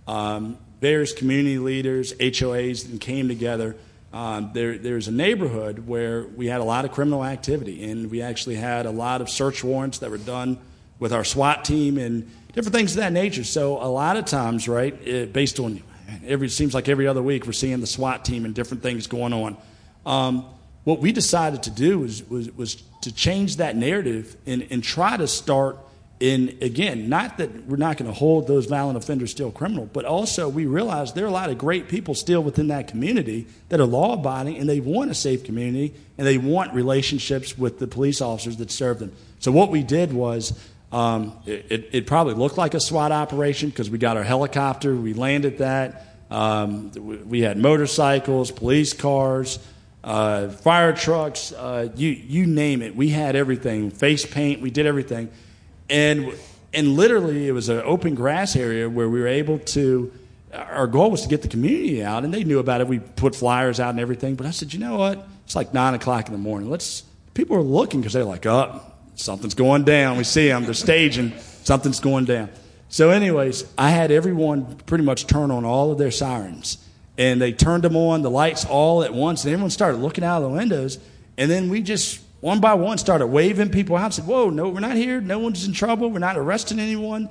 um, 0.08 0.58
various 0.82 1.14
community 1.14 1.58
leaders, 1.58 2.14
HOAs, 2.14 2.89
and 2.89 3.00
came 3.00 3.28
together. 3.28 3.76
Um, 4.12 4.52
there, 4.54 4.78
there's 4.78 5.08
a 5.08 5.12
neighborhood 5.12 5.88
where 5.88 6.24
we 6.24 6.48
had 6.48 6.60
a 6.60 6.64
lot 6.64 6.86
of 6.86 6.91
criminal 6.91 7.24
activity, 7.24 7.89
and 7.89 8.12
we 8.12 8.22
actually 8.22 8.56
had 8.56 8.86
a 8.86 8.91
lot 8.91 9.22
of 9.22 9.30
search 9.30 9.64
warrants 9.64 10.00
that 10.00 10.12
were 10.12 10.18
done 10.18 10.60
with 11.00 11.14
our 11.14 11.24
SWAT 11.24 11.66
team 11.66 11.98
and 11.98 12.30
different 12.54 12.76
things 12.76 12.91
of 12.91 12.98
that 12.98 13.14
nature. 13.14 13.44
So 13.44 13.82
a 13.82 13.88
lot 13.88 14.18
of 14.18 14.26
times, 14.26 14.68
right, 14.68 14.94
it, 15.08 15.34
based 15.34 15.60
on 15.60 15.82
every, 16.26 16.48
it 16.48 16.52
seems 16.52 16.74
like 16.74 16.89
every 16.89 17.08
other 17.08 17.24
week 17.24 17.46
we're 17.46 17.54
seeing 17.54 17.80
the 17.80 17.88
SWAT 17.88 18.26
team 18.26 18.46
and 18.46 18.54
different 18.54 18.84
things 18.84 19.08
going 19.08 19.34
on. 19.34 19.58
Um, 20.06 20.46
what 20.84 21.00
we 21.00 21.12
decided 21.12 21.64
to 21.64 21.70
do 21.72 22.00
was, 22.00 22.28
was, 22.30 22.52
was 22.52 22.84
to 23.04 23.14
change 23.14 23.58
that 23.58 23.76
narrative 23.76 24.38
and, 24.45 24.66
and 24.70 24.84
try 24.84 25.18
to 25.18 25.28
start 25.28 25.78
in, 26.20 26.58
again, 26.62 27.10
not 27.10 27.38
that 27.38 27.66
we're 27.66 27.76
not 27.76 27.97
going 27.97 28.10
to 28.10 28.18
hold 28.18 28.47
those 28.47 28.66
violent 28.66 28.97
offenders 28.97 29.30
still 29.30 29.51
criminal, 29.51 29.89
but 29.91 30.06
also 30.06 30.47
we 30.47 30.66
realize 30.66 31.12
there 31.12 31.26
are 31.26 31.28
a 31.28 31.32
lot 31.32 31.49
of 31.49 31.58
great 31.58 31.89
people 31.89 32.16
still 32.16 32.41
within 32.41 32.70
that 32.70 32.88
community 32.88 33.45
that 33.68 33.82
are 33.82 33.86
law 33.86 34.14
abiding 34.14 34.58
and 34.58 34.70
they 34.70 34.80
want 34.80 35.12
a 35.12 35.14
safe 35.14 35.43
community 35.43 35.93
and 36.18 36.26
they 36.26 36.38
want 36.38 36.74
relationships 36.74 37.58
with 37.58 37.78
the 37.80 37.88
police 37.88 38.22
officers 38.22 38.56
that 38.56 38.72
serve 38.72 38.99
them. 38.99 39.12
So 39.39 39.51
what 39.51 39.70
we 39.70 39.84
did 39.84 40.14
was 40.14 40.58
um, 40.93 41.38
it, 41.45 41.89
it, 41.91 42.08
probably 42.08 42.36
looked 42.36 42.58
like 42.58 42.74
a 42.74 42.80
SWAT 42.80 43.12
operation 43.12 43.70
because 43.70 43.89
we 43.89 43.97
got 43.97 44.16
our 44.16 44.24
helicopter, 44.24 44.95
we 44.95 45.14
landed 45.14 45.58
that. 45.58 46.06
Um, 46.32 46.91
we 47.28 47.41
had 47.41 47.58
motorcycles, 47.58 48.49
police 48.49 48.93
cars, 48.93 49.60
uh, 50.04 50.49
fire 50.49 50.93
trucks, 50.93 51.54
uh, 51.54 51.89
you, 51.95 52.10
you 52.10 52.45
name 52.45 52.82
it. 52.82 52.95
We 52.95 53.10
had 53.10 53.36
everything. 53.36 53.89
Face 53.89 54.26
paint, 54.26 54.62
we 54.62 54.70
did 54.70 54.86
everything. 54.86 55.30
And, 55.89 56.34
and 56.74 56.95
literally, 56.95 57.47
it 57.47 57.54
was 57.54 57.70
an 57.70 57.82
open 57.86 58.16
grass 58.16 58.56
area 58.56 58.89
where 58.89 59.10
we 59.10 59.22
were 59.22 59.28
able 59.28 59.60
to. 59.60 60.12
Our 60.54 60.88
goal 60.88 61.10
was 61.10 61.24
to 61.24 61.30
get 61.30 61.41
the 61.41 61.47
community 61.47 62.04
out, 62.04 62.24
and 62.24 62.34
they 62.34 62.43
knew 62.43 62.60
about 62.60 62.82
it. 62.82 62.88
We 62.88 62.99
put 62.99 63.36
flyers 63.36 63.80
out 63.80 63.89
and 63.89 63.99
everything. 63.99 64.36
But 64.36 64.45
I 64.45 64.51
said, 64.51 64.74
you 64.74 64.80
know 64.80 64.97
what? 64.97 65.26
It's 65.45 65.56
like 65.56 65.74
nine 65.74 65.93
o'clock 65.93 66.28
in 66.28 66.34
the 66.34 66.39
morning. 66.39 66.70
Let's. 66.70 67.04
People 67.34 67.58
are 67.58 67.64
looking 67.64 68.01
because 68.01 68.14
they're 68.14 68.24
like, 68.24 68.45
oh, 68.45 68.82
something's 69.16 69.56
going 69.56 69.84
down. 69.84 70.18
We 70.18 70.24
see 70.24 70.47
them. 70.47 70.66
They're 70.66 70.76
staging. 70.76 71.34
Something's 71.64 71.99
going 71.99 72.26
down. 72.26 72.49
So, 72.89 73.10
anyways, 73.10 73.66
I 73.76 73.89
had 73.89 74.12
everyone 74.12 74.76
pretty 74.86 75.04
much 75.04 75.26
turn 75.26 75.49
on 75.49 75.66
all 75.66 75.91
of 75.91 75.97
their 75.97 76.12
sirens 76.12 76.78
and 77.18 77.41
they 77.41 77.51
turned 77.51 77.84
them 77.84 77.95
on, 77.95 78.22
the 78.22 78.30
lights 78.30 78.66
all 78.66 79.03
at 79.03 79.14
once, 79.14 79.43
and 79.43 79.53
everyone 79.53 79.70
started 79.70 79.97
looking 79.97 80.24
out 80.24 80.41
of 80.41 80.49
the 80.49 80.57
windows. 80.57 80.99
And 81.38 81.49
then 81.49 81.70
we 81.70 81.82
just, 81.82 82.22
one 82.41 82.59
by 82.59 82.74
one, 82.74 82.97
started 82.97 83.28
waving 83.28 83.70
people 83.70 83.95
out 83.95 84.05
and 84.05 84.14
said, 84.14 84.26
Whoa, 84.26 84.49
no, 84.49 84.70
we're 84.70 84.80
not 84.80 84.95
here. 84.95 85.22
No 85.22 85.39
one's 85.39 85.66
in 85.66 85.74
trouble. 85.74 86.09
We're 86.09 86.20
not 86.20 86.38
arresting 86.38 86.80
anyone. 86.80 87.30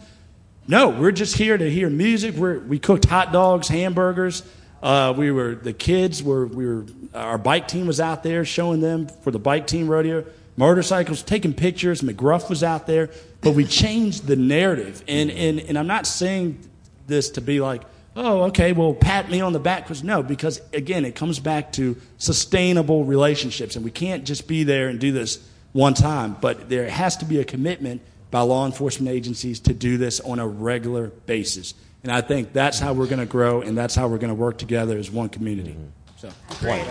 No, 0.68 0.88
we're 0.88 1.12
just 1.12 1.36
here 1.36 1.58
to 1.58 1.70
hear 1.70 1.90
music. 1.90 2.36
We're, 2.36 2.60
we 2.60 2.78
cooked 2.78 3.06
hot 3.06 3.32
dogs, 3.32 3.68
hamburgers. 3.68 4.44
Uh, 4.80 5.12
we 5.16 5.30
were, 5.30 5.54
the 5.54 5.72
kids 5.72 6.22
were, 6.22 6.46
we 6.46 6.66
were, 6.66 6.86
our 7.14 7.38
bike 7.38 7.68
team 7.68 7.86
was 7.86 8.00
out 8.00 8.22
there 8.22 8.44
showing 8.44 8.80
them 8.80 9.08
for 9.08 9.30
the 9.30 9.38
bike 9.38 9.66
team 9.66 9.88
rodeo. 9.88 10.24
Motorcycles, 10.56 11.22
taking 11.22 11.54
pictures. 11.54 12.02
McGruff 12.02 12.48
was 12.48 12.62
out 12.62 12.86
there. 12.86 13.10
But 13.40 13.52
we 13.52 13.64
changed 13.64 14.26
the 14.26 14.36
narrative. 14.36 15.02
And, 15.08 15.30
and, 15.30 15.60
and 15.60 15.78
I'm 15.78 15.86
not 15.86 16.06
saying 16.06 16.58
this 17.06 17.30
to 17.30 17.40
be 17.40 17.60
like, 17.60 17.82
oh, 18.16 18.42
okay, 18.42 18.72
well, 18.72 18.94
pat 18.94 19.30
me 19.30 19.40
on 19.40 19.52
the 19.52 19.60
back. 19.60 19.84
Because 19.84 20.02
no, 20.02 20.22
because 20.22 20.60
again, 20.72 21.04
it 21.04 21.14
comes 21.14 21.38
back 21.38 21.72
to 21.74 21.96
sustainable 22.18 23.04
relationships. 23.04 23.76
And 23.76 23.84
we 23.84 23.90
can't 23.90 24.24
just 24.24 24.46
be 24.46 24.64
there 24.64 24.88
and 24.88 24.98
do 24.98 25.12
this 25.12 25.46
one 25.72 25.94
time, 25.94 26.36
but 26.40 26.68
there 26.68 26.88
has 26.88 27.16
to 27.18 27.24
be 27.24 27.40
a 27.40 27.44
commitment 27.44 28.02
by 28.30 28.40
law 28.40 28.66
enforcement 28.66 29.14
agencies 29.14 29.60
to 29.60 29.74
do 29.74 29.98
this 29.98 30.20
on 30.20 30.38
a 30.38 30.46
regular 30.46 31.08
basis. 31.26 31.74
And 32.02 32.10
I 32.10 32.20
think 32.20 32.52
that's 32.52 32.78
how 32.78 32.94
we're 32.94 33.06
going 33.06 33.20
to 33.20 33.26
grow 33.26 33.60
and 33.60 33.78
that's 33.78 33.94
how 33.94 34.08
we're 34.08 34.18
going 34.18 34.30
to 34.30 34.34
work 34.34 34.58
together 34.58 34.98
as 34.98 35.10
one 35.10 35.28
community. 35.28 35.76
So, 36.16 36.30
Great. 36.58 36.82
Can 36.82 36.90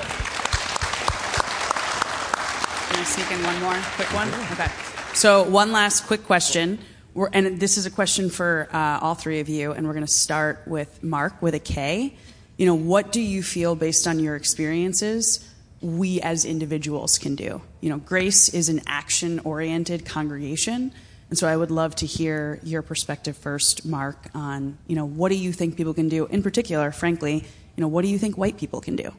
I 3.00 3.04
sneak 3.04 3.32
in 3.32 3.44
one 3.44 3.60
more 3.62 3.78
quick 3.96 4.14
one? 4.14 4.30
Okay. 4.52 4.68
So, 5.14 5.44
one 5.44 5.72
last 5.72 6.06
quick 6.08 6.26
question. 6.26 6.80
We're, 7.14 7.30
and 7.34 7.60
this 7.60 7.78
is 7.78 7.86
a 7.86 7.92
question 7.92 8.30
for 8.30 8.70
uh, 8.72 9.00
all 9.02 9.16
three 9.16 9.42
of 9.42 9.50
you, 9.50 9.74
and 9.74 9.86
we're 9.86 9.94
going 9.94 10.06
to 10.06 10.12
start 10.12 10.64
with 10.66 11.04
Mark 11.04 11.42
with 11.42 11.54
a 11.54 11.60
K. 11.60 12.16
You 12.58 12.66
know, 12.66 12.76
what 12.76 13.12
do 13.12 13.20
you 13.20 13.44
feel 13.44 13.76
based 13.76 14.08
on 14.08 14.20
your 14.20 14.38
experiences 14.38 15.46
we 15.82 16.22
as 16.22 16.46
individuals 16.46 17.18
can 17.18 17.36
do? 17.36 17.62
You 17.82 17.90
know, 17.90 17.98
Grace 17.98 18.50
is 18.50 18.70
an 18.70 18.82
action 18.88 19.40
oriented 19.44 20.06
congregation. 20.06 20.94
And 21.30 21.38
so 21.38 21.48
I 21.48 21.58
would 21.58 21.72
love 21.72 21.96
to 21.98 22.06
hear 22.06 22.60
your 22.64 22.82
perspective 22.82 23.36
first, 23.36 23.86
Mark, 23.86 24.18
on, 24.34 24.78
you 24.88 24.96
know, 24.96 25.06
what 25.06 25.30
do 25.30 25.36
you 25.36 25.52
think 25.52 25.76
people 25.76 25.94
can 25.94 26.08
do? 26.08 26.28
In 26.28 26.44
particular, 26.44 26.92
frankly, 26.92 27.36
you 27.76 27.82
know, 27.82 27.88
what 27.88 28.04
do 28.04 28.10
you 28.10 28.20
think 28.20 28.38
white 28.38 28.58
people 28.58 28.80
can 28.80 28.96
do? 28.96 29.12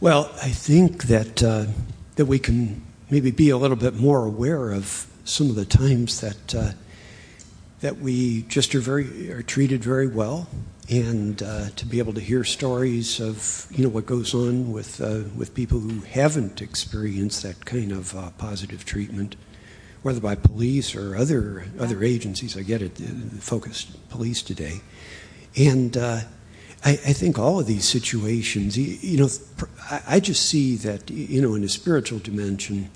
Well, 0.00 0.32
I 0.42 0.48
think 0.48 1.04
that, 1.04 1.42
uh, 1.42 1.66
that 2.16 2.26
we 2.26 2.40
can 2.40 2.82
maybe 3.10 3.30
be 3.30 3.50
a 3.50 3.56
little 3.56 3.76
bit 3.76 3.94
more 3.94 4.24
aware 4.24 4.72
of 4.72 5.06
some 5.24 5.50
of 5.50 5.56
the 5.56 5.64
times 5.64 6.20
that 6.20 6.54
uh, 6.54 6.72
that 7.80 7.98
we 7.98 8.42
just 8.42 8.74
are 8.74 8.80
very 8.80 9.30
are 9.30 9.42
treated 9.42 9.82
very 9.82 10.06
well, 10.06 10.48
and 10.88 11.42
uh, 11.42 11.68
to 11.76 11.86
be 11.86 11.98
able 11.98 12.12
to 12.12 12.20
hear 12.20 12.44
stories 12.44 13.20
of 13.20 13.66
you 13.70 13.84
know 13.84 13.90
what 13.90 14.06
goes 14.06 14.34
on 14.34 14.72
with 14.72 15.00
uh, 15.00 15.22
with 15.36 15.54
people 15.54 15.80
who 15.80 16.00
haven't 16.00 16.60
experienced 16.62 17.42
that 17.42 17.64
kind 17.64 17.92
of 17.92 18.16
uh, 18.16 18.30
positive 18.38 18.84
treatment, 18.84 19.36
whether 20.02 20.20
by 20.20 20.34
police 20.34 20.94
or 20.94 21.16
other 21.16 21.66
other 21.78 22.02
agencies. 22.02 22.56
I 22.56 22.62
get 22.62 22.82
it, 22.82 22.98
focused 23.40 24.08
police 24.08 24.42
today, 24.42 24.80
and. 25.56 25.96
Uh, 25.96 26.20
I, 26.84 26.90
I, 26.90 27.12
think 27.12 27.38
all 27.38 27.60
of 27.60 27.66
these 27.66 27.84
situations, 27.84 28.76
you, 28.76 29.16
know, 29.16 29.28
I, 29.88 30.02
I, 30.16 30.18
just 30.18 30.48
see 30.48 30.74
that, 30.78 31.08
you 31.08 31.40
know, 31.40 31.54
in 31.54 31.62
a 31.62 31.68
spiritual 31.68 32.18
dimension, 32.18 32.90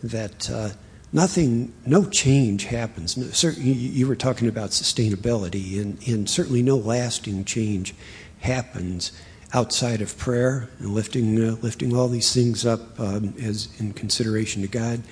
that 0.00 0.48
uh, 0.48 0.68
nothing, 1.12 1.72
no 1.86 2.04
change 2.04 2.64
happens. 2.64 3.16
You 3.58 4.06
were 4.06 4.16
talking 4.16 4.48
about 4.48 4.70
sustainability, 4.70 5.80
and, 5.80 6.28
certainly 6.28 6.62
no 6.62 6.76
lasting 6.76 7.44
change 7.44 7.94
happens 8.40 9.12
outside 9.54 10.00
of 10.00 10.16
prayer 10.16 10.68
and 10.78 10.94
lifting, 10.94 11.38
uh, 11.38 11.56
lifting 11.60 11.94
all 11.94 12.08
these 12.08 12.32
things 12.32 12.64
up 12.64 12.98
um, 12.98 13.34
as 13.42 13.68
in 13.78 13.92
consideration 13.92 14.62
to 14.62 14.68
God. 14.68 15.02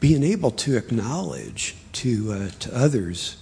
Being 0.00 0.24
able 0.24 0.50
to 0.50 0.76
acknowledge 0.76 1.76
to, 1.92 2.32
uh, 2.32 2.48
to 2.58 2.76
others 2.76 3.36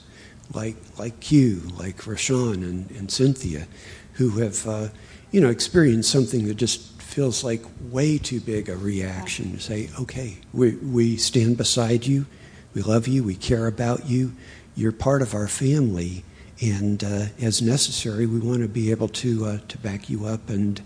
like, 0.52 0.76
like 0.98 1.32
you, 1.32 1.62
like 1.78 1.96
Rashawn 2.02 2.62
and, 2.62 3.10
Cynthia, 3.10 3.66
who 4.14 4.30
have 4.40 4.66
uh, 4.68 4.88
you 5.30 5.40
know, 5.40 5.48
experienced 5.48 6.10
something 6.10 6.46
that 6.46 6.54
just 6.54 6.91
feels 7.12 7.44
like 7.44 7.62
way 7.90 8.18
too 8.18 8.40
big 8.40 8.68
a 8.68 8.76
reaction 8.76 9.52
to 9.52 9.60
say, 9.60 9.90
okay, 10.00 10.38
we, 10.52 10.76
we 10.76 11.16
stand 11.16 11.56
beside 11.56 12.06
you, 12.06 12.26
we 12.74 12.82
love 12.82 13.06
you, 13.06 13.22
we 13.22 13.34
care 13.34 13.66
about 13.66 14.06
you, 14.06 14.32
you're 14.74 14.92
part 14.92 15.20
of 15.20 15.34
our 15.34 15.46
family, 15.46 16.24
and 16.60 17.04
uh, 17.04 17.26
as 17.40 17.60
necessary, 17.60 18.24
we 18.26 18.38
want 18.38 18.62
to 18.62 18.68
be 18.68 18.90
able 18.90 19.08
to, 19.08 19.44
uh, 19.44 19.58
to 19.68 19.78
back 19.78 20.08
you 20.08 20.24
up 20.24 20.48
and, 20.48 20.80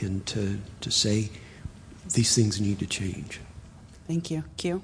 and 0.00 0.26
to, 0.26 0.58
to 0.80 0.90
say 0.90 1.30
these 2.14 2.34
things 2.34 2.60
need 2.60 2.78
to 2.80 2.86
change. 2.86 3.40
Thank 4.08 4.30
you. 4.30 4.42
Q? 4.56 4.82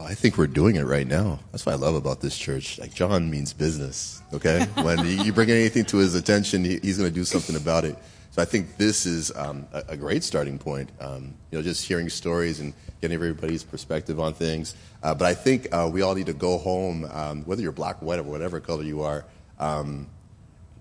I 0.00 0.14
think 0.14 0.38
we're 0.38 0.46
doing 0.46 0.76
it 0.76 0.84
right 0.84 1.06
now. 1.06 1.40
That's 1.52 1.66
what 1.66 1.72
I 1.72 1.76
love 1.76 1.94
about 1.94 2.20
this 2.20 2.36
church. 2.36 2.78
Like 2.78 2.94
John 2.94 3.30
means 3.30 3.52
business. 3.52 4.22
Okay, 4.32 4.64
when 4.82 5.06
you 5.06 5.32
bring 5.32 5.50
anything 5.50 5.84
to 5.86 5.98
his 5.98 6.14
attention, 6.14 6.64
he's 6.64 6.96
going 6.96 7.10
to 7.10 7.14
do 7.14 7.24
something 7.24 7.54
about 7.54 7.84
it. 7.84 7.96
So 8.32 8.40
I 8.40 8.44
think 8.44 8.76
this 8.76 9.06
is 9.06 9.34
um, 9.36 9.66
a, 9.72 9.82
a, 9.88 9.96
great 9.96 10.22
starting 10.22 10.56
point. 10.56 10.90
Um, 11.00 11.34
you 11.50 11.58
know, 11.58 11.62
just 11.62 11.84
hearing 11.84 12.08
stories 12.08 12.60
and 12.60 12.72
getting 13.00 13.16
everybody's 13.16 13.64
perspective 13.64 14.20
on 14.20 14.34
things. 14.34 14.76
Uh, 15.02 15.14
but 15.14 15.24
I 15.24 15.34
think 15.34 15.66
uh, 15.72 15.90
we 15.92 16.02
all 16.02 16.14
need 16.14 16.26
to 16.26 16.32
go 16.32 16.56
home, 16.56 17.08
um, 17.12 17.42
whether 17.42 17.60
you're 17.60 17.72
black, 17.72 18.00
white, 18.00 18.20
or 18.20 18.22
whatever 18.22 18.60
color 18.60 18.84
you 18.84 19.02
are, 19.02 19.24
um, 19.58 20.06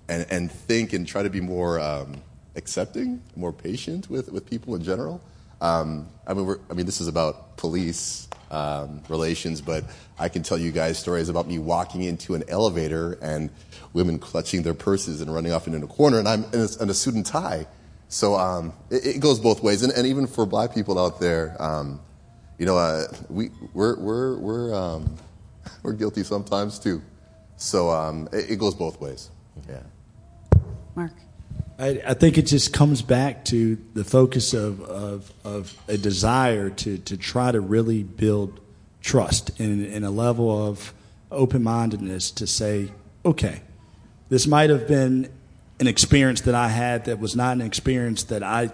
and, 0.07 0.27
and 0.29 0.51
think 0.51 0.93
and 0.93 1.07
try 1.07 1.23
to 1.23 1.29
be 1.29 1.41
more 1.41 1.79
um, 1.79 2.21
accepting, 2.55 3.21
more 3.35 3.51
patient 3.51 4.11
with, 4.11 4.31
with 4.31 4.47
people 4.47 4.75
in 4.75 4.83
general. 4.83 5.19
Um, 5.61 6.07
I 6.25 6.33
mean, 6.33 6.55
I 6.69 6.73
mean, 6.73 6.85
this 6.85 7.01
is 7.01 7.07
about 7.07 7.57
police 7.57 8.27
um, 8.51 9.01
relations, 9.09 9.61
but 9.61 9.83
I 10.17 10.29
can 10.29 10.43
tell 10.43 10.57
you 10.57 10.71
guys 10.71 10.97
stories 10.97 11.29
about 11.29 11.47
me 11.47 11.59
walking 11.59 12.03
into 12.03 12.35
an 12.35 12.43
elevator 12.47 13.17
and 13.21 13.49
women 13.93 14.19
clutching 14.19 14.63
their 14.63 14.73
purses 14.73 15.21
and 15.21 15.33
running 15.33 15.51
off 15.51 15.67
into 15.67 15.83
a 15.83 15.87
corner, 15.87 16.19
and 16.19 16.27
I'm 16.27 16.43
in 16.53 16.61
a, 16.61 16.83
in 16.83 16.89
a 16.89 16.93
suit 16.93 17.15
and 17.15 17.25
tie. 17.25 17.67
So 18.07 18.35
um, 18.35 18.73
it, 18.89 19.05
it, 19.05 19.19
goes 19.19 19.39
both 19.39 19.61
ways, 19.61 19.83
and, 19.83 19.93
and, 19.93 20.07
even 20.07 20.25
for 20.25 20.45
black 20.47 20.73
people 20.73 20.97
out 20.97 21.19
there, 21.19 21.55
um, 21.61 21.99
you 22.57 22.65
know, 22.65 22.75
uh, 22.75 23.05
we 23.29 23.51
we're 23.73 23.99
we're 23.99 24.37
we're 24.37 24.73
um, 24.73 25.15
we're 25.83 25.93
guilty 25.93 26.23
sometimes 26.23 26.79
too. 26.79 27.03
So 27.57 27.89
um, 27.91 28.27
it, 28.31 28.51
it 28.51 28.55
goes 28.55 28.73
both 28.73 28.99
ways. 28.99 29.29
Yeah. 29.69 29.83
Mark. 30.95 31.13
I, 31.79 32.01
I, 32.05 32.13
think 32.13 32.37
it 32.37 32.45
just 32.45 32.73
comes 32.73 33.01
back 33.01 33.45
to 33.45 33.77
the 33.93 34.03
focus 34.03 34.53
of, 34.53 34.81
of, 34.81 35.31
of 35.45 35.73
a 35.87 35.97
desire 35.97 36.69
to, 36.69 36.97
to 36.97 37.15
try 37.15 37.53
to 37.53 37.61
really 37.61 38.03
build 38.03 38.59
trust 39.01 39.57
and, 39.61 39.85
and 39.85 40.03
a 40.03 40.09
level 40.09 40.67
of 40.67 40.93
open 41.31 41.63
mindedness 41.63 42.31
to 42.31 42.47
say, 42.47 42.91
okay, 43.23 43.61
this 44.27 44.45
might 44.45 44.69
have 44.69 44.89
been 44.89 45.31
an 45.79 45.87
experience 45.87 46.41
that 46.41 46.55
I 46.55 46.67
had 46.67 47.05
that 47.05 47.17
was 47.17 47.33
not 47.33 47.53
an 47.53 47.61
experience 47.61 48.23
that 48.25 48.43
I 48.43 48.71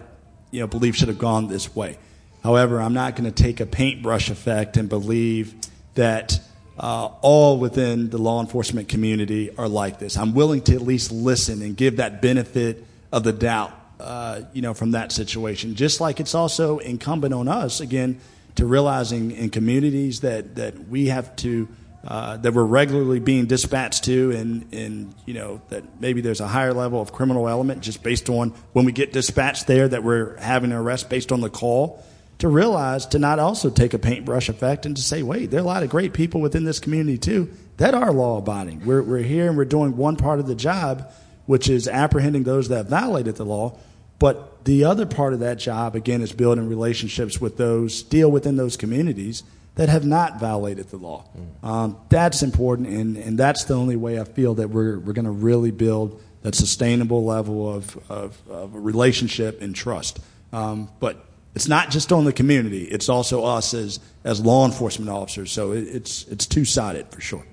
you 0.49 0.61
know, 0.61 0.67
believe 0.67 0.95
should 0.95 1.09
have 1.09 1.19
gone 1.19 1.47
this 1.47 1.75
way. 1.75 1.99
However, 2.43 2.81
I'm 2.81 2.93
not 2.93 3.15
going 3.15 3.31
to 3.31 3.43
take 3.43 3.59
a 3.59 3.67
paintbrush 3.67 4.31
effect 4.31 4.77
and 4.77 4.89
believe 4.89 5.53
that 5.93 6.39
uh, 6.79 7.05
all 7.21 7.59
within 7.59 8.09
the 8.09 8.17
law 8.17 8.41
enforcement 8.41 8.89
community 8.89 9.55
are 9.57 9.67
like 9.67 9.99
this. 9.99 10.17
I'm 10.17 10.33
willing 10.33 10.61
to 10.61 10.73
at 10.73 10.81
least 10.81 11.11
listen 11.11 11.61
and 11.61 11.77
give 11.77 11.97
that 11.97 12.19
benefit 12.21 12.83
of 13.15 13.23
the 13.23 13.31
doubt, 13.31 13.71
uh, 14.01 14.41
you 14.51 14.61
know, 14.61 14.73
from 14.73 14.91
that 14.91 15.09
situation. 15.09 15.75
Just 15.75 16.01
like 16.01 16.19
it's 16.19 16.35
also 16.35 16.79
incumbent 16.79 17.33
on 17.33 17.47
us, 17.47 17.79
again, 17.79 18.19
to 18.55 18.65
realizing 18.65 19.31
in 19.31 19.49
communities 19.49 20.19
that, 20.19 20.55
that 20.55 20.89
we 20.89 21.07
have 21.07 21.33
to, 21.37 21.69
uh, 22.05 22.35
that 22.35 22.53
we're 22.53 22.65
regularly 22.65 23.21
being 23.21 23.45
dispatched 23.45 24.03
to, 24.03 24.31
and, 24.31 24.73
and, 24.73 25.15
you 25.25 25.33
know, 25.33 25.61
that 25.69 26.01
maybe 26.01 26.19
there's 26.19 26.41
a 26.41 26.47
higher 26.47 26.73
level 26.73 26.99
of 26.99 27.13
criminal 27.13 27.47
element 27.47 27.81
just 27.81 28.03
based 28.03 28.29
on 28.29 28.49
when 28.73 28.83
we 28.83 28.91
get 28.91 29.13
dispatched 29.13 29.65
there 29.65 29.87
that 29.87 30.03
we're 30.03 30.35
having 30.35 30.73
an 30.73 30.77
arrest 30.77 31.09
based 31.09 31.31
on 31.31 31.39
the 31.39 31.49
call. 31.49 32.03
To 32.39 32.49
realize 32.49 33.05
to 33.07 33.19
not 33.19 33.39
also 33.39 33.69
take 33.69 33.93
a 33.93 33.97
paintbrush 33.97 34.49
effect 34.49 34.85
and 34.85 34.97
to 34.97 35.01
say, 35.01 35.23
wait, 35.23 35.51
there 35.51 35.61
are 35.61 35.63
a 35.63 35.65
lot 35.65 35.83
of 35.83 35.89
great 35.89 36.11
people 36.11 36.41
within 36.41 36.65
this 36.65 36.81
community 36.81 37.17
too 37.17 37.49
that 37.77 37.93
are 37.93 38.11
law 38.11 38.39
abiding. 38.39 38.85
We're, 38.85 39.01
we're 39.01 39.19
here 39.19 39.47
and 39.47 39.55
we're 39.55 39.63
doing 39.63 39.95
one 39.95 40.17
part 40.17 40.41
of 40.41 40.47
the 40.47 40.53
job 40.53 41.09
which 41.45 41.69
is 41.69 41.87
apprehending 41.87 42.43
those 42.43 42.69
that 42.69 42.87
violated 42.87 43.35
the 43.35 43.45
law. 43.45 43.77
But 44.17 44.63
the 44.65 44.85
other 44.85 45.05
part 45.05 45.33
of 45.33 45.39
that 45.41 45.57
job, 45.57 45.95
again, 45.95 46.21
is 46.21 46.31
building 46.31 46.67
relationships 46.69 47.41
with 47.41 47.57
those 47.57 47.93
still 47.93 48.31
within 48.31 48.55
those 48.55 48.77
communities 48.77 49.43
that 49.75 49.89
have 49.89 50.05
not 50.05 50.39
violated 50.39 50.89
the 50.89 50.97
law. 50.97 51.25
Mm. 51.37 51.67
Um, 51.67 51.97
that's 52.09 52.41
important, 52.41 52.87
and, 52.87 53.17
and 53.17 53.37
that's 53.37 53.65
the 53.65 53.73
only 53.73 53.97
way 53.97 54.19
I 54.19 54.23
feel 54.23 54.55
that 54.55 54.69
we're, 54.69 54.99
we're 54.99 55.13
going 55.13 55.25
to 55.25 55.31
really 55.31 55.71
build 55.71 56.21
that 56.43 56.55
sustainable 56.55 57.25
level 57.25 57.69
of, 57.69 57.99
of, 58.09 58.39
of 58.49 58.73
relationship 58.73 59.61
and 59.61 59.75
trust. 59.75 60.19
Um, 60.53 60.89
but 60.99 61.25
it's 61.55 61.67
not 61.67 61.89
just 61.89 62.13
on 62.13 62.23
the 62.23 62.31
community, 62.31 62.83
it's 62.83 63.09
also 63.09 63.43
us 63.43 63.73
as, 63.73 63.99
as 64.23 64.39
law 64.39 64.65
enforcement 64.65 65.09
officers. 65.09 65.51
So 65.51 65.73
it, 65.73 65.87
it's, 65.87 66.23
it's 66.27 66.45
two 66.45 66.63
sided 66.63 67.09
for 67.09 67.19
sure. 67.19 67.43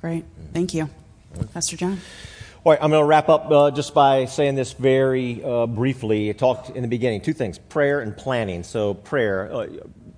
Great. 0.00 0.24
Thank 0.52 0.74
you. 0.74 0.90
Pastor 1.54 1.76
John. 1.76 2.00
All 2.62 2.72
right, 2.72 2.82
I'm 2.82 2.90
going 2.90 3.00
to 3.00 3.06
wrap 3.06 3.30
up 3.30 3.50
uh, 3.50 3.70
just 3.70 3.94
by 3.94 4.26
saying 4.26 4.54
this 4.54 4.74
very 4.74 5.42
uh, 5.42 5.66
briefly. 5.66 6.28
I 6.28 6.34
talked 6.34 6.68
in 6.68 6.82
the 6.82 6.88
beginning 6.88 7.22
two 7.22 7.32
things 7.32 7.56
prayer 7.56 8.00
and 8.00 8.14
planning. 8.14 8.64
So, 8.64 8.92
prayer, 8.92 9.50
uh, 9.50 9.66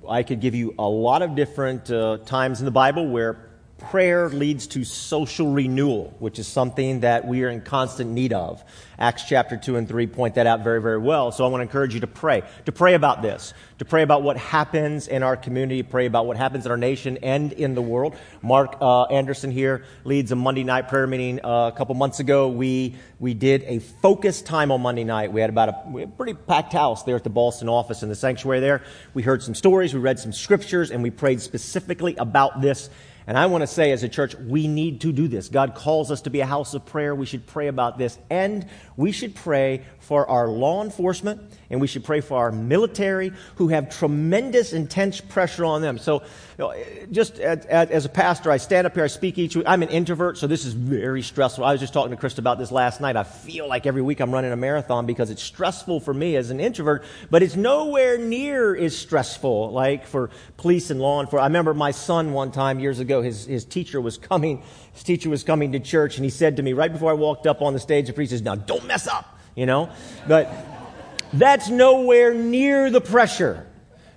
I 0.09 0.25
could 0.25 0.41
give 0.41 0.57
you 0.57 0.75
a 0.77 0.89
lot 0.89 1.23
of 1.23 1.37
different 1.37 1.89
uh, 1.89 2.19
times 2.27 2.59
in 2.59 2.65
the 2.65 2.73
Bible 2.73 3.07
where 3.07 3.52
prayer 3.91 4.29
leads 4.29 4.67
to 4.69 4.85
social 4.85 5.53
renewal, 5.53 6.15
which 6.19 6.39
is 6.39 6.47
something 6.47 7.01
that 7.01 7.27
we 7.27 7.43
are 7.45 7.51
in 7.51 7.61
constant 7.61 8.11
need 8.11 8.33
of. 8.33 8.63
Acts 8.99 9.25
chapter 9.25 9.57
2 9.57 9.77
and 9.77 9.89
3 9.89 10.07
point 10.07 10.37
that 10.37 10.47
out 10.47 10.63
very, 10.63 10.81
very 10.81 10.99
well. 10.99 11.33
So 11.33 11.45
I 11.45 11.49
want 11.49 11.61
to 11.61 11.63
encourage 11.63 11.93
you 11.93 12.01
to 12.01 12.07
pray, 12.07 12.43
to 12.67 12.73
pray 12.73 12.95
about 12.95 13.21
this, 13.21 13.53
to 13.79 13.85
pray 13.85 14.03
about 14.03 14.23
what 14.23 14.37
happens 14.37 15.09
in 15.09 15.25
our 15.25 15.37
community, 15.37 15.83
pray 15.83 16.07
about 16.07 16.27
what 16.27 16.37
happens 16.37 16.67
in 16.67 16.71
our 16.71 16.77
nation 16.77 17.19
and 17.23 17.53
in 17.53 17.75
the 17.75 17.83
world. 17.83 18.15
Mark 18.43 18.77
uh, 18.81 19.03
Anderson 19.05 19.51
here 19.51 19.85
leads 20.05 20.31
a 20.31 20.37
Monday 20.37 20.63
night 20.63 20.89
prayer 20.89 21.07
meeting. 21.07 21.45
Uh, 21.45 21.67
a 21.67 21.73
couple 21.73 21.97
months 21.97 22.21
ago, 22.21 22.49
we, 22.49 22.95
we 23.19 23.35
did 23.35 23.65
a 23.65 23.81
focused 23.81 24.47
time 24.47 24.71
on 24.71 24.81
Monday 24.81 25.05
night. 25.05 25.33
We 25.33 25.41
had 25.41 25.51
about 25.51 25.69
a, 25.71 25.99
had 25.99 26.09
a 26.09 26.13
pretty 26.13 26.35
packed 26.35 26.73
house 26.73 27.03
there 27.03 27.17
at 27.17 27.25
the 27.25 27.31
Boston 27.31 27.69
office 27.69 28.05
in 28.05 28.09
the 28.09 28.15
sanctuary 28.15 28.61
there. 28.61 28.83
We 29.15 29.23
heard 29.23 29.43
some 29.43 29.55
stories, 29.55 29.95
we 29.95 30.01
read 30.01 30.21
some 30.21 30.33
scriptures, 30.33 30.93
and 30.93 31.03
we 31.03 31.11
prayed 31.11 31.41
specifically 31.41 32.15
about 32.17 32.61
this 32.61 32.89
and 33.27 33.39
I 33.39 33.47
want 33.47 33.63
to 33.63 33.67
say, 33.67 33.93
as 33.93 34.03
a 34.03 34.09
church, 34.09 34.35
we 34.35 34.67
need 34.67 35.03
to 35.03 35.13
do 35.13 35.29
this. 35.29 35.49
God 35.49 35.75
calls 35.75 36.11
us 36.11 36.23
to 36.23 36.31
be 36.31 36.41
a 36.41 36.47
house 36.47 36.75
of 36.75 36.85
prayer. 36.85 37.15
We 37.15 37.27
should 37.27 37.47
pray 37.47 37.69
about 37.69 37.99
this. 37.99 38.19
And 38.31 38.67
we 38.97 39.13
should 39.13 39.35
pray 39.35 39.85
for 40.01 40.29
our 40.29 40.49
law 40.49 40.83
enforcement 40.83 41.41
and 41.73 41.81
we 41.81 41.87
should 41.87 42.05
pray 42.05 42.21
for 42.21 42.39
our 42.39 42.53
military 42.53 43.33
who 43.57 43.69
have 43.69 43.89
tremendous, 43.89 44.75
intense 44.75 45.23
pressure 45.23 45.65
on 45.65 45.81
them. 45.81 45.97
So, 45.97 46.21
you 46.21 46.29
know, 46.59 46.75
just 47.11 47.39
as, 47.41 47.65
as, 47.65 48.05
a 48.05 48.11
pastor, 48.11 48.51
I 48.51 48.59
stand 48.59 48.87
up 48.87 48.95
here, 48.95 49.05
I 49.05 49.07
speak 49.07 49.39
each 49.39 49.57
week. 49.57 49.65
I'm 49.67 49.83
an 49.83 49.89
introvert, 49.89 50.37
so 50.37 50.47
this 50.47 50.67
is 50.67 50.75
very 50.75 51.23
stressful. 51.23 51.65
I 51.65 51.73
was 51.73 51.81
just 51.81 51.95
talking 51.95 52.15
to 52.15 52.23
Krista 52.23 52.41
about 52.41 52.59
this 52.59 52.71
last 52.71 53.01
night. 53.01 53.17
I 53.17 53.25
feel 53.25 53.67
like 53.67 53.87
every 53.87 54.03
week 54.03 54.21
I'm 54.21 54.31
running 54.31 54.53
a 54.53 54.57
marathon 54.57 55.07
because 55.07 55.31
it's 55.31 55.43
stressful 55.43 56.01
for 56.01 56.13
me 56.13 56.37
as 56.37 56.51
an 56.51 56.61
introvert, 56.61 57.05
but 57.31 57.43
it's 57.43 57.57
nowhere 57.57 58.19
near 58.19 58.77
as 58.77 58.95
stressful 58.95 59.73
like 59.73 60.07
for 60.07 60.29
police 60.59 60.91
and 60.91 61.01
law 61.01 61.21
enforcement. 61.23 61.43
I 61.43 61.47
remember 61.47 61.73
my 61.73 61.91
son 61.91 62.35
one 62.35 62.53
time 62.53 62.81
years 62.81 62.99
ago, 62.99 63.23
his, 63.23 63.47
his 63.47 63.65
teacher 63.65 63.99
was 63.99 64.19
coming, 64.19 64.63
his 64.93 65.05
teacher 65.05 65.31
was 65.31 65.43
coming 65.43 65.73
to 65.73 65.81
church, 65.81 66.17
and 66.17 66.25
he 66.25 66.31
said 66.31 66.59
to 66.59 66.63
me 66.63 66.75
right 66.75 66.93
before 66.93 67.11
I 67.11 67.15
walked 67.15 67.47
up 67.47 67.63
on 67.63 67.73
the 67.73 67.81
stage, 67.81 68.09
the 68.09 68.13
priest 68.13 68.33
says, 68.33 68.43
Now 68.43 68.57
don't 68.57 68.87
mess 68.87 69.07
up, 69.07 69.39
you 69.57 69.65
know? 69.65 69.89
But 70.29 70.53
that's 71.33 71.69
nowhere 71.69 72.35
near 72.35 72.91
the 72.91 73.01
pressure 73.01 73.67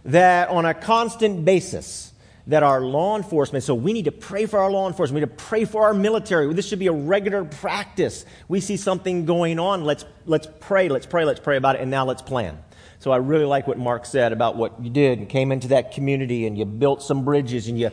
that 0.05 0.49
on 0.49 0.65
a 0.65 0.73
constant 0.73 1.45
basis 1.45 2.11
that 2.47 2.61
our 2.61 2.81
law 2.81 3.17
enforcement, 3.17 3.63
so 3.63 3.73
we 3.73 3.91
need 3.91 4.05
to 4.05 4.11
pray 4.11 4.45
for 4.45 4.59
our 4.59 4.69
law 4.69 4.87
enforcement, 4.87 5.15
we 5.15 5.21
need 5.21 5.37
to 5.37 5.43
pray 5.43 5.65
for 5.65 5.83
our 5.83 5.93
military. 5.93 6.53
This 6.53 6.67
should 6.67 6.79
be 6.79 6.87
a 6.87 6.93
regular 6.93 7.43
practice. 7.43 8.23
We 8.47 8.59
see 8.59 8.77
something 8.77 9.25
going 9.25 9.57
on, 9.57 9.83
let's, 9.83 10.05
let's 10.25 10.47
pray, 10.59 10.89
let's 10.89 11.07
pray, 11.07 11.25
let's 11.25 11.39
pray 11.39 11.57
about 11.57 11.75
it, 11.75 11.81
and 11.81 11.89
now 11.89 12.05
let's 12.05 12.21
plan. 12.21 12.59
So 13.05 13.11
I 13.11 13.17
really 13.17 13.45
like 13.45 13.67
what 13.67 13.77
Mark 13.77 14.03
said 14.03 14.33
about 14.33 14.55
what 14.55 14.83
you 14.83 14.89
did 14.89 15.19
and 15.19 15.29
came 15.29 15.51
into 15.51 15.67
that 15.67 15.91
community 15.91 16.47
and 16.47 16.57
you 16.57 16.65
built 16.65 17.03
some 17.03 17.23
bridges 17.23 17.67
and 17.67 17.79
you 17.79 17.91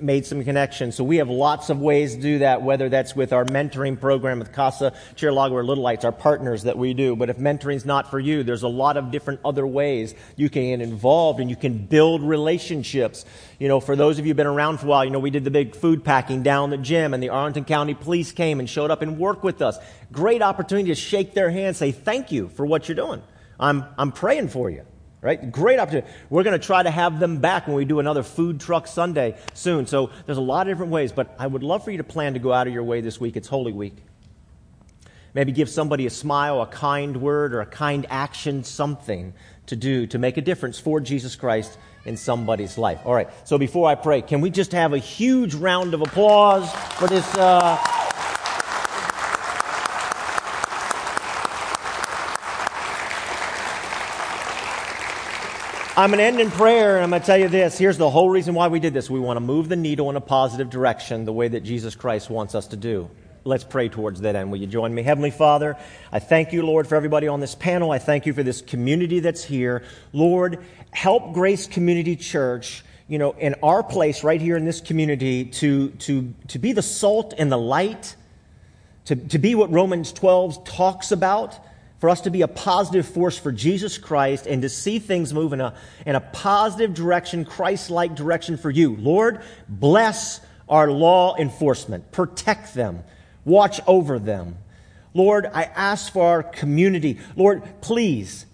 made 0.00 0.26
some 0.26 0.44
connections. 0.44 0.94
So 0.94 1.02
we 1.02 1.16
have 1.16 1.28
lots 1.28 1.70
of 1.70 1.80
ways 1.80 2.14
to 2.14 2.22
do 2.22 2.38
that, 2.38 2.62
whether 2.62 2.88
that's 2.88 3.16
with 3.16 3.32
our 3.32 3.44
mentoring 3.44 4.00
program 4.00 4.38
with 4.38 4.52
Casa 4.52 4.92
Chirilagua 5.16 5.50
or 5.50 5.64
Little 5.64 5.82
Lights, 5.82 6.04
our 6.04 6.12
partners 6.12 6.62
that 6.62 6.78
we 6.78 6.94
do. 6.94 7.16
But 7.16 7.30
if 7.30 7.36
mentoring's 7.36 7.84
not 7.84 8.12
for 8.12 8.20
you, 8.20 8.44
there's 8.44 8.62
a 8.62 8.68
lot 8.68 8.96
of 8.96 9.10
different 9.10 9.40
other 9.44 9.66
ways 9.66 10.14
you 10.36 10.48
can 10.48 10.62
get 10.66 10.80
involved 10.80 11.40
and 11.40 11.50
you 11.50 11.56
can 11.56 11.76
build 11.76 12.22
relationships. 12.22 13.24
You 13.58 13.66
know, 13.66 13.80
for 13.80 13.96
those 13.96 14.20
of 14.20 14.24
you 14.24 14.30
who've 14.30 14.36
been 14.36 14.46
around 14.46 14.78
for 14.78 14.86
a 14.86 14.88
while, 14.88 15.04
you 15.04 15.10
know, 15.10 15.18
we 15.18 15.30
did 15.30 15.42
the 15.42 15.50
big 15.50 15.74
food 15.74 16.04
packing 16.04 16.44
down 16.44 16.70
the 16.70 16.78
gym 16.78 17.12
and 17.12 17.20
the 17.20 17.30
Arlington 17.30 17.64
County 17.64 17.94
Police 17.94 18.30
came 18.30 18.60
and 18.60 18.70
showed 18.70 18.92
up 18.92 19.02
and 19.02 19.18
worked 19.18 19.42
with 19.42 19.60
us. 19.62 19.78
Great 20.12 20.42
opportunity 20.42 20.90
to 20.90 20.94
shake 20.94 21.34
their 21.34 21.50
hand, 21.50 21.74
say 21.74 21.90
thank 21.90 22.30
you 22.30 22.46
for 22.50 22.64
what 22.64 22.88
you're 22.88 22.94
doing. 22.94 23.20
I'm, 23.58 23.84
I'm 23.98 24.12
praying 24.12 24.48
for 24.48 24.70
you. 24.70 24.84
Right? 25.20 25.50
Great 25.50 25.78
opportunity. 25.78 26.06
We're 26.28 26.42
going 26.42 26.60
to 26.60 26.66
try 26.66 26.82
to 26.82 26.90
have 26.90 27.18
them 27.18 27.38
back 27.38 27.66
when 27.66 27.74
we 27.74 27.86
do 27.86 27.98
another 27.98 28.22
food 28.22 28.60
truck 28.60 28.86
Sunday 28.86 29.36
soon. 29.54 29.86
So 29.86 30.10
there's 30.26 30.36
a 30.36 30.42
lot 30.42 30.66
of 30.66 30.72
different 30.72 30.92
ways, 30.92 31.12
but 31.12 31.34
I 31.38 31.46
would 31.46 31.62
love 31.62 31.82
for 31.82 31.90
you 31.90 31.96
to 31.96 32.04
plan 32.04 32.34
to 32.34 32.38
go 32.38 32.52
out 32.52 32.66
of 32.66 32.74
your 32.74 32.82
way 32.82 33.00
this 33.00 33.18
week. 33.18 33.34
It's 33.34 33.48
Holy 33.48 33.72
Week. 33.72 33.96
Maybe 35.32 35.50
give 35.50 35.70
somebody 35.70 36.04
a 36.04 36.10
smile, 36.10 36.60
a 36.60 36.66
kind 36.66 37.22
word, 37.22 37.54
or 37.54 37.62
a 37.62 37.66
kind 37.66 38.06
action, 38.10 38.64
something 38.64 39.32
to 39.66 39.76
do 39.76 40.06
to 40.08 40.18
make 40.18 40.36
a 40.36 40.42
difference 40.42 40.78
for 40.78 41.00
Jesus 41.00 41.36
Christ 41.36 41.78
in 42.04 42.18
somebody's 42.18 42.76
life. 42.76 43.00
All 43.06 43.14
right, 43.14 43.30
so 43.44 43.56
before 43.56 43.88
I 43.88 43.94
pray, 43.94 44.20
can 44.20 44.42
we 44.42 44.50
just 44.50 44.72
have 44.72 44.92
a 44.92 44.98
huge 44.98 45.54
round 45.54 45.94
of 45.94 46.02
applause 46.02 46.70
for 46.98 47.08
this? 47.08 47.26
Uh, 47.34 48.03
I'm 55.96 56.10
going 56.10 56.18
to 56.18 56.24
end 56.24 56.40
in 56.40 56.50
prayer, 56.50 56.96
and 56.96 57.04
I'm 57.04 57.10
going 57.10 57.22
to 57.22 57.26
tell 57.26 57.38
you 57.38 57.46
this. 57.46 57.78
Here's 57.78 57.98
the 57.98 58.10
whole 58.10 58.28
reason 58.28 58.52
why 58.56 58.66
we 58.66 58.80
did 58.80 58.92
this. 58.92 59.08
We 59.08 59.20
want 59.20 59.36
to 59.36 59.40
move 59.40 59.68
the 59.68 59.76
needle 59.76 60.10
in 60.10 60.16
a 60.16 60.20
positive 60.20 60.68
direction, 60.68 61.24
the 61.24 61.32
way 61.32 61.46
that 61.46 61.60
Jesus 61.60 61.94
Christ 61.94 62.28
wants 62.28 62.56
us 62.56 62.66
to 62.68 62.76
do. 62.76 63.08
let's 63.44 63.62
pray 63.62 63.88
towards 63.88 64.22
that 64.22 64.34
end. 64.34 64.50
Will 64.50 64.58
you 64.58 64.66
join 64.66 64.92
me? 64.92 65.04
Heavenly 65.04 65.30
Father, 65.30 65.76
I 66.10 66.18
thank 66.18 66.52
you, 66.52 66.66
Lord, 66.66 66.88
for 66.88 66.96
everybody 66.96 67.28
on 67.28 67.38
this 67.38 67.54
panel. 67.54 67.92
I 67.92 68.00
thank 68.00 68.26
you 68.26 68.32
for 68.32 68.42
this 68.42 68.60
community 68.60 69.20
that's 69.20 69.44
here. 69.44 69.84
Lord, 70.12 70.64
help 70.90 71.32
Grace 71.32 71.68
Community 71.68 72.16
Church, 72.16 72.84
you 73.06 73.20
know, 73.20 73.30
in 73.30 73.54
our 73.62 73.84
place 73.84 74.24
right 74.24 74.40
here 74.40 74.56
in 74.56 74.64
this 74.64 74.80
community 74.80 75.44
to, 75.44 75.90
to, 75.90 76.34
to 76.48 76.58
be 76.58 76.72
the 76.72 76.82
salt 76.82 77.34
and 77.38 77.52
the 77.52 77.58
light, 77.58 78.16
to, 79.04 79.14
to 79.14 79.38
be 79.38 79.54
what 79.54 79.70
Romans 79.70 80.12
12 80.12 80.64
talks 80.64 81.12
about, 81.12 81.64
for 82.04 82.10
us 82.10 82.20
to 82.20 82.30
be 82.30 82.42
a 82.42 82.48
positive 82.48 83.08
force 83.08 83.38
for 83.38 83.50
Jesus 83.50 83.96
Christ 83.96 84.46
and 84.46 84.60
to 84.60 84.68
see 84.68 84.98
things 84.98 85.32
move 85.32 85.54
in 85.54 85.62
a, 85.62 85.72
in 86.04 86.14
a 86.14 86.20
positive 86.20 86.92
direction, 86.92 87.46
Christ 87.46 87.88
like 87.88 88.14
direction 88.14 88.58
for 88.58 88.70
you. 88.70 88.94
Lord, 88.96 89.40
bless 89.70 90.42
our 90.68 90.90
law 90.90 91.34
enforcement, 91.38 92.12
protect 92.12 92.74
them, 92.74 93.04
watch 93.46 93.80
over 93.86 94.18
them. 94.18 94.58
Lord, 95.14 95.46
I 95.46 95.62
ask 95.62 96.12
for 96.12 96.26
our 96.26 96.42
community. 96.42 97.20
Lord, 97.36 97.62
please 97.80 98.44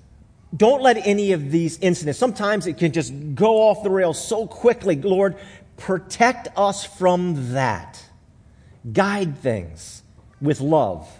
don't 0.56 0.80
let 0.80 1.04
any 1.04 1.32
of 1.32 1.50
these 1.50 1.76
incidents, 1.80 2.20
sometimes 2.20 2.68
it 2.68 2.78
can 2.78 2.92
just 2.92 3.12
go 3.34 3.62
off 3.62 3.82
the 3.82 3.90
rails 3.90 4.24
so 4.24 4.46
quickly. 4.46 4.94
Lord, 4.94 5.34
protect 5.76 6.46
us 6.56 6.84
from 6.84 7.52
that. 7.52 8.00
Guide 8.92 9.38
things 9.38 10.04
with 10.40 10.60
love. 10.60 11.19